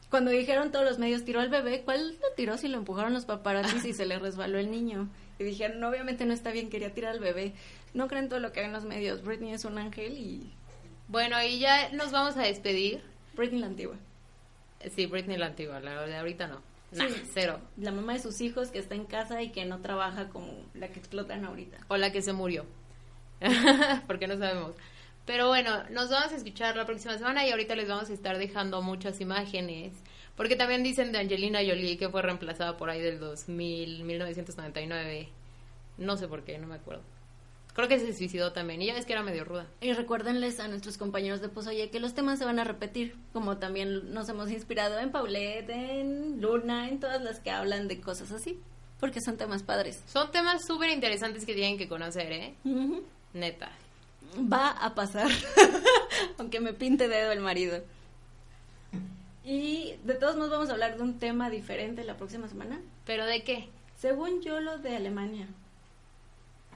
Cuando 0.10 0.32
dijeron 0.32 0.72
todos 0.72 0.86
los 0.86 1.00
medios, 1.00 1.26
tiró 1.26 1.42
al 1.42 1.50
bebé, 1.50 1.82
¿cuál 1.84 2.12
lo 2.22 2.32
tiró 2.36 2.58
si 2.58 2.68
lo 2.70 2.78
empujaron 2.78 3.14
los 3.14 3.26
paparazzis 3.26 3.84
y 3.86 3.94
se 3.94 4.06
le 4.06 4.18
resbaló 4.20 4.58
el 4.58 4.72
niño? 4.72 5.10
Y 5.38 5.44
dijeron, 5.44 5.84
obviamente 5.84 6.26
no 6.26 6.34
está 6.34 6.52
bien, 6.52 6.70
quería 6.70 6.94
tirar 6.94 7.12
al 7.12 7.20
bebé. 7.20 7.54
No 7.94 8.08
creen 8.08 8.30
todo 8.30 8.40
lo 8.40 8.52
que 8.54 8.62
hagan 8.62 8.74
los 8.74 8.86
medios. 8.86 9.22
Britney 9.24 9.52
es 9.54 9.66
un 9.66 9.78
ángel 9.78 10.18
y 10.18 10.54
Bueno, 11.10 11.42
y 11.44 11.60
ya 11.60 11.90
nos 11.92 12.12
vamos 12.12 12.38
a 12.38 12.44
despedir. 12.44 13.02
Britney 13.36 13.60
la 13.60 13.68
antigua. 13.68 13.96
Sí, 14.96 15.06
Britney 15.08 15.38
la 15.38 15.48
antigua, 15.48 15.80
la 15.80 16.02
de 16.06 16.16
ahorita 16.16 16.48
no. 16.48 16.62
Nah, 16.92 17.08
Sí. 17.08 17.16
cero. 17.34 17.60
La 17.76 17.92
mamá 17.92 18.14
de 18.14 18.20
sus 18.20 18.40
hijos 18.40 18.70
que 18.70 18.80
está 18.80 18.96
en 18.96 19.06
casa 19.06 19.42
y 19.42 19.52
que 19.52 19.66
no 19.66 19.80
trabaja 19.82 20.30
como 20.30 20.54
la 20.74 20.88
que 20.88 21.00
explotan 21.00 21.44
ahorita. 21.44 21.78
O 21.90 21.98
la 21.98 22.12
que 22.14 22.22
se 22.22 22.32
murió. 22.34 22.66
Porque 24.08 24.28
no 24.28 24.38
sabemos. 24.38 24.72
Pero 25.28 25.50
bueno, 25.50 25.84
nos 25.90 26.10
vamos 26.10 26.32
a 26.32 26.38
escuchar 26.38 26.78
la 26.78 26.86
próxima 26.86 27.18
semana 27.18 27.46
y 27.46 27.52
ahorita 27.52 27.76
les 27.76 27.90
vamos 27.90 28.10
a 28.10 28.14
estar 28.14 28.38
dejando 28.38 28.82
muchas 28.82 29.20
imágenes. 29.20 29.92
Porque 30.38 30.56
también 30.56 30.84
dicen 30.84 31.12
de 31.12 31.20
Angelina 31.20 31.60
Jolie 31.60 31.98
que 31.98 32.08
fue 32.08 32.22
reemplazada 32.22 32.78
por 32.78 32.90
ahí 32.90 33.02
del 33.02 33.20
2000, 33.20 34.06
1999. 34.06 35.28
No 35.98 36.16
sé 36.16 36.30
por 36.30 36.46
qué, 36.46 36.58
no 36.58 36.68
me 36.68 36.76
acuerdo. 36.76 37.04
Creo 37.74 37.90
que 37.90 38.00
se 38.00 38.14
suicidó 38.14 38.54
también. 38.54 38.82
Y 38.82 38.86
ya 38.86 38.94
ves 38.94 39.06
que 39.06 39.12
era 39.12 39.22
medio 39.22 39.44
ruda. 39.44 39.68
Y 39.82 39.92
recuérdenles 39.92 40.62
a 40.62 40.70
nuestros 40.70 40.98
compañeros 40.98 41.42
de 41.42 41.50
Pozoye 41.50 41.90
que 41.90 42.00
los 42.00 42.14
temas 42.14 42.40
se 42.40 42.46
van 42.46 42.60
a 42.60 42.64
repetir, 42.64 43.18
como 43.34 43.58
también 43.58 44.14
nos 44.14 44.30
hemos 44.30 44.50
inspirado 44.50 44.98
en 44.98 45.12
Paulette, 45.12 45.70
en 45.70 46.40
Luna, 46.40 46.88
en 46.88 47.02
todas 47.02 47.22
las 47.22 47.42
que 47.42 47.52
hablan 47.52 47.90
de 47.90 48.00
cosas 48.00 48.32
así, 48.32 48.62
porque 49.02 49.20
son 49.20 49.36
temas 49.36 49.62
padres. 49.62 50.02
Son 50.08 50.32
temas 50.32 50.66
súper 50.66 50.90
interesantes 50.90 51.46
que 51.46 51.54
tienen 51.54 51.78
que 51.78 51.90
conocer, 51.90 52.32
¿eh? 52.32 52.56
Neta. 53.34 53.70
Va 54.36 54.70
a 54.70 54.94
pasar, 54.94 55.30
aunque 56.38 56.60
me 56.60 56.74
pinte 56.74 57.08
dedo 57.08 57.32
el 57.32 57.40
marido. 57.40 57.84
Y 59.44 59.96
de 60.04 60.16
todos 60.16 60.36
modos 60.36 60.52
vamos 60.52 60.70
a 60.70 60.74
hablar 60.74 60.98
de 60.98 61.04
un 61.04 61.20
tema 61.20 61.50
diferente 61.50 62.04
la 62.04 62.18
próxima 62.18 62.48
semana. 62.48 62.82
¿Pero 63.06 63.26
de 63.26 63.44
qué? 63.44 63.70
Según 63.98 64.42
yo, 64.42 64.60
lo 64.60 64.78
de 64.78 64.96
Alemania. 64.96 65.48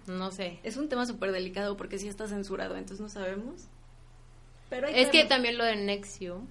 No 0.08 0.32
sé. 0.32 0.60
Es 0.64 0.78
un 0.78 0.89
tema 0.89 1.06
súper 1.06 1.32
delicado 1.32 1.78
porque 1.78 1.99
sí 1.99 2.08
está 2.08 2.28
censurado, 2.28 2.78
entonces 2.78 3.02
no 3.02 3.10
sabemos. 3.10 3.68
Pero 4.70 4.88
Es 4.88 5.10
que 5.10 5.26
también 5.26 5.58
lo 5.58 5.66
de 5.66 5.76
Nexium 5.76 6.47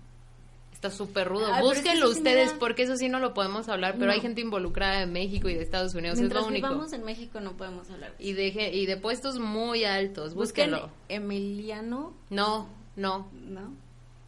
está 0.80 0.90
súper 0.90 1.28
rudo. 1.28 1.46
Ay, 1.46 1.52
pero 1.60 1.72
es 1.72 1.78
que 1.80 1.88
Búsquenlo 1.90 2.08
ustedes 2.10 2.52
da- 2.52 2.58
porque 2.58 2.82
eso 2.84 2.96
sí 2.96 3.10
no 3.10 3.18
lo 3.20 3.34
podemos 3.34 3.68
hablar, 3.68 3.94
pero 3.94 4.06
No. 4.06 4.12
hay 4.12 4.20
gente 4.20 4.40
involucrada 4.40 5.00
de 5.00 5.06
México 5.06 5.48
y 5.50 5.54
de 5.54 5.62
Estados 5.62 5.94
Unidos, 5.94 6.18
Mientras 6.18 6.40
es 6.40 6.46
lo 6.46 6.50
único. 6.50 6.68
vivamos 6.68 6.92
en 6.94 7.04
México 7.04 7.38
no 7.40 7.52
podemos 7.58 7.90
hablar. 7.90 8.14
Y 8.18 8.32
de, 8.32 8.46
y 8.72 8.86
de 8.86 8.96
puestos 8.96 9.38
muy 9.38 9.84
altos, 9.84 10.34
Busquen 10.34 10.70
búsquenlo. 10.70 10.90
Emiliano, 11.10 12.14
No, 12.30 12.66
no. 12.96 13.28
¿no? 13.32 13.72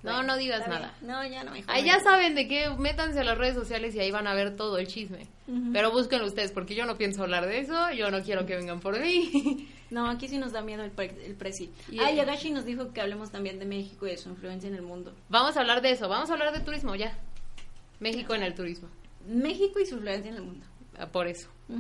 No, 0.03 0.23
no 0.25 0.37
digas 0.37 0.67
nada. 0.67 0.95
No, 1.01 1.25
ya 1.25 1.45
no 1.45 1.53
me 1.53 1.63
Ahí 1.69 1.85
ya 1.85 2.01
saben 2.01 2.35
de 2.35 2.49
qué, 2.49 2.71
métanse 2.77 3.21
a 3.21 3.25
las 3.25 3.39
redes 3.39 3.55
sociales 3.55 3.95
y 3.95 4.01
ahí 4.01 4.11
van 4.11 4.27
a 4.27 4.35
ver 4.35 4.57
todo 4.57 4.79
el 4.79 4.87
chisme. 4.89 5.29
Pero 5.73 5.91
búsquenlo 5.93 6.27
ustedes 6.27 6.51
porque 6.51 6.75
yo 6.75 6.87
no 6.87 6.97
pienso 6.97 7.23
hablar 7.23 7.47
de 7.47 7.61
eso, 7.61 7.91
yo 7.93 8.11
no 8.11 8.23
quiero 8.23 8.45
que 8.47 8.57
vengan 8.57 8.81
por 8.81 8.99
mí. 9.01 9.69
No, 9.93 10.09
aquí 10.09 10.27
sí 10.27 10.39
nos 10.39 10.53
da 10.53 10.63
miedo 10.63 10.83
el, 10.85 10.91
pre 10.91 11.15
el 11.27 11.35
presi. 11.35 11.71
Y- 11.91 11.99
ah, 12.01 12.11
Yagashi 12.11 12.51
nos 12.51 12.65
dijo 12.65 12.95
que 12.95 13.03
hablemos 13.03 13.31
también 13.31 13.59
de 13.59 13.67
México 13.67 14.07
y 14.07 14.11
de 14.13 14.17
su 14.17 14.31
influencia 14.31 14.67
en 14.67 14.75
el 14.75 14.81
mundo. 14.81 15.15
vamos 15.29 15.55
a 15.59 15.61
hablar 15.61 15.83
de 15.83 15.91
eso, 15.91 16.09
vamos 16.09 16.31
a 16.31 16.33
hablar 16.33 16.51
de 16.55 16.61
turismo 16.61 16.95
ya. 16.95 17.15
México 18.01 18.35
en 18.35 18.43
el 18.43 18.55
turismo, 18.55 18.89
México 19.29 19.79
y 19.81 19.85
su 19.85 19.97
influencia 19.97 20.31
en 20.31 20.37
el 20.37 20.43
mundo. 20.45 20.65
ah, 20.99 21.07
por 21.07 21.27
eso. 21.27 21.49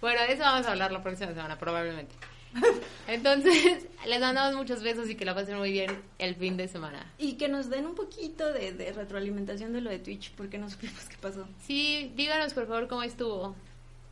Bueno, 0.00 0.20
de 0.22 0.32
eso 0.34 0.42
vamos 0.42 0.64
a 0.66 0.70
hablar 0.70 0.92
la 0.92 1.02
próxima 1.02 1.32
semana, 1.34 1.58
probablemente. 1.58 2.14
Entonces, 3.08 3.86
les 4.06 4.20
mandamos 4.20 4.54
muchos 4.54 4.82
besos 4.82 5.08
y 5.08 5.14
que 5.14 5.24
la 5.24 5.34
pasen 5.34 5.58
muy 5.58 5.72
bien 5.72 6.02
el 6.18 6.34
fin 6.34 6.56
de 6.56 6.68
semana. 6.68 7.12
Y 7.18 7.34
que 7.34 7.48
nos 7.48 7.70
den 7.70 7.86
un 7.86 7.94
poquito 7.94 8.52
de, 8.52 8.72
de 8.72 8.92
retroalimentación 8.92 9.72
de 9.72 9.80
lo 9.80 9.90
de 9.90 9.98
Twitch, 9.98 10.32
porque 10.34 10.58
no 10.58 10.68
supimos 10.70 11.04
qué 11.08 11.16
pasó. 11.20 11.46
Sí, 11.62 12.12
díganos 12.16 12.54
por 12.54 12.66
favor 12.66 12.88
cómo 12.88 13.02
estuvo. 13.02 13.54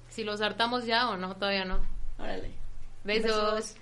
Si 0.09 0.24
los 0.24 0.41
hartamos 0.41 0.87
ya 0.87 1.11
o 1.11 1.16
no, 1.16 1.37
todavía 1.37 1.64
no. 1.64 1.80
Órale. 2.18 2.51
Besos. 3.05 3.55
Besos. 3.55 3.76